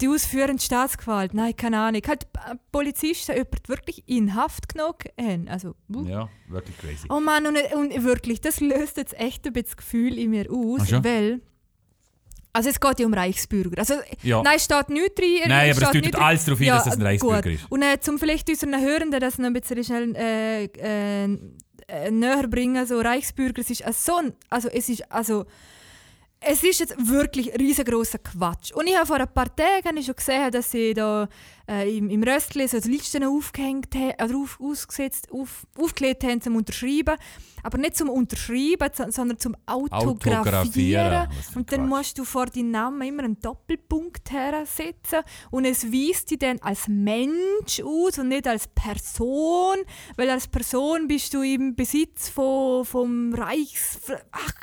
Die 0.00 0.08
ausführende 0.08 0.62
Staatsgewalt. 0.62 1.34
Nein, 1.34 1.56
keine 1.56 1.80
Ahnung. 1.80 2.00
Halt 2.06 2.24
äh, 2.24 2.54
Polizisten 2.70 3.32
jemanden 3.32 3.68
wirklich 3.68 4.04
in 4.06 4.34
Haft 4.34 4.68
genommen 4.68 4.94
haben. 5.20 5.48
Also, 5.48 5.74
uh. 5.92 6.04
Ja, 6.06 6.28
wirklich 6.48 6.78
crazy. 6.78 7.06
Oh 7.10 7.20
Mann, 7.20 7.46
und, 7.46 7.56
und 7.74 8.04
wirklich, 8.04 8.40
das 8.40 8.60
löst 8.60 8.98
jetzt 8.98 9.18
echt 9.18 9.44
ein 9.46 9.52
bisschen 9.52 9.66
das 9.68 9.76
Gefühl 9.76 10.16
in 10.16 10.30
mir 10.30 10.50
aus, 10.50 10.92
weil. 11.02 11.40
Also 12.52 12.68
es 12.68 12.80
geht 12.80 13.00
ja 13.00 13.06
um 13.06 13.14
Reichsbürger. 13.14 13.78
Also, 13.78 13.94
Ja. 14.22 14.42
Nein, 14.42 14.56
es 14.56 14.64
steht 14.64 14.88
nichts 14.88 15.20
rein. 15.20 15.48
Nein, 15.48 15.70
aber 15.70 15.82
es 15.82 15.90
deutet 15.92 16.16
alles 16.16 16.44
darauf 16.44 16.58
hin, 16.58 16.68
dass 16.68 16.86
es 16.86 16.94
ein 16.94 17.02
Reichsbürger 17.02 17.42
gut. 17.42 17.52
ist. 17.52 17.70
Und 17.70 17.82
äh, 17.82 18.00
zum 18.00 18.18
vielleicht 18.18 18.48
unseren 18.48 18.80
Hörenden 18.80 19.20
das 19.20 19.38
noch 19.38 19.46
ein 19.46 19.52
bisschen 19.52 19.84
schnell 19.84 20.16
äh, 20.16 20.64
äh, 20.64 21.38
äh, 21.88 22.10
näher 22.10 22.48
bringen, 22.48 22.86
so 22.86 23.00
Reichsbürger, 23.00 23.60
es 23.60 23.70
ist 23.70 23.80
äh, 23.82 23.92
so 23.92 24.16
ein, 24.16 24.32
also 24.48 24.68
es 24.68 24.88
ist, 24.88 25.10
also 25.12 25.44
es 26.42 26.62
ist 26.64 26.80
jetzt 26.80 26.94
wirklich 26.98 27.52
riesengroßer 27.58 28.18
Quatsch. 28.18 28.72
Und 28.72 28.86
ich 28.86 28.96
habe 28.96 29.06
vor 29.06 29.16
ein 29.18 29.32
paar 29.32 29.54
Tagen 29.54 30.02
schon 30.02 30.16
gesehen, 30.16 30.50
dass 30.50 30.70
sie 30.70 30.94
da 30.94 31.28
äh, 31.68 31.98
im, 31.98 32.08
im 32.08 32.22
Röstli 32.22 32.66
so 32.66 32.80
die 32.80 32.92
Listen 32.92 33.24
aufgehängt 33.24 33.94
haben, 33.94 34.14
oder 34.24 34.38
auf, 34.38 34.58
ausgesetzt, 34.58 35.28
auf, 35.30 35.66
aufgelegt 35.78 36.24
haben 36.24 36.40
zum 36.40 36.56
Unterschreiben. 36.56 37.16
Aber 37.62 37.76
nicht 37.76 37.94
zum 37.98 38.08
Unterschreiben, 38.08 38.88
so- 38.94 39.10
sondern 39.10 39.38
zum 39.38 39.54
Autografieren. 39.66 40.38
Autografieren. 40.38 41.28
Und 41.56 41.70
dann 41.72 41.80
Quatsch. 41.80 41.98
musst 41.98 42.18
du 42.18 42.24
vor 42.24 42.46
deinen 42.46 42.70
Namen 42.70 43.02
immer 43.02 43.24
einen 43.24 43.38
Doppelpunkt 43.38 44.30
hersetzen. 44.30 45.20
Und 45.50 45.66
es 45.66 45.92
weist 45.92 46.30
dich 46.30 46.38
dann 46.38 46.58
als 46.60 46.88
Mensch 46.88 47.82
aus 47.84 48.18
und 48.18 48.28
nicht 48.28 48.48
als 48.48 48.66
Person. 48.66 49.76
Weil 50.16 50.30
als 50.30 50.48
Person 50.48 51.06
bist 51.06 51.34
du 51.34 51.42
im 51.42 51.76
Besitz 51.76 52.30
von, 52.30 52.86
vom 52.86 53.34
Reichs... 53.34 53.98
Ach, 54.32 54.54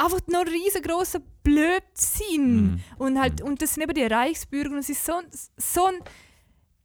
einfach 0.00 0.20
noch 0.28 0.40
ein 0.40 0.48
riesengroßer 0.48 1.20
Blödsinn. 1.42 2.80
Und, 2.98 3.18
halt, 3.20 3.40
und 3.42 3.60
das 3.62 3.74
sind 3.74 3.82
eben 3.82 3.94
die 3.94 4.02
Reichsbürger 4.04 4.70
und 4.70 4.78
es 4.78 4.88
ist 4.88 5.04
so, 5.04 5.14
ein- 5.14 5.26
so 5.56 5.86
ein 5.86 5.94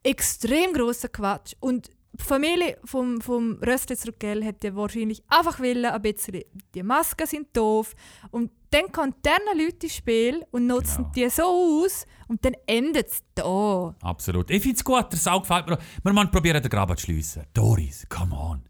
extrem 0.03 0.74
großer 0.74 1.09
Quatsch. 1.09 1.53
Und 1.59 1.89
die 2.13 2.24
Familie 2.24 2.78
vom, 2.86 3.20
vom 3.20 3.57
Röstli 3.61 3.97
zurückgell 3.97 4.43
hätte 4.43 4.76
wahrscheinlich 4.76 5.22
einfach 5.28 5.59
wollen, 5.59 5.86
ein 5.86 6.01
bisschen, 6.01 6.41
die 6.74 6.84
Masken 6.84 7.28
sind 7.28 7.55
doof. 7.57 7.93
Und 8.32 8.51
dann 8.72 8.91
kommen 8.91 9.13
diese 9.26 9.57
Leute 9.66 9.86
ins 9.88 9.95
Spiel 9.95 10.45
und 10.51 10.68
nutzen 10.68 10.97
Genau. 10.97 11.11
die 11.16 11.30
so 11.30 11.43
aus 11.84 12.05
und 12.28 12.43
dann 12.45 12.55
endet 12.68 13.07
es 13.09 13.20
da. 13.34 13.95
Absolut. 14.01 14.49
Ich 14.49 14.61
finde 14.61 14.78
es 14.78 14.84
gut, 14.84 15.11
der 15.11 15.20
Sau 15.20 15.39
gefällt 15.41 15.68
mir. 15.68 15.78
Wir 16.03 16.13
müssen 16.13 16.32
probieren, 16.32 16.61
den 16.61 16.70
Graben 16.70 16.95
zu 16.97 17.03
schliessen. 17.05 17.43
Doris, 17.53 18.05
come 18.09 18.36
on. 18.36 18.63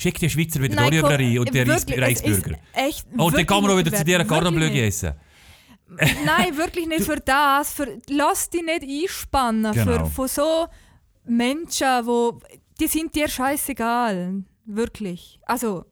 Schick 0.00 0.18
die 0.18 0.30
Schweizer 0.30 0.62
wieder 0.62 0.76
Nein, 0.76 0.98
rein 1.04 1.38
und 1.38 1.54
es 1.54 1.86
Reichsbürger. 1.86 2.56
Echt, 2.72 3.06
Und 3.18 3.36
dann 3.36 3.44
kann 3.44 3.62
man 3.62 3.72
auch 3.72 3.76
wieder 3.76 3.92
zu 3.92 4.02
dir 4.02 4.24
Cordonbleu 4.24 4.68
essen. 4.68 5.12
Nein, 6.24 6.56
wirklich 6.56 6.86
nicht 6.86 7.02
für 7.02 7.16
das. 7.16 7.74
Für, 7.74 7.98
lass 8.08 8.48
dich 8.48 8.62
nicht 8.62 8.82
einspannen 8.82 9.72
Genau. 9.72 10.06
für, 10.06 10.06
von 10.06 10.28
so 10.28 10.66
Menschen, 11.26 12.06
wo, 12.06 12.40
die 12.80 12.86
sind 12.86 13.14
dir 13.14 13.28
scheißegal. 13.28 14.42
Wirklich. 14.64 15.38
Also, 15.44 15.84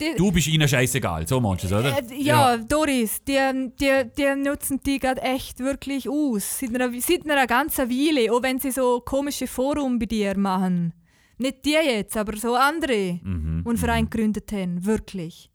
die, 0.00 0.16
Du 0.16 0.32
bist 0.32 0.48
ihnen 0.48 0.66
scheißegal, 0.66 1.28
so 1.28 1.40
meinst 1.40 1.62
du 1.62 1.66
es, 1.68 1.72
oder? 1.72 1.96
Äh, 1.96 2.20
ja, 2.20 2.56
Doris, 2.56 3.22
die, 3.22 3.38
die, 3.80 4.04
die 4.16 4.34
nutzen 4.34 4.80
die 4.84 4.98
gerade 4.98 5.20
echt 5.22 5.60
wirklich 5.60 6.08
aus. 6.08 6.58
Seit 6.58 6.74
einer, 6.74 6.90
seit 7.00 7.24
einer 7.28 7.46
ganzen 7.46 7.88
Weile, 7.88 8.32
auch 8.32 8.42
wenn 8.42 8.58
sie 8.58 8.72
so 8.72 9.00
komische 9.00 9.46
Forum 9.46 9.98
bei 10.00 10.06
dir 10.06 10.36
machen. 10.36 10.92
Nicht 11.38 11.64
die 11.64 11.70
jetzt, 11.72 12.16
aber 12.16 12.36
so 12.36 12.54
andere, 12.54 13.18
Mhm, 13.22 13.62
die 13.64 13.68
einen 13.68 13.78
Verein 13.78 14.10
gegründet 14.10 14.50
haben. 14.52 14.84
Wirklich. 14.84 15.50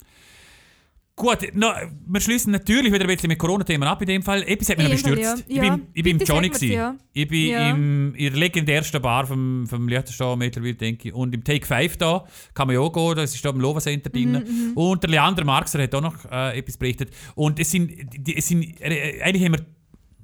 Gut, 1.16 1.38
no, 1.54 1.68
wir 2.08 2.22
schließen 2.22 2.52
natürlich 2.52 2.92
wieder 2.92 3.04
ein 3.06 3.08
bisschen 3.16 3.28
mit 3.28 3.38
Corona-Themen 3.38 3.88
ab 3.88 4.02
in 4.02 4.08
dem 4.08 4.24
Fall. 4.24 4.42
Etwas 4.48 4.70
hat 4.70 4.80
mich 4.80 4.88
noch 4.88 4.94
bestürzt. 4.94 5.46
ja. 5.48 5.56
Ich 5.64 5.70
bin, 5.70 5.88
ich 5.94 6.04
bin 6.04 6.20
im 6.20 6.26
Johnny. 6.26 6.50
ja. 6.74 6.96
Ich 7.14 7.28
bin 7.28 7.50
Ja. 7.50 7.70
im, 7.70 8.16
in 8.16 8.32
der 8.32 8.40
legendärsten 8.40 9.00
Bar 9.00 9.28
vom, 9.28 9.68
vom 9.68 9.88
Liechtenstein 9.88 10.40
mittlerweile, 10.40 10.74
denke 10.74 11.10
ich. 11.10 11.14
Und 11.14 11.36
im 11.36 11.44
Take 11.44 11.68
5 11.68 11.98
da 11.98 12.26
kann 12.56 12.66
man 12.66 12.74
ja 12.78 12.80
auch 12.80 12.92
gehen, 12.92 13.16
das 13.16 13.36
ist 13.36 13.46
da 13.46 13.52
im 13.52 13.60
Lova 13.60 13.80
Center 13.80 14.10
Mhm, 14.10 14.34
drin. 14.34 14.72
Und 14.74 15.04
der 15.04 15.12
Leander 15.12 15.44
Marxer 15.46 15.84
hat 15.84 15.94
auch 15.94 16.02
noch 16.02 16.16
äh, 16.32 16.58
etwas 16.58 16.78
berichtet. 16.78 17.12
Und 17.36 17.60
es 17.60 17.70
sind, 17.70 17.92
die, 18.18 18.36
es 18.36 18.48
sind 18.48 18.64
äh, 18.82 19.22
eigentlich 19.22 19.46
haben 19.46 19.58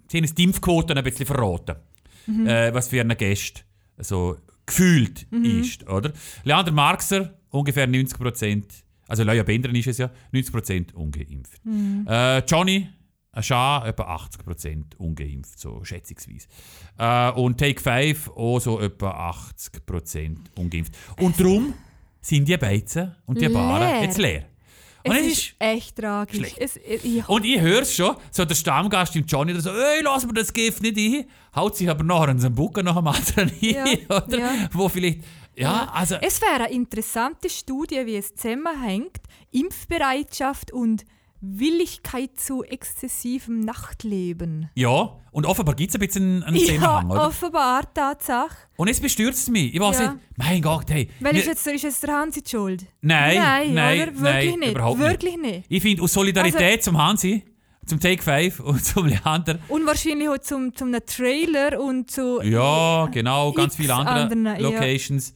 wir 0.10 0.22
die 0.34 0.44
Impfquoten 0.44 0.98
ein 0.98 1.04
bisschen 1.04 1.28
verraten. 1.28 1.76
Mhm. 2.26 2.48
Äh, 2.48 2.74
was 2.74 2.88
für 2.88 3.00
einen 3.02 3.16
Gast 3.16 3.64
so 4.00 4.38
gefühlt 4.70 5.28
ist, 5.44 5.88
oder? 5.90 6.14
Leander 6.44 6.72
Marxer, 6.72 7.34
ungefähr 7.50 7.88
90 7.88 8.18
Prozent, 8.18 8.66
also 9.08 9.24
Leia 9.24 9.44
Bendren 9.44 9.76
ist 9.76 9.88
es 9.88 9.98
ja, 9.98 10.10
90 10.32 10.54
Prozent 10.54 10.96
ungeimpft. 10.96 11.60
Äh, 12.08 12.40
Johnny, 12.46 12.88
ein 13.32 13.44
Schar, 13.44 13.86
etwa 13.88 14.04
80 14.04 14.44
Prozent 14.44 15.00
ungeimpft, 15.00 15.60
so 15.60 15.84
schätzungsweise. 15.84 16.48
Äh, 16.98 17.32
und 17.32 17.58
Take 17.58 17.82
5 17.82 18.30
auch 18.30 18.60
so 18.60 18.80
etwa 18.80 19.12
80 19.12 19.86
Prozent 19.86 20.52
ungeimpft. 20.58 20.94
Und 21.20 21.40
darum 21.40 21.74
sind 22.22 22.48
die 22.48 22.58
Beizen 22.58 23.16
und 23.26 23.40
die 23.40 23.50
Baren 23.50 23.82
Leer. 23.82 24.02
jetzt 24.04 24.18
leer. 24.18 24.46
Und 25.04 25.16
es 25.16 25.22
es 25.22 25.28
ist, 25.28 25.38
ist 25.38 25.56
echt 25.60 25.96
tragisch. 25.96 26.54
Es, 26.58 26.78
es, 26.78 27.02
ja. 27.04 27.26
und 27.26 27.46
ich 27.46 27.60
höre 27.60 27.82
es 27.84 27.96
schon, 27.96 28.16
so 28.32 28.46
der 28.46 28.56
Stammgast 28.56 29.16
im 29.16 29.26
Johnny, 29.26 29.54
der 29.54 29.62
so, 29.62 29.70
ey, 29.70 30.02
lass 30.04 30.26
mir 30.26 30.34
das 30.34 30.52
Gift 30.52 30.82
nicht 30.82 30.98
ein, 30.98 31.26
haut 31.56 31.78
sich 31.78 31.90
aber 31.90 32.04
nachher 32.04 32.30
an 32.30 32.40
seinen 32.40 32.56
Bucken 32.56 32.86
nach 32.86 32.98
dem 32.98 33.08
anderen 33.08 33.52
Ja, 33.62 33.84
ein, 33.84 34.06
oder? 34.10 34.40
ja. 34.40 34.52
Wo 34.72 34.90
vielleicht, 34.90 35.20
ja, 35.56 35.90
also, 35.94 36.16
Es 36.22 36.42
wäre 36.42 36.66
eine 36.66 36.72
interessante 36.72 37.50
Studie, 37.50 38.06
wie 38.06 38.18
es 38.18 38.36
zusammenhängt, 38.36 39.18
Impfbereitschaft 39.52 40.72
und 40.72 41.06
Willigkeit 41.42 42.32
zu 42.40 42.64
exzessivem 42.64 43.62
Nachtleben. 43.62 44.70
ja, 44.76 45.16
und 45.32 45.46
offenbar 45.46 45.76
gibt 45.76 45.90
es 45.92 45.96
ein 45.96 46.00
bisschen 46.06 46.44
einen 46.44 46.56
Ja, 46.58 46.66
Zusammenhang, 46.66 47.12
oder? 47.12 47.28
offenbar, 47.28 47.94
Tatsache. 47.94 48.56
Und 48.78 48.88
es 48.90 49.00
bestürzt 49.00 49.50
mich. 49.50 49.74
Ich 49.74 49.80
weiß 49.80 50.00
Ja. 50.00 50.14
nicht, 50.14 50.24
mein 50.38 50.62
Gott, 50.62 50.90
hey. 50.90 51.10
Weil 51.20 51.38
ist 51.38 51.46
jetzt, 51.48 51.66
ist 51.68 51.84
jetzt 51.84 52.02
der 52.04 52.16
Hansi 52.16 52.42
die 52.44 52.50
schuld? 52.50 52.86
nein, 53.02 53.38
nein, 53.38 53.74
nein, 53.74 54.02
oder? 54.10 54.20
Wirklich 54.22 54.50
nein, 54.52 54.60
nicht. 54.60 54.72
überhaupt 54.72 55.00
Wirklich 55.00 55.38
nicht. 55.38 55.56
nicht. 55.56 55.66
Ich 55.70 55.82
finde, 55.84 56.04
aus 56.04 56.14
Solidarität 56.14 56.80
Also- 56.80 56.92
zum 56.92 56.98
Hansi, 57.02 57.44
zum 57.86 58.00
Take 58.00 58.22
5 58.24 58.60
und 58.66 58.84
zum 58.84 59.06
Leander, 59.08 59.60
Und 59.70 59.86
wahrscheinlich 59.86 60.28
auch 60.30 60.40
zum, 60.40 60.76
zum 60.76 60.92
Trailer 61.06 61.80
und 61.80 62.10
zu. 62.12 62.42
ja, 62.42 63.06
genau, 63.12 63.52
ganz 63.54 63.74
X 63.74 63.82
viele 63.82 63.94
andere 63.94 64.16
anderen, 64.24 64.46
ja. 64.46 64.58
Locations. 64.58 65.34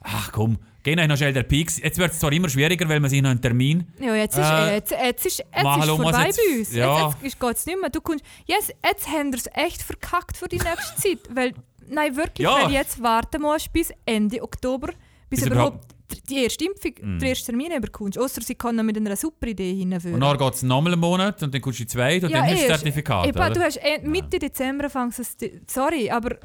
Ach 0.00 0.30
komm, 0.32 0.58
gehen 0.82 0.98
euch 0.98 1.06
noch 1.08 1.16
schnell 1.16 1.32
der 1.32 1.42
Peaks. 1.44 1.78
Jetzt 1.78 1.98
wird 1.98 2.12
es 2.12 2.18
zwar 2.18 2.32
immer 2.32 2.48
schwieriger, 2.48 2.88
weil 2.88 3.00
man 3.00 3.10
sich 3.10 3.22
noch 3.22 3.30
einen 3.30 3.40
Termin 3.40 3.86
Ja, 4.00 4.14
jetzt 4.14 4.36
ist, 4.36 4.44
Äh, 4.44 4.74
jetzt, 4.74 4.90
jetzt 4.90 5.26
ist, 5.26 5.38
jetzt 5.38 5.62
machen 5.62 5.82
ist 5.82 5.88
vorbei 5.88 6.26
jetzt- 6.26 6.40
bei 6.50 6.58
uns. 6.58 6.74
ja. 6.74 7.06
Jetzt, 7.08 7.16
jetzt 7.22 7.40
geht 7.40 7.56
es 7.56 7.66
nicht 7.66 7.80
mehr. 7.80 7.90
Du 7.90 8.00
kommst, 8.00 8.24
jetzt, 8.46 8.74
jetzt 8.84 9.08
haben 9.08 9.32
wir 9.32 9.38
es 9.38 9.48
echt 9.54 9.82
verkackt 9.82 10.36
für 10.36 10.48
die 10.48 10.58
nächste 10.58 10.96
Zeit. 11.00 11.18
Weil, 11.34 11.52
nein, 11.88 12.16
wirklich, 12.16 12.44
Ja. 12.46 12.64
weil 12.64 12.72
jetzt 12.72 13.02
warten 13.02 13.42
musst 13.42 13.72
bis 13.72 13.92
Ende 14.06 14.42
Oktober, 14.42 14.88
bis, 15.30 15.40
Bis 15.40 15.46
überhaupt 15.46 15.86
die 16.28 16.42
erste 16.44 16.66
Impfung, 16.66 16.94
den 16.94 17.22
ersten 17.22 17.46
Termin 17.46 17.72
überkommst. 17.72 18.18
Außer 18.18 18.42
sie 18.42 18.54
können 18.54 18.84
mit 18.84 18.96
einer 18.98 19.16
super 19.16 19.46
Idee 19.46 19.74
hinführen. 19.74 20.14
Und 20.14 20.20
dann 20.20 20.36
geht 20.36 20.54
es 20.54 20.62
nochmal 20.62 20.92
einen 20.92 21.00
Monat 21.00 21.42
und 21.42 21.54
dann 21.54 21.60
kommst 21.62 21.80
du 21.80 21.86
zwei 21.86 22.16
und 22.16 22.24
dann 22.30 22.42
hast 22.42 22.50
du 22.64 22.68
das. 22.68 22.80
Zertifikat. 22.80 23.26
Eben, 23.28 23.54
du 23.54 23.60
hast 23.60 23.78
eh- 23.78 24.06
Mitte 24.06 24.38
Dezember 24.38 24.90
fängst 24.90 25.18
du 25.18 25.22
es. 25.22 25.36
Sorry, 25.72 26.10
aber. 26.10 26.36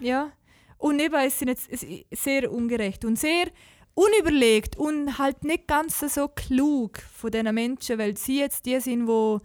Ja. 0.00 0.32
Und 0.82 1.00
eben, 1.00 1.14
es 1.14 1.38
sind 1.38 1.48
jetzt 1.48 1.68
sehr 2.10 2.50
ungerecht 2.50 3.04
und 3.04 3.16
sehr 3.18 3.46
unüberlegt 3.94 4.76
und 4.76 5.16
halt 5.18 5.44
nicht 5.44 5.68
ganz 5.68 6.00
so 6.00 6.26
klug 6.28 6.98
von 7.14 7.30
diesen 7.30 7.54
Menschen, 7.54 7.98
weil 7.98 8.16
sie 8.16 8.40
jetzt 8.40 8.66
die 8.66 8.80
sind, 8.80 9.06
die 9.06 9.38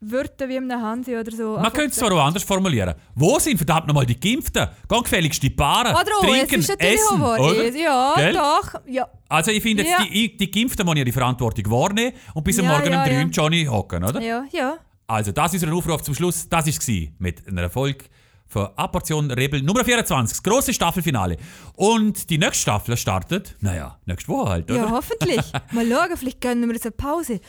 Wörter 0.00 0.48
wie 0.48 0.56
im 0.56 0.70
Hansi 0.70 1.16
oder 1.16 1.30
so. 1.30 1.52
Man 1.56 1.72
könnte 1.72 1.90
es 1.90 1.96
zwar 1.96 2.12
auch 2.12 2.26
anders 2.26 2.42
formulieren. 2.42 2.94
Wo 3.14 3.38
sind 3.38 3.56
verdammt 3.56 3.86
nochmal 3.86 4.04
die 4.04 4.18
Geimpften? 4.18 4.68
Geh 4.88 4.98
gefälligst 5.00 5.42
die 5.42 5.50
Paaren, 5.50 5.94
Oder 5.94 6.16
auch, 6.18 6.26
trinken, 6.26 6.60
es 6.60 6.68
ist 6.68 6.80
essen, 6.80 7.22
oder? 7.22 7.68
Ja, 7.74 8.14
Gell? 8.16 8.32
doch. 8.34 8.74
Ja. 8.88 9.08
Also 9.28 9.52
ich 9.52 9.62
finde 9.62 9.84
Ja. 9.84 10.04
die, 10.04 10.36
die 10.36 10.50
Geimpften 10.50 10.84
müssen 10.84 10.98
ja 10.98 11.04
die 11.04 11.12
Verantwortung 11.12 11.70
wahrnehmen 11.70 12.12
und 12.34 12.44
bis 12.44 12.58
am 12.58 12.66
Ja, 12.66 12.72
Morgen 12.72 12.92
ja, 12.92 13.02
um 13.02 13.08
drei 13.08 13.20
ja. 13.20 13.26
Johnny 13.26 13.64
hocken, 13.64 14.04
oder? 14.04 14.20
ja, 14.20 14.44
ja. 14.50 14.76
Also 15.06 15.30
das 15.32 15.54
ist 15.54 15.62
unser 15.64 15.76
Aufruf 15.76 16.02
zum 16.02 16.14
Schluss. 16.14 16.48
Das 16.48 16.66
war 16.66 17.08
mit 17.18 17.46
einer 17.48 17.70
Folge 17.70 18.04
von 18.52 18.68
A-Portion 18.76 19.30
Rebel 19.30 19.62
Nummer 19.62 19.82
24, 19.84 20.36
das 20.36 20.42
grosse 20.42 20.74
Staffelfinale. 20.74 21.38
Und 21.74 22.28
die 22.28 22.36
nächste 22.36 22.62
Staffel 22.62 22.96
startet, 22.98 23.56
naja, 23.60 23.98
nächste 24.04 24.28
Woche 24.28 24.50
halt, 24.50 24.70
oder? 24.70 24.80
Ja, 24.80 24.90
hoffentlich. 24.90 25.40
Mal 25.72 25.88
schauen, 25.88 26.16
vielleicht 26.16 26.40
gönnen 26.42 26.68
wir 26.68 26.74
uns 26.74 26.82
eine 26.82 26.92
Pause. 26.92 27.40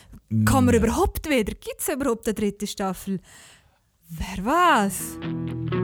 Kommen 0.45 0.72
wir 0.72 0.80
überhaupt 0.80 1.30
wieder? 1.30 1.54
Gibt 1.54 1.80
es 1.80 1.89
überhaupt 1.89 2.26
eine 2.26 2.34
dritte 2.34 2.66
Staffel? 2.66 3.20
Wer 4.10 4.45
weiß? 4.45 5.83